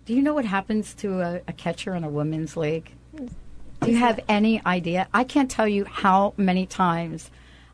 Do 0.05 0.13
you 0.13 0.21
know 0.21 0.33
what 0.33 0.45
happens 0.45 0.93
to 0.95 1.21
a, 1.21 1.41
a 1.47 1.53
catcher 1.53 1.95
in 1.95 2.03
a 2.03 2.09
women's 2.09 2.57
league? 2.57 2.91
Do 3.15 3.91
you 3.91 3.97
have 3.97 4.19
any 4.29 4.65
idea? 4.65 5.07
I 5.13 5.23
can't 5.23 5.51
tell 5.51 5.67
you 5.67 5.85
how 5.85 6.33
many 6.37 6.65
times 6.65 7.29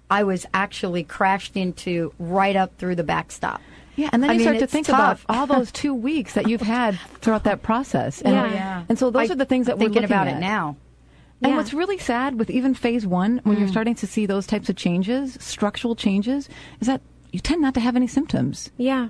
I 0.09 0.23
was 0.23 0.45
actually 0.53 1.03
crashed 1.03 1.55
into 1.55 2.13
right 2.17 2.55
up 2.55 2.77
through 2.77 2.95
the 2.95 3.03
backstop. 3.03 3.61
Yeah, 3.99 4.09
and 4.13 4.23
then 4.23 4.29
I 4.29 4.33
you 4.33 4.39
mean, 4.39 4.47
start 4.47 4.59
to 4.59 4.67
think 4.67 4.87
tough. 4.87 5.23
about 5.25 5.35
all 5.37 5.45
those 5.57 5.71
two 5.71 5.93
weeks 5.93 6.33
that 6.33 6.47
you've 6.47 6.61
had 6.61 6.97
throughout 7.21 7.43
that 7.43 7.61
process. 7.61 8.21
And, 8.21 8.33
Yeah. 8.33 8.53
Yeah. 8.53 8.83
and 8.87 8.97
so 8.97 9.09
those 9.11 9.29
I- 9.29 9.33
are 9.33 9.37
the 9.37 9.45
things 9.45 9.65
that 9.65 9.73
I'm 9.73 9.79
we're 9.79 9.85
thinking 9.85 10.01
looking 10.03 10.15
about 10.15 10.27
at. 10.27 10.37
it 10.37 10.39
now. 10.39 10.77
And 11.41 11.51
Yeah. 11.51 11.57
what's 11.57 11.73
really 11.73 11.97
sad 11.97 12.37
with 12.39 12.49
even 12.49 12.73
phase 12.73 13.05
one, 13.07 13.41
when 13.43 13.57
you're 13.57 13.67
Mm. 13.67 13.71
starting 13.71 13.95
to 13.95 14.07
see 14.07 14.25
those 14.25 14.45
types 14.47 14.69
of 14.69 14.75
changes, 14.75 15.37
structural 15.41 15.95
changes, 15.95 16.49
is 16.81 16.87
that 16.87 17.01
you 17.31 17.39
tend 17.39 17.61
not 17.61 17.73
to 17.75 17.79
have 17.79 17.95
any 17.95 18.07
symptoms. 18.07 18.71
Yeah. 18.77 19.09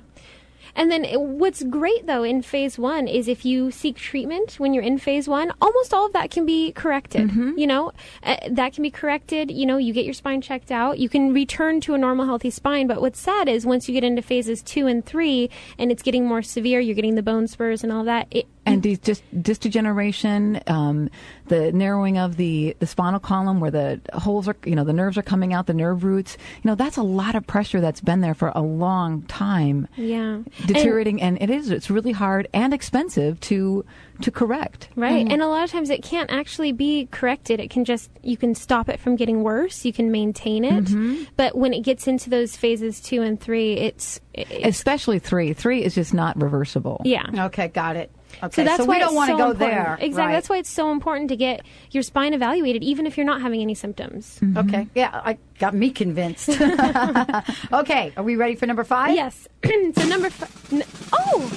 And 0.76 0.92
then 0.92 1.06
what's 1.40 1.64
great 1.64 2.08
though 2.08 2.24
in 2.24 2.42
phase 2.42 2.78
one 2.78 3.08
is 3.08 3.28
if 3.28 3.46
you 3.46 3.72
seek 3.72 3.98
treatment 3.98 4.56
when 4.60 4.74
you're 4.74 4.84
in 4.84 4.98
phase 4.98 5.28
one, 5.28 5.52
almost 5.62 5.94
all 5.94 6.06
of 6.06 6.14
that 6.14 6.32
can 6.32 6.46
be 6.46 6.72
corrected. 6.72 7.30
You 7.60 7.68
know, 7.68 7.92
uh, 8.24 8.38
that 8.50 8.74
can 8.74 8.84
be 8.84 8.92
corrected. 8.92 9.52
You 9.52 9.66
know, 9.66 9.78
you 9.78 9.94
get 9.94 10.06
your 10.06 10.14
spine 10.14 10.42
checked 10.42 10.72
out, 10.72 11.00
you 11.00 11.10
can 11.10 11.34
return 11.34 11.82
to 11.82 11.94
a 11.94 11.98
normal, 11.98 12.26
healthy 12.26 12.50
spine. 12.50 12.88
But 12.88 13.02
what's 13.02 13.20
sad 13.20 13.48
is 13.48 13.66
once 13.66 13.88
you 13.88 13.94
get 13.94 14.04
into 14.04 14.22
phases 14.22 14.62
two 14.62 14.88
and 14.88 15.06
three, 15.06 15.50
and 15.78 15.92
it's 15.92 16.04
getting 16.04 16.26
more 16.26 16.42
severe, 16.42 16.80
you're 16.80 16.96
getting 16.96 17.16
the 17.16 17.24
bone 17.24 17.48
spurs 17.48 17.84
and 17.84 17.92
all 17.92 18.04
that. 18.06 18.28
It, 18.32 18.48
And 18.74 18.84
these 18.84 19.00
just 19.00 19.24
disc 19.44 19.62
degeneration, 19.62 20.62
um, 20.68 21.10
the 21.48 21.72
narrowing 21.72 22.18
of 22.18 22.38
the, 22.38 22.76
the 22.80 22.86
spinal 22.88 23.20
column 23.20 23.60
where 23.60 23.72
the 23.72 24.00
holes 24.14 24.48
are, 24.48 24.56
you 24.66 24.76
know, 24.76 24.84
the 24.84 24.94
nerves 24.94 25.18
are 25.18 25.22
coming 25.24 25.54
out, 25.54 25.66
the 25.68 25.74
nerve 25.74 26.04
roots, 26.04 26.38
you 26.64 26.70
know, 26.70 26.76
that's 26.76 26.98
a 26.98 27.04
lot 27.04 27.36
of 27.36 27.46
pressure 27.48 27.82
that's 27.82 28.02
been 28.02 28.22
there 28.22 28.34
for 28.34 28.52
a 28.56 28.62
long 28.62 29.24
time. 29.24 29.88
yeah, 29.96 30.42
Deteriorating, 30.66 31.22
and, 31.22 31.42
it 31.42 31.50
is, 31.50 31.72
it's 31.72 31.90
really 31.90 32.12
hard 32.12 32.48
and 32.54 32.74
expensive 32.74 33.40
to, 33.42 33.84
to 34.22 34.32
correct. 34.32 34.90
Right. 34.96 35.28
And 35.32 35.42
a 35.42 35.48
lot 35.48 35.64
of 35.64 35.72
times 35.72 35.90
it 35.90 36.04
can't 36.04 36.30
actually 36.32 36.72
be 36.72 37.08
corrected. 37.12 37.60
It 37.60 37.70
can 37.70 37.86
just, 37.86 38.10
you 38.22 38.38
can 38.38 38.54
stop 38.56 38.90
it 38.90 39.00
from 39.00 39.16
getting 39.16 39.44
worse. 39.44 39.86
You 39.86 39.94
can 39.94 40.12
maintain 40.12 40.64
it. 40.66 40.86
Mhm. 40.86 41.28
But 41.38 41.56
when 41.58 41.74
it 41.74 41.82
gets 41.82 42.08
into 42.08 42.30
those 42.30 42.56
phases 42.56 43.00
two 43.02 43.22
and 43.22 43.40
three, 43.40 43.74
it's, 43.74 44.20
it's 44.34 44.68
Especially 44.78 45.20
three. 45.20 45.54
Three 45.54 45.84
is 45.84 45.96
just 45.96 46.14
not 46.14 46.40
reversible. 46.42 47.02
yeah. 47.06 47.26
Okay, 47.46 47.68
got 47.70 47.96
it. 47.96 48.12
Okay, 48.42 48.56
So 48.56 48.64
that's 48.64 48.82
we 48.82 48.88
why 48.88 48.94
we 48.96 49.00
don't 49.00 49.16
want 49.16 49.28
to 49.30 49.34
so 49.34 49.38
go 49.38 49.52
important. 49.52 49.72
there. 49.72 49.98
Exactly. 50.00 50.24
Right. 50.28 50.32
That's 50.34 50.50
why 50.50 50.58
it's 50.58 50.70
so 50.70 50.92
important 50.92 51.30
to 51.30 51.36
get 51.36 51.62
your 51.92 52.04
spine 52.04 52.34
evaluated, 52.34 52.84
even 52.84 53.06
if 53.06 53.18
you're 53.18 53.26
not 53.26 53.42
having 53.42 53.62
any 53.62 53.76
symptoms. 53.76 54.40
Mm-hmm. 54.42 54.58
Okay. 54.58 54.88
Yeah, 54.96 55.10
I 55.24 55.38
got 55.60 55.74
me 55.74 55.90
convinced. 55.90 56.50
okay, 57.74 58.14
are 58.18 58.24
we 58.24 58.36
ready 58.36 58.56
for 58.56 58.66
number 58.66 58.84
five? 58.84 59.16
Yes. 59.16 59.48
so 59.66 60.06
number 60.08 60.30
five. 60.30 60.74
N- 60.74 60.84
oh. 61.14 61.52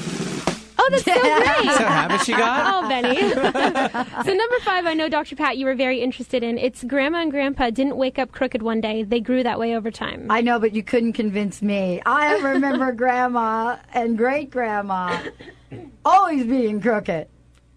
Oh, 0.85 0.89
that's 0.91 1.05
so 1.05 1.13
great. 1.21 1.77
So 1.77 1.85
habit 1.85 2.21
she 2.23 2.33
got? 2.33 2.63
Oh, 2.85 2.89
Benny. 2.89 3.17
so 3.21 4.35
number 4.35 4.59
five, 4.65 4.85
I 4.87 4.95
know, 4.95 5.09
Dr. 5.09 5.37
Pat, 5.37 5.57
you 5.57 5.67
were 5.67 5.77
very 5.77 6.01
interested 6.01 6.43
in. 6.43 6.59
It's 6.59 6.83
Grandma 6.83 7.21
and 7.23 7.31
Grandpa 7.31 7.71
didn't 7.71 7.97
wake 7.97 8.19
up 8.19 8.33
crooked 8.33 8.63
one 8.63 8.81
day. 8.81 9.05
They 9.05 9.21
grew 9.21 9.45
that 9.45 9.61
way 9.61 9.77
over 9.77 9.93
time. 9.93 10.27
I 10.31 10.41
know, 10.41 10.59
but 10.59 10.73
you 10.75 10.83
couldn't 10.83 11.13
convince 11.13 11.63
me. 11.63 12.01
I 12.05 12.37
remember 12.39 12.91
grandma 12.93 13.77
and 13.95 14.19
great 14.19 14.51
grandma 14.51 15.21
always 16.05 16.45
being 16.45 16.81
crooked. 16.81 17.29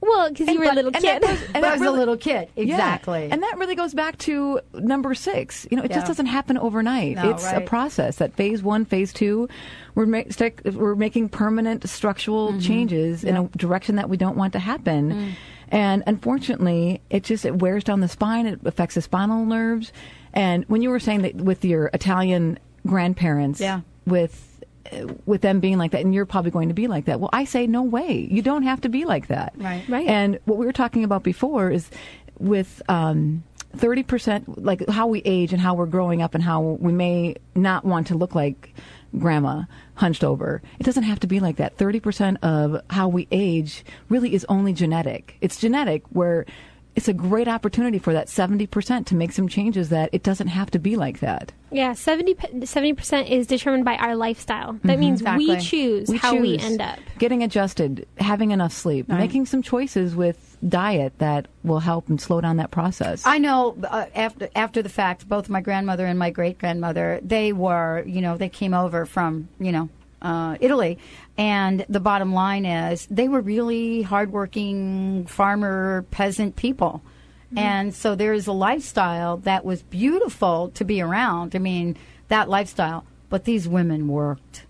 Well, 0.02 0.30
because 0.30 0.48
you 0.50 0.60
were 0.60 0.66
a 0.66 0.74
little 0.74 0.92
and 0.94 1.04
kid. 1.04 1.22
that 1.24 1.28
goes- 1.28 1.48
But 1.54 1.64
I 1.64 1.72
was 1.74 1.82
a 1.82 1.90
little 1.92 2.18
kid. 2.18 2.50
Yeah. 2.56 2.64
Exactly. 2.64 3.28
And 3.32 3.42
that 3.42 3.58
really 3.58 3.74
goes 3.74 3.94
back 3.94 4.18
to 4.20 4.60
number 4.74 5.16
six. 5.16 5.66
You 5.72 5.78
know, 5.78 5.84
it 5.84 5.90
Yeah. 5.90 5.98
just 5.98 6.08
doesn't 6.08 6.28
happen 6.28 6.60
overnight. 6.60 7.16
No, 7.16 7.32
it's 7.32 7.44
right. 7.44 7.58
a 7.58 7.62
process. 7.62 8.18
That 8.18 8.34
phase 8.36 8.62
one, 8.62 8.86
phase 8.86 9.12
two, 9.12 9.50
we're, 9.96 10.06
ma- 10.06 10.24
stick, 10.30 10.62
we're 10.64 10.96
making 10.96 11.30
permanent 11.30 11.90
structural 11.90 12.50
mm-hmm. 12.50 12.60
changes 12.60 13.24
in 13.24 13.36
a 13.36 13.48
direction 13.58 13.96
that 13.96 14.08
we 14.08 14.18
don't 14.18 14.38
want 14.38 14.54
to 14.54 14.60
happen. 14.60 15.12
Mm. 15.12 15.32
And 15.70 16.04
unfortunately, 16.06 17.02
it 17.10 17.24
just 17.24 17.44
it 17.44 17.56
wears 17.56 17.84
down 17.84 18.02
the 18.02 18.08
spine. 18.08 18.46
It 18.46 18.60
affects 18.66 18.94
the 18.96 19.02
spinal 19.02 19.44
nerves. 19.46 19.92
And 20.34 20.66
when 20.66 20.84
you 20.84 20.90
were 20.92 21.00
saying 21.00 21.24
that 21.24 21.36
with 21.38 21.66
your 21.66 21.88
Italian 21.94 22.60
grandparents, 22.86 23.60
Yeah. 23.60 23.82
with 24.06 24.55
with 25.26 25.42
them 25.42 25.60
being 25.60 25.78
like 25.78 25.92
that, 25.92 26.02
and 26.02 26.14
you're 26.14 26.26
probably 26.26 26.52
going 26.52 26.70
to 26.70 26.74
be 26.76 26.88
like 26.88 27.06
that. 27.06 27.20
Well, 27.20 27.30
I 27.34 27.46
say 27.46 27.68
no 27.68 27.84
way. 27.84 28.28
You 28.30 28.42
don't 28.42 28.64
have 28.64 28.82
to 28.82 28.90
be 28.90 29.06
like 29.06 29.28
that. 29.28 29.54
Right. 29.58 29.88
Right. 29.88 30.08
And 30.08 30.40
what 30.46 30.58
we 30.58 30.66
were 30.66 30.74
talking 30.74 31.04
about 31.04 31.24
before 31.24 31.72
is 31.72 31.90
with 32.40 32.82
um, 32.90 33.44
30%, 33.78 34.44
like 34.58 34.88
how 34.90 35.08
we 35.08 35.22
age 35.26 35.54
and 35.54 35.62
how 35.62 35.74
we're 35.74 35.86
growing 35.86 36.22
up 36.22 36.36
and 36.36 36.44
how 36.44 36.62
we 36.62 36.92
may 36.92 37.36
not 37.56 37.86
want 37.86 38.08
to 38.08 38.16
look 38.16 38.36
like 38.36 38.74
grandma 39.18 39.64
hunched 39.96 40.24
over. 40.24 40.62
It 40.80 40.84
doesn't 40.84 41.04
have 41.04 41.20
to 41.22 41.28
be 41.28 41.40
like 41.40 41.58
that. 41.58 41.78
30% 41.78 42.38
of 42.44 42.82
how 42.90 43.08
we 43.08 43.28
age 43.32 43.86
really 44.10 44.34
is 44.34 44.46
only 44.50 44.74
genetic. 44.74 45.38
It's 45.42 45.60
genetic 45.60 46.04
where 46.10 46.46
it's 46.96 47.08
a 47.08 47.14
great 47.14 47.48
opportunity 47.48 48.00
for 48.00 48.14
that 48.14 48.28
70% 48.28 49.06
to 49.08 49.16
make 49.16 49.32
some 49.32 49.48
changes 49.48 49.90
that 49.90 50.10
it 50.14 50.24
doesn't 50.24 50.48
have 50.48 50.72
to 50.72 50.80
be 50.80 50.96
like 50.96 51.20
that. 51.20 51.52
Yeah, 51.72 51.94
70 51.94 52.36
percent 52.94 53.28
is 53.28 53.48
determined 53.48 53.84
by 53.84 53.98
our 53.98 54.16
lifestyle. 54.16 54.80
That 54.84 54.98
means 54.98 55.22
we 55.22 55.58
choose 55.58 56.08
We 56.08 56.18
how 56.18 56.36
we 56.36 56.58
end 56.58 56.80
up. 56.82 57.00
Getting 57.20 57.44
adjusted, 57.44 58.08
having 58.18 58.52
enough 58.52 58.72
sleep, 58.72 59.10
Right. 59.10 59.20
making 59.20 59.46
some 59.48 59.62
choices 59.62 60.16
with 60.16 60.58
diet 60.68 61.14
that 61.18 61.48
will 61.64 61.80
help 61.80 62.08
and 62.08 62.20
slow 62.22 62.40
down 62.40 62.58
that 62.58 62.72
process. 62.72 63.26
I 63.26 63.40
know 63.40 63.76
uh, 63.84 64.06
after 64.16 64.48
after 64.56 64.82
the 64.82 64.90
fact, 64.90 65.28
both 65.28 65.50
my 65.50 65.60
grandmother 65.62 66.06
and 66.06 66.18
my 66.18 66.30
great 66.30 66.58
grandmother, 66.60 67.20
they 67.22 67.52
were, 67.52 68.04
you 68.06 68.22
know, 68.22 68.38
they 68.38 68.50
came 68.50 68.74
over 68.74 69.06
from, 69.06 69.50
you 69.60 69.72
know, 69.74 69.90
uh, 70.26 70.58
Italy, 70.60 70.98
and 71.38 71.86
the 71.88 72.00
bottom 72.00 72.34
line 72.34 72.66
is 72.66 73.06
they 73.12 73.28
were 73.28 73.42
really 73.42 74.02
hardworking 74.02 75.28
farmer 75.28 76.06
peasant 76.10 76.56
people. 76.56 77.04
Mm-hmm. 77.48 77.60
And 77.60 77.96
so 77.96 78.16
there's 78.16 78.48
a 78.48 78.52
lifestyle 78.52 79.38
that 79.38 79.64
was 79.64 79.84
beautiful 79.84 80.72
to 80.74 80.84
be 80.84 81.00
around. 81.02 81.56
I 81.56 81.60
mean, 81.60 81.96
that 82.28 82.50
lifestyle. 82.50 83.06
But 83.30 83.44
these 83.44 83.68
women 83.68 84.08
worked. 84.08 84.66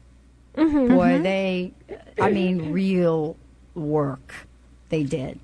Mm-hmm. 0.56 0.96
Boy, 0.96 1.08
mm-hmm. 1.08 1.24
they, 1.24 1.74
I 2.20 2.32
mean, 2.32 2.72
real 2.72 3.38
work 3.76 4.48
they 4.90 5.04
did. 5.04 5.40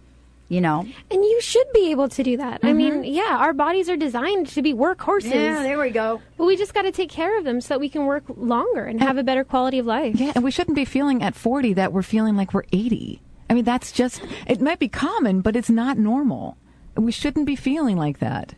You 0.51 0.59
know? 0.59 0.85
And 1.09 1.23
you 1.23 1.39
should 1.39 1.71
be 1.73 1.91
able 1.91 2.09
to 2.09 2.23
do 2.23 2.35
that. 2.35 2.59
I 2.61 2.73
mean, 2.73 2.95
mm-hmm. 2.95 3.03
yeah, 3.05 3.37
our 3.39 3.53
bodies 3.53 3.89
are 3.89 3.95
designed 3.95 4.47
to 4.47 4.61
be 4.61 4.73
workhorses. 4.73 5.33
Yeah, 5.33 5.63
there 5.63 5.79
we 5.79 5.91
go. 5.91 6.21
But 6.35 6.43
we 6.43 6.57
just 6.57 6.73
got 6.73 6.81
to 6.81 6.91
take 6.91 7.09
care 7.09 7.37
of 7.37 7.45
them 7.45 7.61
so 7.61 7.75
that 7.75 7.79
we 7.79 7.87
can 7.87 8.05
work 8.05 8.25
longer 8.27 8.83
and 8.83 9.01
have 9.01 9.17
a 9.17 9.23
better 9.23 9.45
quality 9.45 9.79
of 9.79 9.85
life. 9.85 10.19
Yeah, 10.19 10.33
and 10.35 10.43
we 10.43 10.51
shouldn't 10.51 10.75
be 10.75 10.83
feeling 10.83 11.23
at 11.23 11.35
40 11.35 11.75
that 11.75 11.93
we're 11.93 12.01
feeling 12.01 12.35
like 12.35 12.53
we're 12.53 12.65
80. 12.73 13.21
I 13.49 13.53
mean, 13.53 13.63
that's 13.63 13.93
just, 13.93 14.21
it 14.45 14.59
might 14.59 14.79
be 14.79 14.89
common, 14.89 15.39
but 15.39 15.55
it's 15.55 15.69
not 15.69 15.97
normal. 15.97 16.57
We 16.97 17.13
shouldn't 17.13 17.45
be 17.45 17.55
feeling 17.55 17.95
like 17.95 18.19
that. 18.19 18.53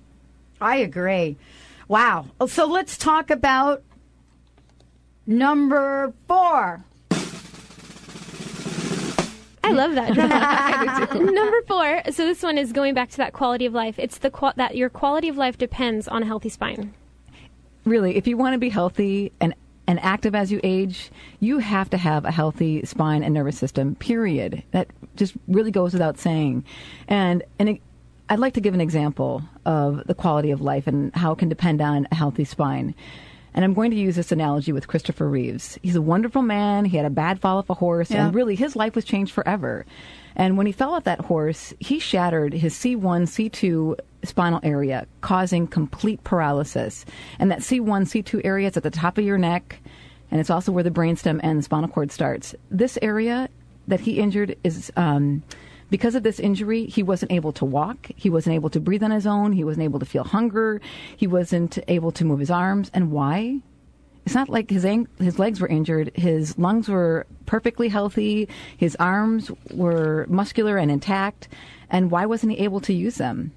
I 0.59 0.77
agree. 0.77 1.37
Wow. 1.87 2.25
So 2.47 2.65
let's 2.65 2.97
talk 2.97 3.29
about 3.29 3.83
number 5.27 6.11
four. 6.27 6.83
I 9.63 9.71
love 9.71 9.95
that. 9.95 10.15
Number 11.15 11.61
four. 11.67 12.01
So 12.11 12.25
this 12.25 12.43
one 12.43 12.57
is 12.57 12.71
going 12.71 12.93
back 12.93 13.09
to 13.11 13.17
that 13.17 13.33
quality 13.33 13.65
of 13.65 13.73
life. 13.73 13.97
It's 13.97 14.17
the 14.17 14.29
qual- 14.29 14.53
that 14.57 14.75
your 14.75 14.89
quality 14.89 15.29
of 15.29 15.37
life 15.37 15.57
depends 15.57 16.07
on 16.07 16.23
a 16.23 16.25
healthy 16.25 16.49
spine. 16.49 16.93
Really, 17.85 18.15
if 18.15 18.27
you 18.27 18.37
want 18.37 18.53
to 18.53 18.59
be 18.59 18.69
healthy 18.69 19.31
and 19.39 19.53
and 19.85 19.99
active 19.99 20.33
as 20.33 20.49
you 20.49 20.61
age, 20.63 21.11
you 21.41 21.59
have 21.59 21.89
to 21.89 21.97
have 21.97 22.23
a 22.23 22.31
healthy 22.31 22.85
spine 22.85 23.21
and 23.21 23.33
nervous 23.33 23.57
system. 23.57 23.95
Period. 23.95 24.63
That 24.71 24.87
just 25.17 25.33
really 25.47 25.71
goes 25.71 25.93
without 25.93 26.17
saying. 26.17 26.63
And 27.07 27.43
and 27.59 27.79
I'd 28.29 28.39
like 28.39 28.53
to 28.53 28.61
give 28.61 28.73
an 28.73 28.81
example 28.81 29.43
of 29.65 30.07
the 30.07 30.15
quality 30.15 30.51
of 30.51 30.61
life 30.61 30.87
and 30.87 31.13
how 31.15 31.33
it 31.33 31.39
can 31.39 31.49
depend 31.49 31.81
on 31.81 32.07
a 32.11 32.15
healthy 32.15 32.45
spine. 32.45 32.95
And 33.53 33.63
I'm 33.63 33.73
going 33.73 33.91
to 33.91 33.97
use 33.97 34.15
this 34.15 34.31
analogy 34.31 34.71
with 34.71 34.87
Christopher 34.87 35.29
Reeves. 35.29 35.77
He's 35.83 35.95
a 35.95 36.01
wonderful 36.01 36.41
man. 36.41 36.85
He 36.85 36.97
had 36.97 37.05
a 37.05 37.11
bad 37.11 37.39
fall 37.39 37.57
off 37.59 37.69
a 37.69 37.75
horse, 37.75 38.09
Yeah. 38.09 38.25
and 38.25 38.35
really 38.35 38.55
his 38.55 38.75
life 38.75 38.95
was 38.95 39.05
changed 39.05 39.31
forever. 39.31 39.85
And 40.35 40.57
when 40.57 40.65
he 40.65 40.71
fell 40.71 40.95
off 40.95 41.03
that 41.03 41.19
horse, 41.21 41.73
he 41.79 41.99
shattered 41.99 42.53
his 42.53 42.73
C1, 42.73 43.27
C2 43.27 43.95
spinal 44.23 44.59
area, 44.63 45.05
causing 45.21 45.67
complete 45.67 46.23
paralysis. 46.23 47.05
And 47.37 47.51
that 47.51 47.59
C1, 47.59 48.05
C2 48.05 48.41
area 48.43 48.67
is 48.69 48.77
at 48.77 48.83
the 48.83 48.89
top 48.89 49.17
of 49.19 49.23
your 49.25 49.37
neck, 49.37 49.79
and 50.31 50.39
it's 50.39 50.49
also 50.49 50.71
where 50.71 50.83
the 50.83 50.89
brainstem 50.89 51.39
and 51.43 51.59
the 51.59 51.63
spinal 51.63 51.89
cord 51.89 52.11
starts. 52.11 52.55
This 52.71 52.97
area 53.03 53.49
that 53.87 53.99
he 53.99 54.17
injured 54.19 54.55
is 54.63 54.91
um, 54.95 55.43
because 55.93 56.15
of 56.15 56.23
this 56.23 56.39
injury, 56.39 56.87
he 56.87 57.03
wasn't 57.03 57.31
able 57.31 57.51
to 57.51 57.65
walk. 57.65 58.09
He 58.15 58.27
wasn't 58.27 58.55
able 58.55 58.71
to 58.71 58.79
breathe 58.79 59.03
on 59.03 59.11
his 59.11 59.27
own. 59.27 59.51
He 59.51 59.63
wasn't 59.63 59.83
able 59.83 59.99
to 59.99 60.07
feel 60.07 60.23
hunger. 60.23 60.81
He 61.15 61.27
wasn't 61.27 61.77
able 61.87 62.11
to 62.13 62.25
move 62.25 62.39
his 62.39 62.49
arms. 62.49 62.89
And 62.95 63.11
why? 63.11 63.59
It's 64.25 64.33
not 64.33 64.49
like 64.49 64.71
his 64.71 64.85
ang- 64.85 65.07
his 65.19 65.37
legs 65.37 65.61
were 65.61 65.67
injured. 65.67 66.09
His 66.15 66.57
lungs 66.57 66.89
were 66.89 67.27
perfectly 67.45 67.89
healthy. 67.89 68.49
His 68.75 68.95
arms 68.95 69.51
were 69.69 70.25
muscular 70.29 70.77
and 70.77 70.89
intact. 70.89 71.47
And 71.91 72.09
why 72.09 72.25
wasn't 72.25 72.53
he 72.53 72.63
able 72.63 72.79
to 72.79 72.91
use 72.91 73.17
them? 73.17 73.51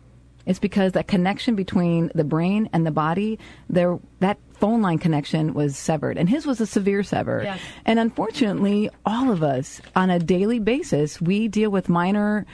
It's 0.47 0.59
because 0.59 0.93
that 0.93 1.09
connection 1.09 1.57
between 1.57 2.11
the 2.15 2.25
brain 2.25 2.71
and 2.73 2.87
the 2.87 2.91
body, 2.91 3.39
there 3.69 3.99
that 4.21 4.39
phone 4.55 4.81
line 4.81 4.99
connection 4.99 5.53
was 5.53 5.77
severed, 5.77 6.17
and 6.17 6.29
his 6.29 6.47
was 6.47 6.61
a 6.61 6.67
severe 6.67 7.03
sever. 7.03 7.43
Yes. 7.45 7.61
And 7.85 7.99
unfortunately, 7.99 8.89
all 9.05 9.31
of 9.31 9.43
us 9.43 9.81
on 9.95 10.09
a 10.09 10.19
daily 10.19 10.59
basis, 10.59 11.21
we 11.21 11.49
deal 11.49 11.71
with 11.71 11.89
minor 11.89 12.47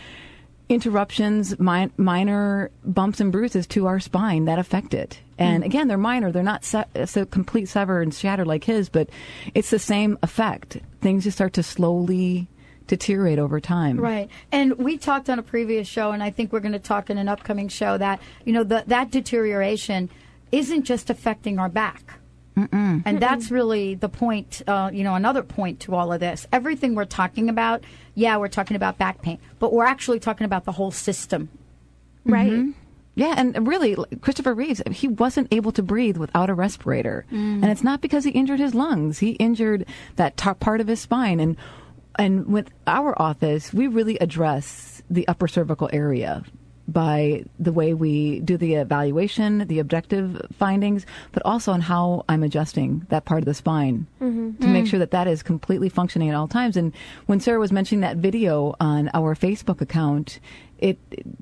interruptions, 0.68 1.58
mi- 1.60 1.90
minor 1.96 2.70
bumps 2.84 3.20
and 3.20 3.30
bruises 3.30 3.66
to 3.68 3.86
our 3.86 4.00
spine 4.00 4.46
that 4.46 4.58
affect 4.58 4.94
it. 4.94 5.20
And 5.38 5.62
mm. 5.62 5.66
again, 5.66 5.88
they're 5.88 5.98
minor. 5.98 6.32
They're 6.32 6.42
not 6.42 6.64
se- 6.64 6.84
so 7.06 7.26
complete 7.26 7.66
sever 7.66 8.00
and 8.00 8.12
shattered 8.12 8.46
like 8.46 8.64
his, 8.64 8.88
but 8.88 9.10
it's 9.54 9.70
the 9.70 9.78
same 9.78 10.18
effect. 10.22 10.78
Things 11.00 11.24
just 11.24 11.36
start 11.36 11.52
to 11.54 11.62
slowly 11.62 12.48
deteriorate 12.86 13.38
over 13.38 13.60
time. 13.60 13.98
Right. 13.98 14.28
And 14.50 14.78
we 14.78 14.98
talked 14.98 15.30
on 15.30 15.38
a 15.38 15.42
previous 15.42 15.88
show, 15.88 16.12
and 16.12 16.22
I 16.22 16.30
think 16.30 16.52
we're 16.52 16.60
going 16.60 16.72
to 16.72 16.78
talk 16.78 17.10
in 17.10 17.18
an 17.18 17.28
upcoming 17.28 17.68
show 17.68 17.98
that, 17.98 18.20
you 18.44 18.52
know, 18.52 18.64
the, 18.64 18.84
that 18.86 19.10
deterioration 19.10 20.10
isn't 20.50 20.84
just 20.84 21.10
affecting 21.10 21.58
our 21.58 21.68
back. 21.68 22.18
Mm-mm. 22.56 23.02
And 23.06 23.18
that's 23.18 23.50
really 23.50 23.94
the 23.94 24.10
point, 24.10 24.60
uh, 24.66 24.90
you 24.92 25.04
know, 25.04 25.14
another 25.14 25.42
point 25.42 25.80
to 25.80 25.94
all 25.94 26.12
of 26.12 26.20
this. 26.20 26.46
Everything 26.52 26.94
we're 26.94 27.06
talking 27.06 27.48
about, 27.48 27.82
yeah, 28.14 28.36
we're 28.36 28.48
talking 28.48 28.76
about 28.76 28.98
back 28.98 29.22
pain, 29.22 29.38
but 29.58 29.72
we're 29.72 29.86
actually 29.86 30.20
talking 30.20 30.44
about 30.44 30.64
the 30.64 30.72
whole 30.72 30.90
system. 30.90 31.48
Right. 32.26 32.52
Mm-hmm. 32.52 32.70
Yeah, 33.14 33.34
and 33.36 33.66
really, 33.68 33.94
Christopher 34.22 34.54
Reeves, 34.54 34.82
he 34.90 35.06
wasn't 35.06 35.48
able 35.50 35.72
to 35.72 35.82
breathe 35.82 36.16
without 36.16 36.48
a 36.48 36.54
respirator. 36.54 37.26
Mm. 37.30 37.62
And 37.62 37.66
it's 37.66 37.82
not 37.82 38.00
because 38.00 38.24
he 38.24 38.30
injured 38.30 38.58
his 38.58 38.74
lungs. 38.74 39.18
He 39.18 39.32
injured 39.32 39.86
that 40.16 40.38
top 40.38 40.60
part 40.60 40.80
of 40.80 40.88
his 40.88 41.00
spine. 41.00 41.40
And, 41.40 41.56
and 42.18 42.46
with 42.46 42.70
our 42.86 43.20
office, 43.20 43.72
we 43.72 43.86
really 43.86 44.18
address 44.18 45.02
the 45.10 45.26
upper 45.28 45.48
cervical 45.48 45.88
area 45.92 46.44
by 46.88 47.44
the 47.58 47.72
way 47.72 47.94
we 47.94 48.40
do 48.40 48.56
the 48.56 48.74
evaluation, 48.74 49.66
the 49.66 49.78
objective 49.78 50.40
findings, 50.52 51.06
but 51.30 51.42
also 51.44 51.72
on 51.72 51.80
how 51.80 52.24
I'm 52.28 52.42
adjusting 52.42 53.06
that 53.08 53.24
part 53.24 53.40
of 53.40 53.44
the 53.46 53.54
spine 53.54 54.06
mm-hmm. 54.20 54.56
to 54.56 54.66
mm. 54.66 54.72
make 54.72 54.86
sure 54.86 54.98
that 54.98 55.12
that 55.12 55.26
is 55.26 55.42
completely 55.42 55.88
functioning 55.88 56.28
at 56.28 56.34
all 56.34 56.48
times. 56.48 56.76
And 56.76 56.92
when 57.26 57.40
Sarah 57.40 57.60
was 57.60 57.72
mentioning 57.72 58.00
that 58.00 58.16
video 58.16 58.74
on 58.80 59.10
our 59.14 59.34
Facebook 59.34 59.80
account, 59.80 60.40
it 60.78 60.98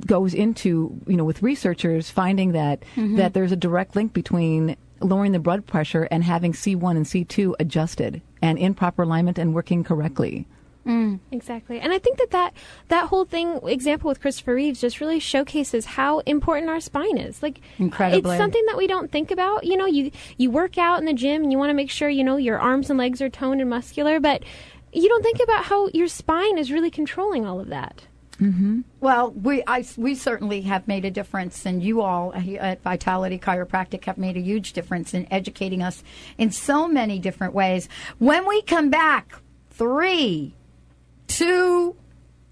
goes 0.07 0.35
into 0.35 1.01
you 1.07 1.17
know 1.17 1.25
with 1.25 1.43
researchers 1.43 2.11
finding 2.11 2.53
that 2.53 2.83
mm-hmm. 2.95 3.17
that 3.17 3.33
there's 3.33 3.53
a 3.53 3.57
direct 3.57 3.97
link 3.97 4.13
between 4.13 4.77
lowering 5.01 5.33
the 5.33 5.39
blood 5.39 5.67
pressure 5.67 6.07
and 6.11 6.23
having 6.23 6.53
C1 6.53 6.97
and 6.97 7.07
C2 7.07 7.55
adjusted 7.59 8.21
and 8.43 8.59
in 8.59 8.75
proper 8.75 9.03
alignment 9.03 9.39
and 9.39 9.55
working 9.55 9.83
correctly. 9.83 10.47
Mm. 10.87 11.21
Exactly. 11.31 11.79
And 11.79 11.93
I 11.93 11.99
think 11.99 12.19
that, 12.19 12.31
that 12.31 12.55
that 12.89 13.09
whole 13.09 13.25
thing 13.25 13.61
example 13.65 14.09
with 14.09 14.21
Christopher 14.21 14.55
Reeves 14.55 14.81
just 14.81 15.01
really 15.01 15.21
showcases 15.21 15.85
how 15.85 16.21
important 16.21 16.71
our 16.71 16.81
spine 16.81 17.19
is. 17.19 17.43
Like 17.43 17.61
Incredibly. 17.79 18.33
it's 18.33 18.39
something 18.39 18.65
that 18.67 18.77
we 18.77 18.87
don't 18.87 19.11
think 19.13 19.31
about. 19.31 19.65
You 19.65 19.77
know, 19.77 19.87
you 19.87 20.11
you 20.39 20.51
work 20.51 20.79
out 20.79 20.99
in 20.99 21.05
the 21.05 21.13
gym 21.13 21.43
and 21.43 21.53
you 21.53 21.59
want 21.59 21.71
to 21.71 21.75
make 21.75 21.91
sure, 21.91 22.09
you 22.09 22.25
know, 22.25 22.37
your 22.37 22.59
arms 22.59 22.89
and 22.89 22.99
legs 22.99 23.21
are 23.21 23.29
toned 23.29 23.61
and 23.61 23.69
muscular, 23.69 24.21
but 24.21 24.43
you 24.93 25.09
don't 25.09 25.23
think 25.23 25.41
about 25.43 25.65
how 25.65 25.89
your 25.89 26.09
spine 26.09 26.59
is 26.59 26.73
really 26.73 26.91
controlling 26.91 27.47
all 27.47 27.61
of 27.61 27.69
that. 27.69 28.07
Mm-hmm. 28.41 28.81
Well, 29.01 29.33
we 29.33 29.63
I, 29.67 29.85
we 29.99 30.15
certainly 30.15 30.63
have 30.63 30.89
made 30.89 31.05
a 31.05 31.11
difference, 31.11 31.67
and 31.67 31.83
you 31.83 32.01
all 32.01 32.33
at 32.35 32.83
Vitality 32.83 33.39
Chiropractic 33.39 34.07
have 34.07 34.17
made 34.17 34.37
a 34.37 34.41
huge 34.41 34.73
difference 34.73 35.13
in 35.13 35.31
educating 35.31 35.83
us 35.83 36.03
in 36.39 36.51
so 36.51 36.89
many 36.89 37.19
different 37.19 37.53
ways. 37.53 37.89
When 38.19 38.49
we 38.49 38.63
come 38.63 38.89
back, 38.89 39.35
three, 39.71 40.55
two, 41.31 41.97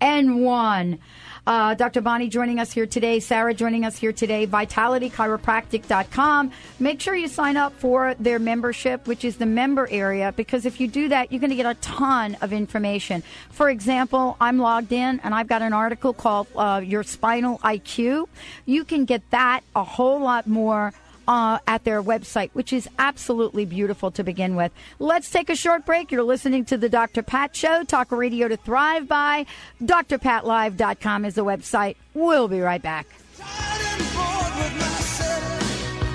and 0.00 0.44
one. 0.44 1.00
Uh, 1.46 1.74
Dr. 1.74 2.00
Bonnie 2.00 2.28
joining 2.28 2.58
us 2.60 2.70
here 2.70 2.86
today, 2.86 3.18
Sarah 3.20 3.54
joining 3.54 3.84
us 3.84 3.96
here 3.96 4.12
today, 4.12 4.46
vitalitychiropractic.com. 4.46 6.52
Make 6.78 7.00
sure 7.00 7.16
you 7.16 7.26
sign 7.26 7.56
up 7.56 7.72
for 7.72 8.14
their 8.20 8.38
membership, 8.38 9.06
which 9.06 9.24
is 9.24 9.38
the 9.38 9.46
member 9.46 9.88
area, 9.90 10.32
because 10.36 10.66
if 10.66 10.78
you 10.78 10.86
do 10.86 11.08
that, 11.08 11.32
you're 11.32 11.40
going 11.40 11.50
to 11.50 11.56
get 11.56 11.66
a 11.66 11.74
ton 11.80 12.36
of 12.42 12.52
information. 12.52 13.24
For 13.50 13.70
example, 13.70 14.36
I'm 14.40 14.58
logged 14.58 14.92
in 14.92 15.20
and 15.24 15.34
I've 15.34 15.48
got 15.48 15.62
an 15.62 15.72
article 15.72 16.12
called 16.12 16.46
uh, 16.54 16.82
Your 16.84 17.02
Spinal 17.02 17.58
IQ. 17.60 18.28
You 18.66 18.84
can 18.84 19.06
get 19.06 19.22
that 19.30 19.62
a 19.74 19.82
whole 19.82 20.20
lot 20.20 20.46
more 20.46 20.92
uh, 21.28 21.58
at 21.66 21.84
their 21.84 22.02
website, 22.02 22.50
which 22.54 22.72
is 22.72 22.88
absolutely 22.98 23.64
beautiful 23.66 24.10
to 24.10 24.24
begin 24.24 24.56
with. 24.56 24.72
Let's 24.98 25.30
take 25.30 25.50
a 25.50 25.54
short 25.54 25.86
break. 25.86 26.10
You're 26.10 26.24
listening 26.24 26.64
to 26.64 26.78
the 26.78 26.88
Dr. 26.88 27.22
Pat 27.22 27.54
Show, 27.54 27.84
talk 27.84 28.10
radio 28.10 28.48
to 28.48 28.56
thrive 28.56 29.06
by. 29.06 29.46
DrPatLive.com 29.82 31.24
is 31.26 31.34
the 31.34 31.44
website. 31.44 31.96
We'll 32.14 32.48
be 32.48 32.60
right 32.60 32.82
back. 32.82 33.06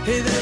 Hey 0.04 0.20
there, 0.20 0.42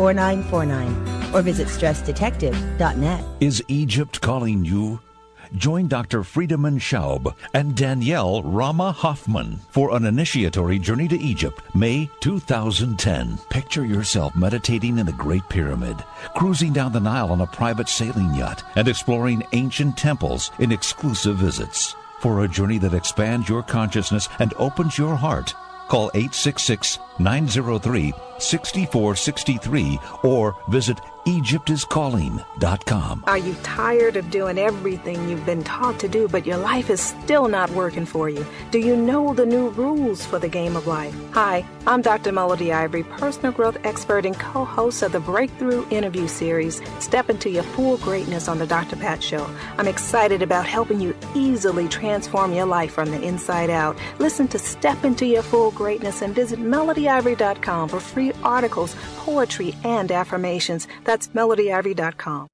4949 0.00 1.34
or 1.34 1.42
visit 1.42 1.68
stressdetective.net. 1.68 3.22
Is 3.40 3.62
Egypt 3.68 4.18
calling 4.22 4.64
you? 4.64 4.98
Join 5.56 5.88
Dr. 5.88 6.22
Friedemann 6.22 6.78
Schaub 6.78 7.34
and 7.52 7.76
Danielle 7.76 8.42
Rama 8.42 8.92
Hoffman 8.92 9.58
for 9.68 9.94
an 9.94 10.06
initiatory 10.06 10.78
journey 10.78 11.06
to 11.08 11.20
Egypt, 11.20 11.60
May 11.74 12.08
2010. 12.20 13.36
Picture 13.50 13.84
yourself 13.84 14.34
meditating 14.34 14.96
in 14.96 15.04
the 15.04 15.12
Great 15.12 15.46
Pyramid, 15.50 16.02
cruising 16.34 16.72
down 16.72 16.92
the 16.92 17.00
Nile 17.00 17.30
on 17.30 17.42
a 17.42 17.46
private 17.46 17.88
sailing 17.88 18.32
yacht, 18.34 18.62
and 18.76 18.88
exploring 18.88 19.42
ancient 19.52 19.98
temples 19.98 20.50
in 20.60 20.72
exclusive 20.72 21.36
visits. 21.36 21.94
For 22.20 22.44
a 22.44 22.48
journey 22.48 22.78
that 22.78 22.94
expands 22.94 23.48
your 23.48 23.62
consciousness 23.62 24.28
and 24.38 24.54
opens 24.56 24.96
your 24.96 25.16
heart, 25.16 25.54
call 25.90 26.10
866 26.14 26.98
903 27.18 28.14
6463 28.38 29.98
or 30.22 30.56
visit 30.68 30.98
EgyptIsCalling.com. 31.26 33.24
Are 33.26 33.38
you 33.38 33.54
tired 33.62 34.16
of 34.16 34.30
doing 34.30 34.58
everything 34.58 35.28
you've 35.28 35.46
been 35.46 35.62
taught 35.64 35.98
to 36.00 36.08
do, 36.08 36.28
but 36.28 36.46
your 36.46 36.56
life 36.56 36.90
is 36.90 37.00
still 37.00 37.48
not 37.48 37.70
working 37.70 38.06
for 38.06 38.28
you? 38.28 38.44
Do 38.70 38.78
you 38.78 38.96
know 38.96 39.34
the 39.34 39.46
new 39.46 39.68
rules 39.70 40.24
for 40.24 40.38
the 40.38 40.48
game 40.48 40.76
of 40.76 40.86
life? 40.86 41.14
Hi, 41.32 41.64
I'm 41.86 42.02
Dr. 42.02 42.32
Melody 42.32 42.72
Ivory, 42.72 43.04
personal 43.04 43.52
growth 43.52 43.76
expert 43.84 44.24
and 44.26 44.38
co 44.38 44.64
host 44.64 45.02
of 45.02 45.12
the 45.12 45.20
Breakthrough 45.20 45.86
Interview 45.90 46.26
Series, 46.28 46.80
Step 46.98 47.30
into 47.30 47.50
Your 47.50 47.62
Full 47.62 47.98
Greatness 47.98 48.48
on 48.48 48.58
The 48.58 48.66
Dr. 48.66 48.96
Pat 48.96 49.22
Show. 49.22 49.48
I'm 49.78 49.88
excited 49.88 50.42
about 50.42 50.66
helping 50.66 51.00
you 51.00 51.14
easily 51.34 51.88
transform 51.88 52.52
your 52.52 52.66
life 52.66 52.92
from 52.92 53.10
the 53.10 53.22
inside 53.22 53.70
out. 53.70 53.96
Listen 54.18 54.48
to 54.48 54.58
Step 54.58 55.04
into 55.04 55.26
Your 55.26 55.42
Full 55.42 55.70
Greatness 55.72 56.22
and 56.22 56.34
visit 56.34 56.58
melodyivory.com 56.58 57.88
for 57.88 58.00
free 58.00 58.32
articles, 58.42 58.96
poetry, 59.18 59.74
and 59.84 60.10
affirmations. 60.10 60.88
That's 61.04 61.19
melodyivory.com. 61.28 62.48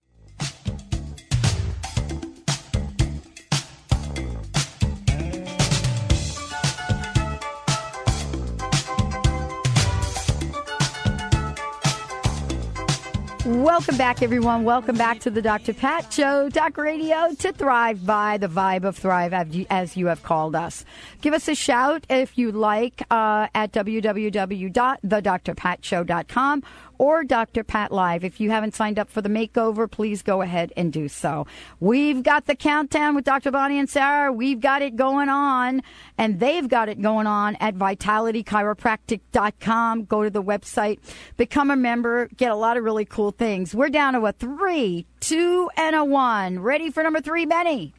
Welcome 13.46 13.96
back, 13.96 14.22
everyone. 14.22 14.64
Welcome 14.64 14.96
back 14.96 15.20
to 15.20 15.30
the 15.30 15.40
Dr. 15.40 15.72
Pat 15.72 16.12
Show, 16.12 16.50
Talk 16.50 16.76
Radio 16.76 17.32
to 17.38 17.52
Thrive 17.52 18.04
by 18.04 18.38
the 18.38 18.48
Vibe 18.48 18.82
of 18.82 18.96
Thrive, 18.96 19.32
as 19.70 19.96
you 19.96 20.06
have 20.06 20.24
called 20.24 20.56
us. 20.56 20.84
Give 21.20 21.32
us 21.32 21.46
a 21.46 21.54
shout 21.54 22.04
if 22.10 22.36
you 22.36 22.50
like 22.50 23.04
uh, 23.08 23.46
at 23.54 23.70
www.thedrpatshow.com 23.70 26.62
or 26.98 27.24
Dr. 27.24 27.64
Pat 27.64 27.90
Live. 27.92 28.24
If 28.24 28.40
you 28.40 28.50
haven't 28.50 28.74
signed 28.74 28.98
up 28.98 29.10
for 29.10 29.22
the 29.22 29.28
makeover, 29.28 29.90
please 29.90 30.22
go 30.22 30.42
ahead 30.42 30.72
and 30.76 30.92
do 30.92 31.08
so. 31.08 31.46
We've 31.80 32.22
got 32.22 32.44
the 32.46 32.54
countdown 32.54 33.14
with 33.14 33.24
Dr. 33.24 33.50
Bonnie 33.50 33.78
and 33.78 33.88
Sarah. 33.88 34.30
We've 34.32 34.60
got 34.60 34.82
it 34.82 34.96
going 34.96 35.28
on, 35.28 35.82
and 36.18 36.40
they've 36.40 36.68
got 36.68 36.88
it 36.88 37.00
going 37.00 37.26
on 37.26 37.56
at 37.56 37.74
vitalitychiropractic.com. 37.74 40.04
Go 40.04 40.22
to 40.22 40.30
the 40.30 40.42
website, 40.42 40.98
become 41.36 41.70
a 41.70 41.76
member, 41.76 42.28
get 42.36 42.50
a 42.50 42.56
lot 42.56 42.76
of 42.76 42.84
really 42.84 43.04
cool 43.04 43.30
things. 43.30 43.74
We're 43.74 43.88
down 43.88 44.14
to 44.14 44.26
a 44.26 44.32
three, 44.32 45.06
two, 45.20 45.70
and 45.76 45.94
a 45.96 46.04
one. 46.04 46.60
Ready 46.60 46.90
for 46.90 47.02
number 47.02 47.20
three, 47.20 47.46
Benny? 47.46 47.94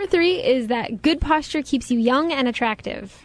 Number 0.00 0.06
three 0.06 0.42
is 0.42 0.68
that 0.68 1.02
good 1.02 1.20
posture 1.20 1.62
keeps 1.62 1.90
you 1.90 1.98
young 1.98 2.32
and 2.32 2.48
attractive. 2.48 3.22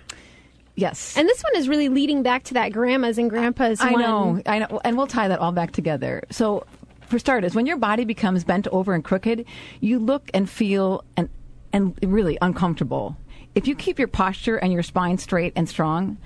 Yes. 0.76 1.16
And 1.18 1.28
this 1.28 1.42
one 1.42 1.56
is 1.56 1.70
really 1.70 1.90
leading 1.90 2.22
back 2.22 2.44
to 2.46 2.54
that 2.56 2.74
grandmas 2.74 3.18
and 3.18 3.30
grandpas 3.30 3.80
I 3.80 3.92
one. 3.92 4.02
know, 4.02 4.42
I 4.46 4.60
know. 4.60 4.80
And 4.84 4.98
we'll 4.98 5.08
tie 5.08 5.28
that 5.28 5.40
all 5.40 5.52
back 5.52 5.72
together. 5.72 6.24
So, 6.32 6.66
for 7.08 7.20
starters, 7.20 7.56
when 7.56 7.66
your 7.66 7.78
body 7.78 8.04
becomes 8.04 8.44
bent 8.44 8.68
over 8.68 8.94
and 8.94 9.04
crooked, 9.04 9.46
you 9.80 10.00
look 10.00 10.30
and 10.34 10.50
feel 10.50 11.04
and, 11.16 11.30
and 11.72 11.98
really 12.02 12.38
uncomfortable. 12.42 13.16
If 13.54 13.68
you 13.68 13.76
keep 13.76 14.00
your 14.00 14.08
posture 14.08 14.58
and 14.58 14.74
your 14.74 14.84
spine 14.84 15.18
straight 15.18 15.54
and 15.56 15.70
strong, 15.70 16.18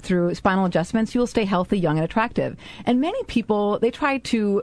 through 0.00 0.34
spinal 0.34 0.64
adjustments, 0.64 1.14
you 1.14 1.20
will 1.20 1.26
stay 1.26 1.44
healthy, 1.44 1.78
young, 1.78 1.98
and 1.98 2.04
attractive. 2.04 2.56
And 2.86 3.00
many 3.00 3.22
people, 3.24 3.78
they 3.78 3.90
try 3.90 4.18
to 4.18 4.62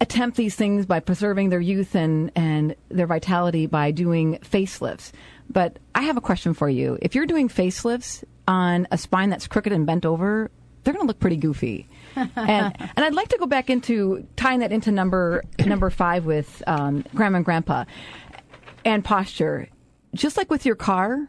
attempt 0.00 0.36
these 0.36 0.54
things 0.54 0.86
by 0.86 1.00
preserving 1.00 1.50
their 1.50 1.60
youth 1.60 1.94
and, 1.94 2.32
and 2.34 2.74
their 2.88 3.06
vitality 3.06 3.66
by 3.66 3.90
doing 3.90 4.38
facelifts. 4.38 5.12
But 5.48 5.78
I 5.94 6.02
have 6.02 6.16
a 6.16 6.20
question 6.20 6.54
for 6.54 6.68
you. 6.68 6.98
If 7.02 7.14
you're 7.14 7.26
doing 7.26 7.48
facelifts 7.48 8.24
on 8.48 8.88
a 8.90 8.98
spine 8.98 9.30
that's 9.30 9.46
crooked 9.46 9.72
and 9.72 9.86
bent 9.86 10.04
over, 10.04 10.50
they're 10.84 10.94
going 10.94 11.04
to 11.04 11.08
look 11.08 11.20
pretty 11.20 11.36
goofy. 11.36 11.88
and 12.16 12.74
and 12.78 12.98
I'd 13.04 13.14
like 13.14 13.28
to 13.28 13.38
go 13.38 13.46
back 13.46 13.70
into 13.70 14.26
tying 14.36 14.60
that 14.60 14.72
into 14.72 14.90
number 14.90 15.42
number 15.66 15.90
five 15.90 16.24
with 16.24 16.62
um, 16.66 17.04
grandma 17.14 17.36
and 17.36 17.44
grandpa 17.44 17.84
and 18.84 19.04
posture. 19.04 19.68
Just 20.14 20.36
like 20.36 20.50
with 20.50 20.66
your 20.66 20.74
car, 20.74 21.26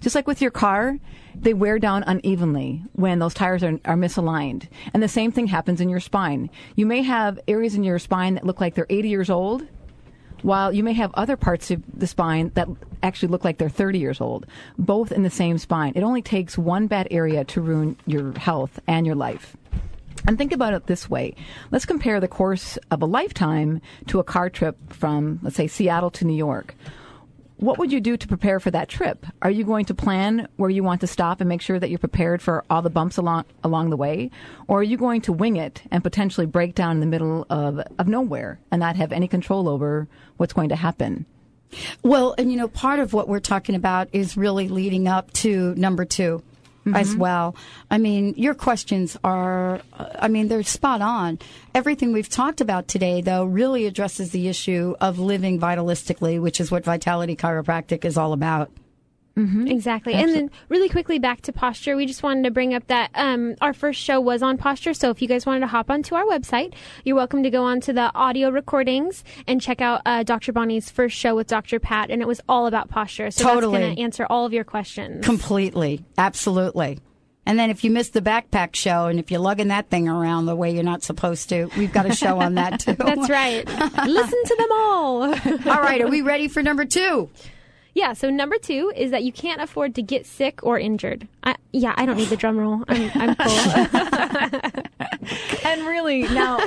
just 0.00 0.14
like 0.14 0.26
with 0.26 0.42
your 0.42 0.50
car, 0.50 0.98
they 1.34 1.54
wear 1.54 1.78
down 1.78 2.02
unevenly 2.04 2.82
when 2.92 3.18
those 3.18 3.34
tires 3.34 3.62
are, 3.62 3.78
are 3.84 3.96
misaligned. 3.96 4.68
And 4.92 5.02
the 5.02 5.08
same 5.08 5.30
thing 5.30 5.46
happens 5.46 5.80
in 5.80 5.88
your 5.88 6.00
spine. 6.00 6.50
You 6.74 6.86
may 6.86 7.02
have 7.02 7.38
areas 7.46 7.74
in 7.74 7.84
your 7.84 7.98
spine 7.98 8.34
that 8.34 8.44
look 8.44 8.60
like 8.60 8.74
they're 8.74 8.86
80 8.88 9.08
years 9.08 9.30
old, 9.30 9.66
while 10.42 10.72
you 10.72 10.82
may 10.82 10.92
have 10.92 11.10
other 11.14 11.36
parts 11.36 11.70
of 11.70 11.82
the 11.92 12.06
spine 12.06 12.50
that 12.54 12.68
actually 13.02 13.28
look 13.28 13.44
like 13.44 13.58
they're 13.58 13.68
30 13.68 13.98
years 13.98 14.20
old, 14.20 14.46
both 14.78 15.12
in 15.12 15.22
the 15.22 15.30
same 15.30 15.58
spine. 15.58 15.92
It 15.94 16.02
only 16.02 16.22
takes 16.22 16.58
one 16.58 16.86
bad 16.86 17.08
area 17.10 17.44
to 17.44 17.60
ruin 17.60 17.96
your 18.06 18.32
health 18.38 18.80
and 18.86 19.06
your 19.06 19.16
life. 19.16 19.56
And 20.26 20.36
think 20.36 20.52
about 20.52 20.74
it 20.74 20.86
this 20.86 21.08
way. 21.08 21.34
Let's 21.70 21.86
compare 21.86 22.18
the 22.18 22.28
course 22.28 22.78
of 22.90 23.00
a 23.00 23.06
lifetime 23.06 23.80
to 24.08 24.18
a 24.18 24.24
car 24.24 24.50
trip 24.50 24.76
from, 24.92 25.38
let's 25.42 25.56
say, 25.56 25.68
Seattle 25.68 26.10
to 26.12 26.24
New 26.24 26.36
York. 26.36 26.74
What 27.58 27.78
would 27.78 27.90
you 27.90 28.00
do 28.00 28.18
to 28.18 28.28
prepare 28.28 28.60
for 28.60 28.70
that 28.70 28.90
trip? 28.90 29.24
Are 29.40 29.50
you 29.50 29.64
going 29.64 29.86
to 29.86 29.94
plan 29.94 30.46
where 30.56 30.68
you 30.68 30.84
want 30.84 31.00
to 31.00 31.06
stop 31.06 31.40
and 31.40 31.48
make 31.48 31.62
sure 31.62 31.78
that 31.78 31.88
you're 31.88 31.98
prepared 31.98 32.42
for 32.42 32.64
all 32.68 32.82
the 32.82 32.90
bumps 32.90 33.16
along 33.16 33.46
along 33.64 33.88
the 33.88 33.96
way, 33.96 34.30
or 34.68 34.80
are 34.80 34.82
you 34.82 34.98
going 34.98 35.22
to 35.22 35.32
wing 35.32 35.56
it 35.56 35.82
and 35.90 36.02
potentially 36.02 36.46
break 36.46 36.74
down 36.74 36.96
in 36.96 37.00
the 37.00 37.06
middle 37.06 37.46
of 37.48 37.80
of 37.98 38.08
nowhere 38.08 38.58
and 38.70 38.80
not 38.80 38.96
have 38.96 39.10
any 39.10 39.26
control 39.26 39.70
over 39.70 40.06
what's 40.36 40.52
going 40.52 40.68
to 40.68 40.76
happen? 40.76 41.24
Well, 42.02 42.34
and 42.36 42.50
you 42.50 42.58
know, 42.58 42.68
part 42.68 42.98
of 42.98 43.14
what 43.14 43.26
we're 43.26 43.40
talking 43.40 43.74
about 43.74 44.08
is 44.12 44.36
really 44.36 44.68
leading 44.68 45.08
up 45.08 45.32
to 45.34 45.74
number 45.76 46.04
2 46.92 46.94
as 46.94 47.16
well. 47.16 47.56
I 47.90 47.98
mean, 47.98 48.34
your 48.36 48.54
questions 48.54 49.16
are, 49.24 49.80
uh, 49.92 50.08
I 50.18 50.28
mean, 50.28 50.48
they're 50.48 50.62
spot 50.62 51.02
on. 51.02 51.38
Everything 51.74 52.12
we've 52.12 52.28
talked 52.28 52.60
about 52.60 52.88
today, 52.88 53.20
though, 53.20 53.44
really 53.44 53.86
addresses 53.86 54.30
the 54.30 54.48
issue 54.48 54.94
of 55.00 55.18
living 55.18 55.58
vitalistically, 55.58 56.40
which 56.40 56.60
is 56.60 56.70
what 56.70 56.84
Vitality 56.84 57.36
Chiropractic 57.36 58.04
is 58.04 58.16
all 58.16 58.32
about. 58.32 58.70
Mm-hmm. 59.36 59.66
Exactly. 59.66 60.14
And 60.14 60.34
then 60.34 60.50
really 60.70 60.88
quickly 60.88 61.18
back 61.18 61.42
to 61.42 61.52
posture, 61.52 61.94
we 61.94 62.06
just 62.06 62.22
wanted 62.22 62.44
to 62.44 62.50
bring 62.50 62.72
up 62.72 62.86
that 62.86 63.10
um, 63.14 63.54
our 63.60 63.74
first 63.74 64.00
show 64.00 64.18
was 64.18 64.42
on 64.42 64.56
posture. 64.56 64.94
So 64.94 65.10
if 65.10 65.20
you 65.20 65.28
guys 65.28 65.44
wanted 65.44 65.60
to 65.60 65.66
hop 65.66 65.90
onto 65.90 66.14
our 66.14 66.24
website, 66.24 66.72
you're 67.04 67.16
welcome 67.16 67.42
to 67.42 67.50
go 67.50 67.62
onto 67.62 67.92
the 67.92 68.10
audio 68.14 68.48
recordings 68.48 69.24
and 69.46 69.60
check 69.60 69.82
out 69.82 70.00
uh, 70.06 70.22
Dr. 70.22 70.52
Bonnie's 70.52 70.90
first 70.90 71.16
show 71.16 71.34
with 71.34 71.48
Dr. 71.48 71.78
Pat. 71.78 72.10
And 72.10 72.22
it 72.22 72.28
was 72.28 72.40
all 72.48 72.66
about 72.66 72.88
posture. 72.88 73.30
So 73.30 73.44
Totally. 73.44 73.72
that's 73.72 73.84
going 73.84 73.96
to 73.96 74.02
answer 74.02 74.26
all 74.30 74.46
of 74.46 74.54
your 74.54 74.64
questions. 74.64 75.24
Completely. 75.24 76.02
Absolutely. 76.16 76.98
And 77.44 77.58
then 77.58 77.70
if 77.70 77.84
you 77.84 77.90
missed 77.90 78.14
the 78.14 78.22
backpack 78.22 78.74
show 78.74 79.06
and 79.06 79.20
if 79.20 79.30
you're 79.30 79.40
lugging 79.40 79.68
that 79.68 79.88
thing 79.88 80.08
around 80.08 80.46
the 80.46 80.56
way 80.56 80.74
you're 80.74 80.82
not 80.82 81.02
supposed 81.02 81.48
to, 81.50 81.66
we've 81.76 81.92
got 81.92 82.06
a 82.06 82.14
show 82.14 82.40
on 82.40 82.54
that 82.54 82.80
too. 82.80 82.94
That's 82.94 83.28
right. 83.30 83.66
Listen 84.06 84.44
to 84.44 84.56
them 84.58 84.72
all. 84.72 85.22
All 85.22 85.82
right. 85.82 86.00
Are 86.00 86.08
we 86.08 86.22
ready 86.22 86.48
for 86.48 86.62
number 86.62 86.84
two? 86.84 87.30
Yeah, 87.96 88.12
so 88.12 88.28
number 88.28 88.58
two 88.58 88.92
is 88.94 89.10
that 89.12 89.22
you 89.22 89.32
can't 89.32 89.62
afford 89.62 89.94
to 89.94 90.02
get 90.02 90.26
sick 90.26 90.62
or 90.62 90.78
injured. 90.78 91.26
I, 91.42 91.56
yeah, 91.72 91.94
I 91.96 92.04
don't 92.04 92.18
need 92.18 92.28
the 92.28 92.36
drum 92.36 92.58
roll. 92.58 92.84
I'm, 92.88 93.10
I'm 93.14 93.34
cool. 93.34 94.82
and 95.64 95.86
really 95.86 96.22
now 96.22 96.60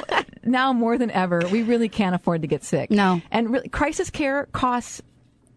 now 0.43 0.73
more 0.73 0.97
than 0.97 1.11
ever 1.11 1.41
we 1.51 1.61
really 1.61 1.87
can't 1.87 2.15
afford 2.15 2.41
to 2.41 2.47
get 2.47 2.63
sick 2.63 2.91
no 2.91 3.21
and 3.31 3.49
really 3.51 3.69
crisis 3.69 4.09
care 4.09 4.47
costs 4.51 5.01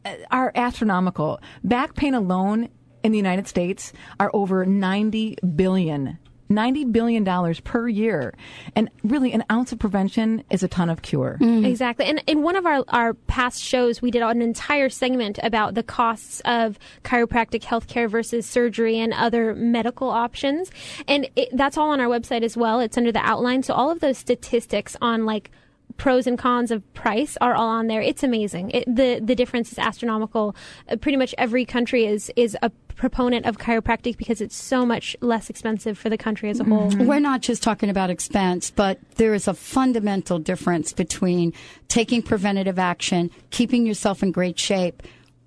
uh, 0.05 0.15
are 0.31 0.53
astronomical 0.55 1.41
back 1.65 1.95
pain 1.95 2.15
alone 2.15 2.69
in 3.03 3.11
the 3.11 3.19
united 3.19 3.49
states 3.49 3.93
are 4.21 4.31
over 4.33 4.65
90 4.65 5.37
billion 5.57 6.19
90 6.55 6.85
billion 6.87 7.25
dollars 7.25 7.61
per 7.61 7.89
year 7.89 8.35
and 8.77 8.91
really 9.05 9.33
an 9.33 9.45
ounce 9.51 9.73
of 9.73 9.79
prevention 9.79 10.45
is 10.51 10.63
a 10.63 10.69
ton 10.69 10.91
of 10.91 11.03
cure 11.03 11.39
mm. 11.41 11.63
Exactly. 11.73 12.07
And 12.07 12.23
in 12.27 12.43
one 12.43 12.57
of 12.57 12.67
our, 12.67 12.85
our 12.89 13.15
past 13.15 13.63
shows, 13.63 14.03
we 14.03 14.11
did 14.11 14.23
an 14.23 14.43
entire 14.43 14.89
segment 14.89 15.39
about 15.43 15.75
the 15.75 15.83
costs 15.83 16.41
of 16.45 16.79
chiropractic 17.03 17.63
healthcare 17.63 18.09
versus 18.09 18.47
surgery 18.47 18.99
and 18.99 19.13
other 19.13 19.55
medical 19.55 20.09
options. 20.09 20.71
And 21.09 21.29
it, 21.37 21.49
that's 21.53 21.77
all 21.77 21.91
on 21.91 22.01
our 22.01 22.09
website 22.09 22.43
as 22.43 22.57
well. 22.57 22.81
It's 22.81 22.97
under 22.97 23.13
the 23.13 23.21
outline. 23.21 23.63
So 23.63 23.75
all 23.75 23.91
of 23.91 24.01
those 24.01 24.19
statistics 24.19 24.97
on 25.01 25.25
like 25.25 25.51
pros 25.97 26.27
and 26.27 26.39
cons 26.39 26.71
of 26.71 26.83
price 26.95 27.37
are 27.41 27.55
all 27.55 27.69
on 27.69 27.87
there. 27.87 28.01
It's 28.01 28.23
amazing. 28.23 28.71
It, 28.71 28.85
the 28.87 29.21
the 29.23 29.35
difference 29.35 29.73
is 29.73 29.79
astronomical. 29.79 30.57
Uh, 30.89 30.97
pretty 30.97 31.17
much 31.17 31.35
every 31.39 31.65
country 31.65 32.07
is 32.07 32.31
is 32.37 32.57
a 32.63 32.71
proponent 32.95 33.47
of 33.47 33.59
chiropractic 33.59 34.17
because 34.17 34.41
it's 34.41 34.57
so 34.57 34.87
much 34.87 35.17
less 35.21 35.51
expensive 35.51 35.99
for 35.99 36.09
the 36.09 36.19
country 36.19 36.51
as 36.51 36.61
a 36.61 36.65
whole. 36.65 36.89
We're 36.99 37.21
not 37.21 37.41
just 37.41 37.63
talking 37.63 37.91
about 37.91 38.11
expense, 38.11 38.71
but 38.71 38.99
there 39.17 39.35
is 39.35 39.49
a 39.49 39.55
fundamental 39.55 40.39
difference 40.39 40.93
between 40.93 41.53
taking 41.89 42.23
preventative 42.23 42.79
action, 42.79 43.31
keeping 43.51 43.87
yourself 43.87 44.23
in 44.23 44.31
great 44.31 44.59
shape, 44.59 45.03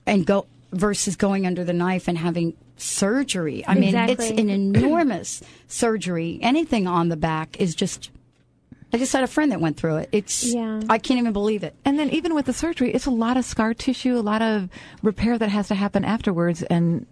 and 0.05 0.25
go 0.25 0.47
versus 0.73 1.15
going 1.15 1.45
under 1.45 1.63
the 1.63 1.73
knife 1.73 2.07
and 2.07 2.17
having 2.17 2.53
surgery. 2.77 3.63
I 3.67 3.75
mean, 3.75 3.95
it's 3.95 4.29
an 4.29 4.49
enormous 4.49 5.41
surgery. 5.67 6.39
Anything 6.41 6.87
on 6.87 7.09
the 7.09 7.17
back 7.17 7.59
is 7.59 7.75
just. 7.75 8.11
I 8.95 8.97
just 8.97 9.11
had 9.11 9.25
a 9.25 9.27
friend 9.27 9.51
that 9.51 9.59
went 9.59 9.75
through 9.75 9.97
it. 9.97 10.09
It's. 10.13 10.53
Yeah. 10.55 10.79
I 10.89 10.99
can't 10.99 11.19
even 11.19 11.33
believe 11.33 11.63
it. 11.63 11.75
and 11.83 11.99
then 11.99 12.09
even 12.11 12.33
with 12.33 12.45
the 12.45 12.53
surgery 12.53 12.93
it's 12.93 13.05
a 13.05 13.11
lot 13.11 13.35
of 13.35 13.43
scar 13.43 13.73
tissue 13.73 14.17
a 14.17 14.21
lot 14.21 14.41
of 14.41 14.69
repair 15.03 15.37
that 15.37 15.49
has 15.49 15.67
to 15.67 15.75
happen 15.75 16.05
afterwards 16.05 16.63
and 16.63 17.05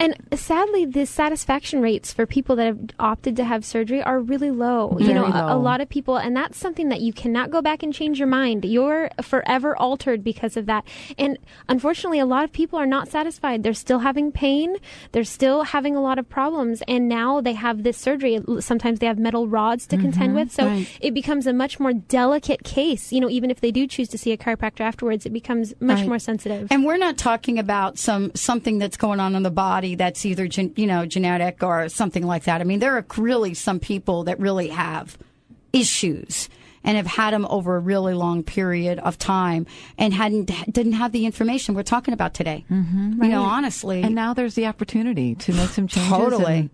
And 0.00 0.16
sadly, 0.34 0.84
the 0.84 1.06
satisfaction 1.06 1.80
rates 1.82 2.12
for 2.12 2.24
people 2.24 2.54
that 2.56 2.66
have 2.66 2.78
opted 3.00 3.34
to 3.36 3.44
have 3.44 3.64
surgery 3.64 4.00
are 4.02 4.20
really 4.20 4.50
low. 4.50 4.90
Very 4.96 5.08
you 5.08 5.14
know, 5.14 5.22
low. 5.26 5.30
A, 5.48 5.56
a 5.56 5.58
lot 5.58 5.80
of 5.80 5.88
people, 5.88 6.16
and 6.16 6.36
that's 6.36 6.56
something 6.56 6.88
that 6.90 7.00
you 7.00 7.12
cannot 7.12 7.50
go 7.50 7.60
back 7.60 7.82
and 7.82 7.92
change 7.92 8.18
your 8.18 8.28
mind. 8.28 8.64
You're 8.64 9.10
forever 9.22 9.76
altered 9.76 10.22
because 10.22 10.56
of 10.56 10.66
that. 10.66 10.84
And 11.18 11.36
unfortunately, 11.68 12.20
a 12.20 12.26
lot 12.26 12.44
of 12.44 12.52
people 12.52 12.78
are 12.78 12.86
not 12.86 13.08
satisfied. 13.08 13.62
They're 13.64 13.74
still 13.74 13.98
having 13.98 14.30
pain. 14.30 14.76
They're 15.12 15.24
still 15.24 15.64
having 15.64 15.96
a 15.96 16.00
lot 16.00 16.18
of 16.18 16.28
problems. 16.28 16.82
And 16.86 17.08
now 17.08 17.40
they 17.40 17.54
have 17.54 17.82
this 17.82 17.96
surgery. 17.96 18.38
Sometimes 18.60 19.00
they 19.00 19.06
have 19.06 19.18
metal 19.18 19.48
rods 19.48 19.86
to 19.88 19.96
contend 19.96 20.32
Mhm, 20.32 20.34
with. 20.36 20.52
So 20.52 20.66
right. 20.66 20.88
it 21.00 21.12
becomes 21.12 21.46
a 21.46 21.52
much 21.52 21.80
more 21.80 21.92
delicate 21.92 22.62
case. 22.62 23.12
You 23.12 23.20
know, 23.20 23.28
even 23.30 23.50
if 23.50 23.60
they 23.60 23.72
do 23.72 23.86
choose 23.86 24.08
to 24.10 24.18
see 24.18 24.30
a 24.32 24.36
chiropractor 24.36 24.80
afterwards, 24.82 25.26
it 25.26 25.32
becomes 25.32 25.74
much 25.80 25.98
Right. 26.00 26.08
more 26.08 26.18
sensitive. 26.18 26.68
And 26.70 26.84
we're 26.84 26.96
not 26.98 27.16
talking 27.18 27.58
about 27.58 27.98
some 27.98 28.30
something 28.34 28.78
that's 28.78 28.96
going 28.96 29.18
on 29.18 29.34
in 29.34 29.42
the 29.42 29.50
body 29.50 29.87
that's 29.94 30.24
either 30.26 30.46
gen, 30.48 30.72
you 30.76 30.86
know 30.86 31.06
genetic 31.06 31.62
or 31.62 31.88
something 31.88 32.26
like 32.26 32.44
that. 32.44 32.60
I 32.60 32.64
mean, 32.64 32.78
there 32.80 32.96
are 32.96 33.06
really 33.16 33.54
some 33.54 33.78
people 33.80 34.24
that 34.24 34.38
really 34.40 34.68
have 34.68 35.16
issues 35.72 36.48
and 36.84 36.96
have 36.96 37.06
had 37.06 37.32
them 37.34 37.46
over 37.50 37.76
a 37.76 37.80
really 37.80 38.14
long 38.14 38.42
period 38.42 38.98
of 39.00 39.18
time 39.18 39.66
and 39.98 40.14
hadn't 40.14 40.46
didn't 40.72 40.92
have 40.92 41.12
the 41.12 41.26
information 41.26 41.74
we're 41.74 41.82
talking 41.82 42.14
about 42.14 42.34
today. 42.34 42.64
Mm-hmm, 42.70 43.22
You 43.22 43.28
know, 43.30 43.42
honestly, 43.42 44.02
And 44.02 44.14
now 44.14 44.32
there's 44.34 44.54
the 44.54 44.66
opportunity 44.66 45.34
to 45.34 45.52
make 45.52 45.70
some 45.70 45.86
changes. 45.88 46.10
Totally. 46.10 46.54
and- 46.58 46.70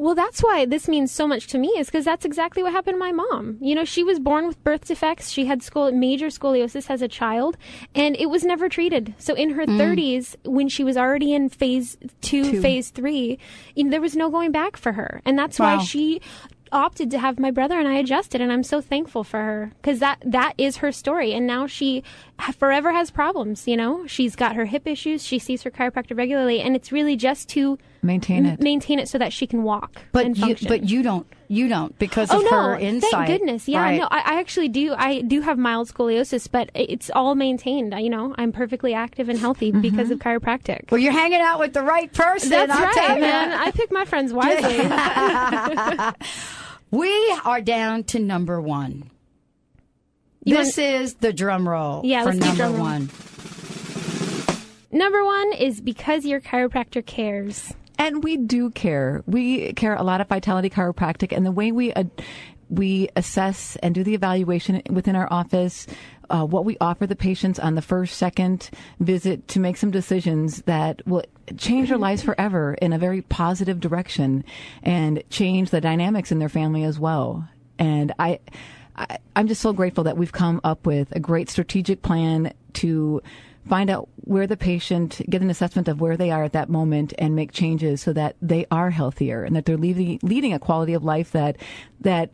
Well, 0.00 0.14
that's 0.14 0.40
why 0.42 0.64
this 0.64 0.88
means 0.88 1.12
so 1.12 1.28
much 1.28 1.46
to 1.48 1.58
me 1.58 1.68
is 1.76 1.88
because 1.88 2.06
that's 2.06 2.24
exactly 2.24 2.62
what 2.62 2.72
happened 2.72 2.94
to 2.94 2.98
my 2.98 3.12
mom. 3.12 3.58
You 3.60 3.74
know, 3.74 3.84
she 3.84 4.02
was 4.02 4.18
born 4.18 4.46
with 4.46 4.64
birth 4.64 4.86
defects. 4.86 5.30
She 5.30 5.44
had 5.44 5.60
scol- 5.60 5.92
major 5.92 6.28
scoliosis 6.28 6.88
as 6.88 7.02
a 7.02 7.08
child, 7.08 7.58
and 7.94 8.16
it 8.16 8.30
was 8.30 8.42
never 8.42 8.70
treated. 8.70 9.14
So 9.18 9.34
in 9.34 9.50
her 9.50 9.66
Mm. 9.66 9.76
30s, 9.78 10.36
when 10.46 10.70
she 10.70 10.84
was 10.84 10.96
already 10.96 11.34
in 11.34 11.50
phase 11.50 11.98
two, 12.22 12.50
Two. 12.52 12.60
phase 12.62 12.88
three, 12.88 13.38
you 13.74 13.84
know, 13.84 13.90
there 13.90 14.00
was 14.00 14.16
no 14.16 14.30
going 14.30 14.52
back 14.52 14.78
for 14.78 14.92
her, 14.92 15.20
and 15.26 15.38
that's 15.38 15.58
Wow. 15.58 15.76
why 15.76 15.84
she 15.84 16.22
opted 16.72 17.10
to 17.10 17.18
have 17.18 17.38
my 17.38 17.50
brother 17.50 17.78
and 17.78 17.88
I 17.88 17.94
adjusted, 17.96 18.40
and 18.40 18.50
I'm 18.52 18.62
so 18.62 18.80
thankful 18.80 19.24
for 19.24 19.40
her 19.40 19.72
because 19.82 19.98
that 19.98 20.18
that 20.24 20.54
is 20.56 20.76
her 20.78 20.92
story, 20.92 21.34
and 21.34 21.44
now 21.46 21.66
she 21.66 22.02
forever 22.58 22.92
has 22.92 23.10
problems. 23.10 23.68
You 23.68 23.76
know, 23.76 24.06
she's 24.06 24.36
got 24.36 24.56
her 24.56 24.64
hip 24.64 24.86
issues. 24.86 25.24
She 25.24 25.38
sees 25.38 25.62
her 25.62 25.70
chiropractor 25.70 26.16
regularly, 26.16 26.60
and 26.60 26.76
it's 26.76 26.92
really 26.92 27.16
just 27.16 27.48
to 27.50 27.78
Maintain 28.02 28.46
m- 28.46 28.54
it. 28.54 28.60
maintain 28.60 28.98
it 28.98 29.08
so 29.08 29.18
that 29.18 29.32
she 29.32 29.46
can 29.46 29.62
walk 29.62 30.02
but 30.12 30.36
you, 30.36 30.56
but 30.66 30.88
you 30.88 31.02
don't 31.02 31.26
you 31.48 31.68
don't 31.68 31.98
because 31.98 32.30
oh 32.30 32.38
of 32.38 32.44
no! 32.44 32.50
her 32.50 32.76
insight. 32.76 33.10
Thank 33.10 33.26
goodness. 33.26 33.68
Yeah, 33.68 33.82
Right. 33.82 34.00
no, 34.00 34.08
I, 34.10 34.20
I 34.20 34.40
actually 34.40 34.68
do. 34.68 34.94
I 34.96 35.20
do 35.20 35.42
have 35.42 35.58
mild 35.58 35.88
scoliosis, 35.88 36.48
but 36.50 36.70
it's 36.74 37.10
all 37.14 37.34
maintained. 37.34 37.94
You 37.98 38.10
know, 38.10 38.34
I'm 38.38 38.52
perfectly 38.52 38.94
active 38.94 39.28
and 39.28 39.38
healthy 39.38 39.72
mm-hmm. 39.72 39.82
because 39.82 40.10
of 40.10 40.20
chiropractic. 40.20 40.90
Well, 40.90 41.00
you're 41.00 41.12
hanging 41.12 41.40
out 41.40 41.58
with 41.58 41.74
the 41.74 41.82
right 41.82 42.12
person. 42.12 42.50
That's 42.50 42.72
I'll 42.72 42.84
right, 42.84 43.20
man. 43.20 43.52
I 43.52 43.70
pick 43.72 43.92
my 43.92 44.04
friends 44.04 44.32
wisely. 44.32 44.78
we 46.90 47.38
are 47.44 47.60
down 47.60 48.04
to 48.04 48.18
number 48.18 48.60
one. 48.60 49.10
You 50.44 50.56
this 50.56 50.78
is 50.78 51.14
the 51.14 51.32
drum 51.32 51.68
roll 51.68 52.00
Yeah, 52.04 52.24
for 52.24 52.32
number 52.32 52.56
drum 52.56 52.72
roll. 52.74 52.82
one. 52.82 53.10
Number 54.92 55.24
one 55.24 55.52
is 55.52 55.80
because 55.80 56.24
your 56.24 56.40
chiropractor 56.40 57.04
cares. 57.04 57.72
And 57.98 58.24
we 58.24 58.36
do 58.38 58.70
care. 58.70 59.22
We 59.26 59.72
care 59.74 59.94
a 59.94 60.02
lot 60.02 60.20
at 60.20 60.28
Vitality 60.28 60.70
Chiropractic, 60.70 61.36
and 61.36 61.44
the 61.44 61.52
way 61.52 61.70
we 61.70 61.92
uh, 61.92 62.04
we 62.70 63.08
assess 63.16 63.76
and 63.82 63.94
do 63.94 64.02
the 64.02 64.14
evaluation 64.14 64.80
within 64.88 65.14
our 65.16 65.30
office, 65.30 65.86
uh, 66.30 66.44
what 66.46 66.64
we 66.64 66.76
offer 66.80 67.06
the 67.06 67.16
patients 67.16 67.58
on 67.58 67.74
the 67.74 67.82
first, 67.82 68.16
second 68.16 68.70
visit 69.00 69.46
to 69.48 69.60
make 69.60 69.76
some 69.76 69.90
decisions 69.90 70.62
that 70.62 71.06
will 71.06 71.24
change 71.58 71.88
their 71.90 71.98
lives 71.98 72.22
forever 72.22 72.74
in 72.80 72.92
a 72.92 72.98
very 72.98 73.20
positive 73.22 73.80
direction, 73.80 74.44
and 74.82 75.22
change 75.28 75.70
the 75.70 75.80
dynamics 75.80 76.32
in 76.32 76.38
their 76.38 76.48
family 76.48 76.82
as 76.84 76.98
well. 76.98 77.46
And 77.78 78.12
I. 78.18 78.40
I, 79.00 79.18
I'm 79.34 79.48
just 79.48 79.62
so 79.62 79.72
grateful 79.72 80.04
that 80.04 80.16
we've 80.16 80.32
come 80.32 80.60
up 80.62 80.86
with 80.86 81.10
a 81.12 81.20
great 81.20 81.48
strategic 81.48 82.02
plan 82.02 82.52
to 82.74 83.22
find 83.66 83.88
out 83.88 84.08
where 84.16 84.46
the 84.46 84.56
patient, 84.56 85.20
get 85.28 85.42
an 85.42 85.50
assessment 85.50 85.88
of 85.88 86.00
where 86.00 86.16
they 86.16 86.30
are 86.30 86.44
at 86.44 86.52
that 86.52 86.68
moment, 86.68 87.14
and 87.18 87.34
make 87.34 87.52
changes 87.52 88.02
so 88.02 88.12
that 88.12 88.36
they 88.42 88.66
are 88.70 88.90
healthier 88.90 89.42
and 89.42 89.56
that 89.56 89.64
they're 89.64 89.76
leading, 89.76 90.18
leading 90.22 90.52
a 90.52 90.58
quality 90.58 90.92
of 90.92 91.02
life 91.02 91.32
that 91.32 91.56
that 92.00 92.30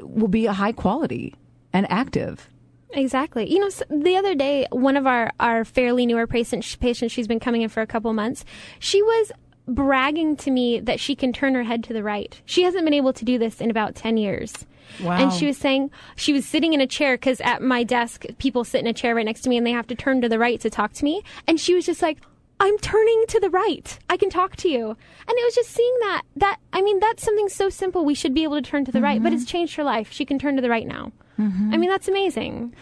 will 0.00 0.28
be 0.28 0.46
a 0.46 0.52
high 0.52 0.72
quality 0.72 1.34
and 1.72 1.90
active. 1.90 2.48
Exactly. 2.92 3.50
You 3.50 3.60
know, 3.60 3.70
the 3.90 4.16
other 4.16 4.34
day, 4.34 4.66
one 4.70 4.96
of 4.96 5.06
our, 5.06 5.30
our 5.38 5.64
fairly 5.64 6.06
newer 6.06 6.26
patient, 6.26 6.76
patients, 6.80 7.12
she's 7.12 7.28
been 7.28 7.40
coming 7.40 7.62
in 7.62 7.68
for 7.68 7.82
a 7.82 7.86
couple 7.86 8.12
months, 8.12 8.44
she 8.78 9.02
was 9.02 9.32
bragging 9.68 10.36
to 10.36 10.50
me 10.50 10.80
that 10.80 10.98
she 10.98 11.14
can 11.14 11.32
turn 11.32 11.54
her 11.54 11.62
head 11.62 11.84
to 11.84 11.92
the 11.92 12.02
right. 12.02 12.40
She 12.44 12.64
hasn't 12.64 12.84
been 12.84 12.94
able 12.94 13.12
to 13.12 13.24
do 13.24 13.38
this 13.38 13.60
in 13.60 13.70
about 13.70 13.94
10 13.94 14.16
years. 14.16 14.66
Wow. 15.02 15.18
And 15.18 15.32
she 15.32 15.46
was 15.46 15.56
saying 15.56 15.90
she 16.16 16.32
was 16.32 16.46
sitting 16.46 16.72
in 16.72 16.80
a 16.80 16.86
chair 16.86 17.14
because 17.14 17.40
at 17.40 17.62
my 17.62 17.84
desk, 17.84 18.24
people 18.38 18.64
sit 18.64 18.80
in 18.80 18.86
a 18.86 18.92
chair 18.92 19.14
right 19.14 19.24
next 19.24 19.42
to 19.42 19.48
me 19.48 19.56
and 19.56 19.66
they 19.66 19.72
have 19.72 19.86
to 19.88 19.94
turn 19.94 20.20
to 20.22 20.28
the 20.28 20.38
right 20.38 20.60
to 20.60 20.70
talk 20.70 20.92
to 20.94 21.04
me. 21.04 21.22
And 21.46 21.60
she 21.60 21.74
was 21.74 21.86
just 21.86 22.02
like, 22.02 22.18
I'm 22.60 22.76
turning 22.78 23.24
to 23.28 23.40
the 23.40 23.48
right. 23.48 23.98
I 24.10 24.18
can 24.18 24.28
talk 24.28 24.56
to 24.56 24.68
you. 24.68 24.90
And 24.90 25.38
it 25.38 25.44
was 25.44 25.54
just 25.54 25.70
seeing 25.70 25.96
that, 26.00 26.22
that, 26.36 26.58
I 26.74 26.82
mean, 26.82 27.00
that's 27.00 27.24
something 27.24 27.48
so 27.48 27.70
simple. 27.70 28.04
We 28.04 28.14
should 28.14 28.34
be 28.34 28.42
able 28.42 28.56
to 28.56 28.62
turn 28.62 28.84
to 28.84 28.92
the 28.92 29.00
right, 29.00 29.22
but 29.22 29.32
it's 29.32 29.44
mm-hmm. 29.44 29.50
changed 29.50 29.76
her 29.76 29.84
life. 29.84 30.12
She 30.12 30.26
can 30.26 30.38
turn 30.38 30.56
to 30.56 30.62
the 30.62 30.68
right 30.68 30.86
now. 30.86 31.10
Mm-hmm. 31.38 31.72
I 31.72 31.78
mean, 31.78 31.88
that's 31.88 32.06
amazing. 32.06 32.74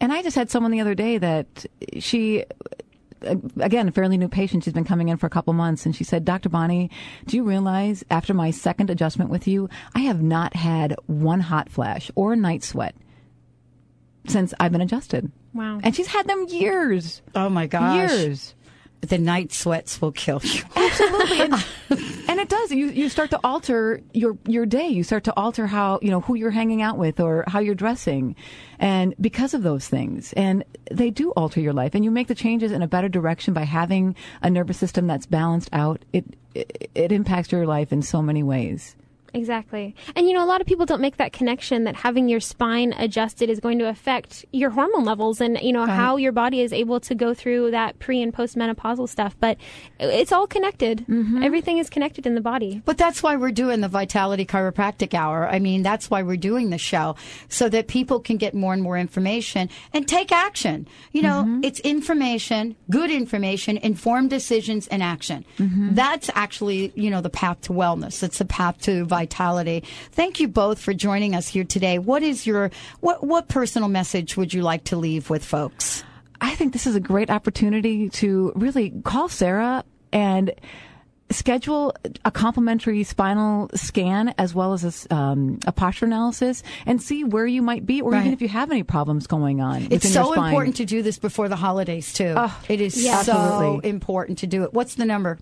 And 0.00 0.12
I 0.12 0.22
just 0.22 0.34
had 0.34 0.50
someone 0.50 0.72
the 0.72 0.80
other 0.80 0.94
day 0.94 1.18
that 1.18 1.66
she, 1.98 2.44
again, 3.60 3.88
a 3.88 3.92
fairly 3.92 4.16
new 4.16 4.28
patient. 4.28 4.64
She's 4.64 4.72
been 4.72 4.84
coming 4.84 5.08
in 5.08 5.16
for 5.16 5.26
a 5.26 5.30
couple 5.30 5.52
months, 5.52 5.86
and 5.86 5.94
she 5.94 6.04
said, 6.04 6.24
"Dr. 6.24 6.48
Bonnie, 6.48 6.90
do 7.26 7.36
you 7.36 7.44
realize 7.44 8.04
after 8.10 8.34
my 8.34 8.50
second 8.50 8.90
adjustment 8.90 9.30
with 9.30 9.46
you, 9.48 9.68
I 9.94 10.00
have 10.00 10.22
not 10.22 10.54
had 10.56 10.94
one 11.06 11.40
hot 11.40 11.68
flash 11.68 12.10
or 12.14 12.32
a 12.32 12.36
night 12.36 12.62
sweat 12.62 12.94
since 14.26 14.54
I've 14.60 14.72
been 14.72 14.80
adjusted." 14.80 15.30
Wow. 15.54 15.80
And 15.82 15.94
she's 15.94 16.06
had 16.06 16.26
them 16.26 16.46
years. 16.48 17.22
Oh 17.34 17.48
my 17.48 17.66
gosh. 17.66 18.10
Years. 18.10 18.54
The 19.02 19.18
night 19.18 19.52
sweats 19.52 20.00
will 20.00 20.12
kill 20.12 20.40
you. 20.42 20.62
Absolutely. 20.76 21.40
and, 21.40 21.54
and 22.28 22.40
it 22.40 22.48
does. 22.48 22.70
You 22.70 22.86
you 22.86 23.08
start 23.08 23.30
to 23.30 23.40
alter 23.42 24.00
your 24.12 24.38
your 24.46 24.64
day. 24.64 24.88
You 24.88 25.02
start 25.02 25.24
to 25.24 25.36
alter 25.36 25.66
how, 25.66 25.98
you 26.02 26.10
know, 26.10 26.20
who 26.20 26.34
you're 26.36 26.50
hanging 26.52 26.82
out 26.82 26.98
with 26.98 27.18
or 27.18 27.44
how 27.48 27.58
you're 27.58 27.74
dressing. 27.74 28.36
And 28.78 29.14
because 29.20 29.54
of 29.54 29.62
those 29.62 29.88
things. 29.88 30.32
And 30.34 30.64
they 30.90 31.10
do 31.10 31.32
alter 31.32 31.60
your 31.60 31.72
life 31.72 31.94
and 31.94 32.04
you 32.04 32.10
make 32.10 32.28
the 32.28 32.34
changes 32.34 32.70
in 32.70 32.80
a 32.82 32.88
better 32.88 33.08
direction 33.08 33.54
by 33.54 33.64
having 33.64 34.14
a 34.40 34.48
nervous 34.48 34.78
system 34.78 35.06
that's 35.06 35.26
balanced 35.26 35.70
out. 35.72 36.04
It 36.12 36.24
it, 36.54 36.90
it 36.94 37.12
impacts 37.12 37.50
your 37.50 37.66
life 37.66 37.92
in 37.92 38.02
so 38.02 38.22
many 38.22 38.42
ways. 38.42 38.94
Exactly. 39.34 39.94
And 40.14 40.26
you 40.26 40.34
know, 40.34 40.44
a 40.44 40.46
lot 40.46 40.60
of 40.60 40.66
people 40.66 40.86
don't 40.86 41.00
make 41.00 41.16
that 41.16 41.32
connection 41.32 41.84
that 41.84 41.96
having 41.96 42.28
your 42.28 42.40
spine 42.40 42.92
adjusted 42.98 43.48
is 43.50 43.60
going 43.60 43.78
to 43.78 43.88
affect 43.88 44.44
your 44.52 44.70
hormone 44.70 45.04
levels 45.04 45.40
and, 45.40 45.58
you 45.60 45.72
know, 45.72 45.86
Right. 45.86 45.96
how 45.96 46.16
your 46.16 46.32
body 46.32 46.60
is 46.60 46.72
able 46.72 47.00
to 47.00 47.14
go 47.14 47.34
through 47.34 47.70
that 47.72 47.98
pre 47.98 48.22
and 48.22 48.32
postmenopausal 48.32 49.08
stuff. 49.08 49.36
But 49.40 49.56
it's 49.98 50.32
all 50.32 50.46
connected. 50.46 51.06
Mm-hmm. 51.08 51.42
Everything 51.42 51.78
is 51.78 51.88
connected 51.90 52.26
in 52.26 52.34
the 52.34 52.40
body. 52.40 52.82
But 52.84 52.98
that's 52.98 53.22
why 53.22 53.36
we're 53.36 53.50
doing 53.52 53.80
the 53.80 53.88
Vitality 53.88 54.44
Chiropractic 54.44 55.14
Hour. 55.14 55.48
I 55.48 55.58
mean, 55.58 55.82
that's 55.82 56.10
why 56.10 56.22
we're 56.22 56.36
doing 56.36 56.70
the 56.70 56.78
show 56.78 57.16
so 57.48 57.68
that 57.70 57.88
people 57.88 58.20
can 58.20 58.36
get 58.36 58.54
more 58.54 58.72
and 58.72 58.82
more 58.82 58.98
information 58.98 59.68
and 59.92 60.06
take 60.06 60.30
action. 60.30 60.86
You 61.12 61.22
know, 61.22 61.42
mm-hmm. 61.42 61.64
it's 61.64 61.80
information, 61.80 62.76
good 62.90 63.10
information, 63.10 63.76
informed 63.78 64.30
decisions, 64.30 64.86
and 64.88 65.02
action. 65.02 65.44
Mm-hmm. 65.58 65.94
That's 65.94 66.30
actually, 66.34 66.92
you 66.94 67.10
know, 67.10 67.20
the 67.20 67.30
path 67.30 67.62
to 67.62 67.72
wellness. 67.72 68.22
It's 68.22 68.38
the 68.38 68.44
path 68.44 68.78
to 68.82 69.04
vitality. 69.04 69.21
Thank 70.12 70.40
you 70.40 70.48
both 70.48 70.78
for 70.78 70.92
joining 70.94 71.34
us 71.34 71.48
here 71.48 71.64
today. 71.64 71.98
What 71.98 72.22
is 72.22 72.46
your 72.46 72.70
what 73.00 73.24
what 73.24 73.48
personal 73.48 73.88
message 73.88 74.36
would 74.36 74.52
you 74.54 74.62
like 74.62 74.84
to 74.84 74.96
leave 74.96 75.30
with 75.30 75.44
folks? 75.44 76.04
I 76.40 76.54
think 76.54 76.72
this 76.72 76.86
is 76.86 76.96
a 76.96 77.00
great 77.00 77.30
opportunity 77.30 78.08
to 78.10 78.52
really 78.56 78.90
call 79.04 79.28
Sarah 79.28 79.84
and 80.12 80.52
schedule 81.30 81.94
a 82.26 82.30
complimentary 82.30 83.02
spinal 83.04 83.70
scan 83.74 84.34
as 84.36 84.54
well 84.54 84.74
as 84.74 84.84
a, 84.84 84.88
s- 84.88 85.06
um, 85.10 85.58
a 85.66 85.72
posture 85.72 86.04
analysis 86.04 86.62
and 86.84 87.00
see 87.00 87.24
where 87.24 87.46
you 87.46 87.62
might 87.62 87.86
be 87.86 88.02
or 88.02 88.10
Right. 88.10 88.20
even 88.20 88.34
if 88.34 88.42
you 88.42 88.48
have 88.48 88.70
any 88.70 88.82
problems 88.82 89.26
going 89.26 89.62
on. 89.62 89.84
It's 89.84 90.04
within 90.04 90.12
your 90.12 90.24
so 90.26 90.32
spine. 90.32 90.48
important 90.50 90.76
to 90.76 90.84
do 90.84 91.00
this 91.00 91.18
before 91.18 91.48
the 91.48 91.56
holidays 91.56 92.12
too. 92.12 92.34
it 92.68 92.82
is 92.82 93.02
Yeah. 93.02 93.22
so 93.22 93.32
Absolutely. 93.32 93.88
important 93.88 94.38
to 94.40 94.46
do 94.46 94.64
it. 94.64 94.74
What's 94.74 94.96
the 94.96 95.06
number? 95.06 95.38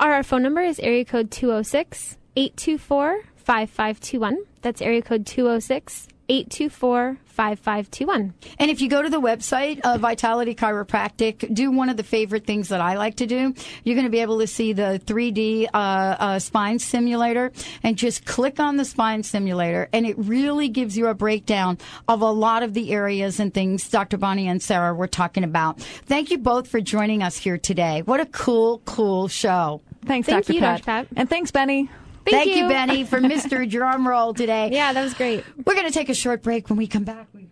Our 0.00 0.22
phone 0.22 0.42
number 0.42 0.62
is 0.62 0.78
area 0.78 1.04
code 1.04 1.30
206 1.30 2.16
824 2.36 3.20
5521. 3.36 4.44
That's 4.62 4.80
area 4.80 5.02
code 5.02 5.26
206 5.26 6.08
824 6.28 7.18
5521. 7.26 8.32
And 8.58 8.70
if 8.70 8.80
you 8.80 8.88
go 8.88 9.02
to 9.02 9.10
the 9.10 9.20
website 9.20 9.80
of 9.80 10.00
Vitality 10.00 10.54
Chiropractic, 10.54 11.52
do 11.52 11.70
one 11.70 11.88
of 11.88 11.96
the 11.96 12.02
favorite 12.02 12.46
things 12.46 12.68
that 12.68 12.80
I 12.80 12.96
like 12.96 13.16
to 13.16 13.26
do. 13.26 13.54
You're 13.82 13.96
going 13.96 14.06
to 14.06 14.10
be 14.10 14.20
able 14.20 14.38
to 14.38 14.46
see 14.46 14.72
the 14.72 15.00
3D 15.04 15.66
uh, 15.66 15.76
uh, 15.76 16.38
spine 16.38 16.78
simulator 16.78 17.52
and 17.82 17.98
just 17.98 18.24
click 18.24 18.60
on 18.60 18.76
the 18.76 18.84
spine 18.84 19.22
simulator, 19.22 19.88
and 19.92 20.06
it 20.06 20.16
really 20.16 20.68
gives 20.68 20.96
you 20.96 21.08
a 21.08 21.14
breakdown 21.14 21.78
of 22.08 22.22
a 22.22 22.30
lot 22.30 22.62
of 22.62 22.72
the 22.72 22.92
areas 22.92 23.40
and 23.40 23.52
things 23.52 23.88
Dr. 23.88 24.16
Bonnie 24.16 24.48
and 24.48 24.62
Sarah 24.62 24.94
were 24.94 25.08
talking 25.08 25.44
about. 25.44 25.80
Thank 25.80 26.30
you 26.30 26.38
both 26.38 26.68
for 26.68 26.80
joining 26.80 27.22
us 27.22 27.36
here 27.36 27.58
today. 27.58 28.02
What 28.02 28.20
a 28.20 28.26
cool, 28.26 28.80
cool 28.86 29.28
show. 29.28 29.82
Thanks, 30.06 30.26
Thank 30.26 30.46
Dr. 30.46 30.54
you, 30.54 30.60
Pat. 30.60 30.78
Dr. 30.78 30.84
Pat. 30.84 31.08
And 31.16 31.28
thanks, 31.28 31.50
Benny. 31.50 31.90
Thank 32.24 32.36
Thank 32.44 32.56
you, 32.56 32.62
you. 32.64 32.68
Benny, 32.68 33.04
for 33.04 33.20
Mr. 33.20 33.70
Drumroll 33.70 34.34
today. 34.36 34.70
Yeah, 34.72 34.92
that 34.92 35.02
was 35.02 35.14
great. 35.14 35.44
We're 35.66 35.74
going 35.74 35.86
to 35.86 35.92
take 35.92 36.08
a 36.08 36.14
short 36.14 36.42
break. 36.42 36.68
When 36.70 36.76
we 36.78 36.86
come 36.86 37.04
back, 37.04 37.28
we, 37.34 37.48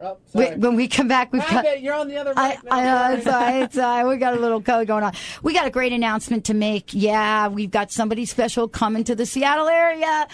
Oh, 0.00 0.16
we- 0.34 0.46
when 0.56 0.74
we 0.74 0.88
come 0.88 1.06
back, 1.06 1.32
we've 1.32 1.42
got. 1.48 1.64
Okay, 1.64 1.78
you're 1.80 1.94
on 1.94 2.08
the 2.08 2.16
other 2.16 2.32
I, 2.36 2.48
mic. 2.50 2.58
I 2.72 2.84
know 2.84 3.16
it's, 3.16 3.26
uh, 3.26 3.50
it's 3.64 3.78
uh, 3.78 4.04
we 4.08 4.16
got 4.16 4.34
a 4.36 4.40
little 4.40 4.60
code 4.60 4.88
going 4.88 5.04
on. 5.04 5.12
We 5.44 5.54
got 5.54 5.66
a 5.66 5.70
great 5.70 5.92
announcement 5.92 6.44
to 6.46 6.54
make. 6.54 6.92
Yeah, 6.92 7.46
we've 7.48 7.70
got 7.70 7.92
somebody 7.92 8.26
special 8.26 8.66
coming 8.68 9.04
to 9.04 9.14
the 9.14 9.26
Seattle 9.26 9.68
area. 9.68 10.26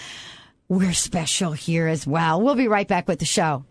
We're 0.71 0.95
special 0.95 1.53
here 1.53 1.87
as 1.87 2.07
well. 2.07 2.41
We'll 2.41 2.55
be 2.55 2.69
right 2.69 2.89
back 2.89 3.09
with 3.09 3.19
the 3.19 3.25
show. 3.27 3.65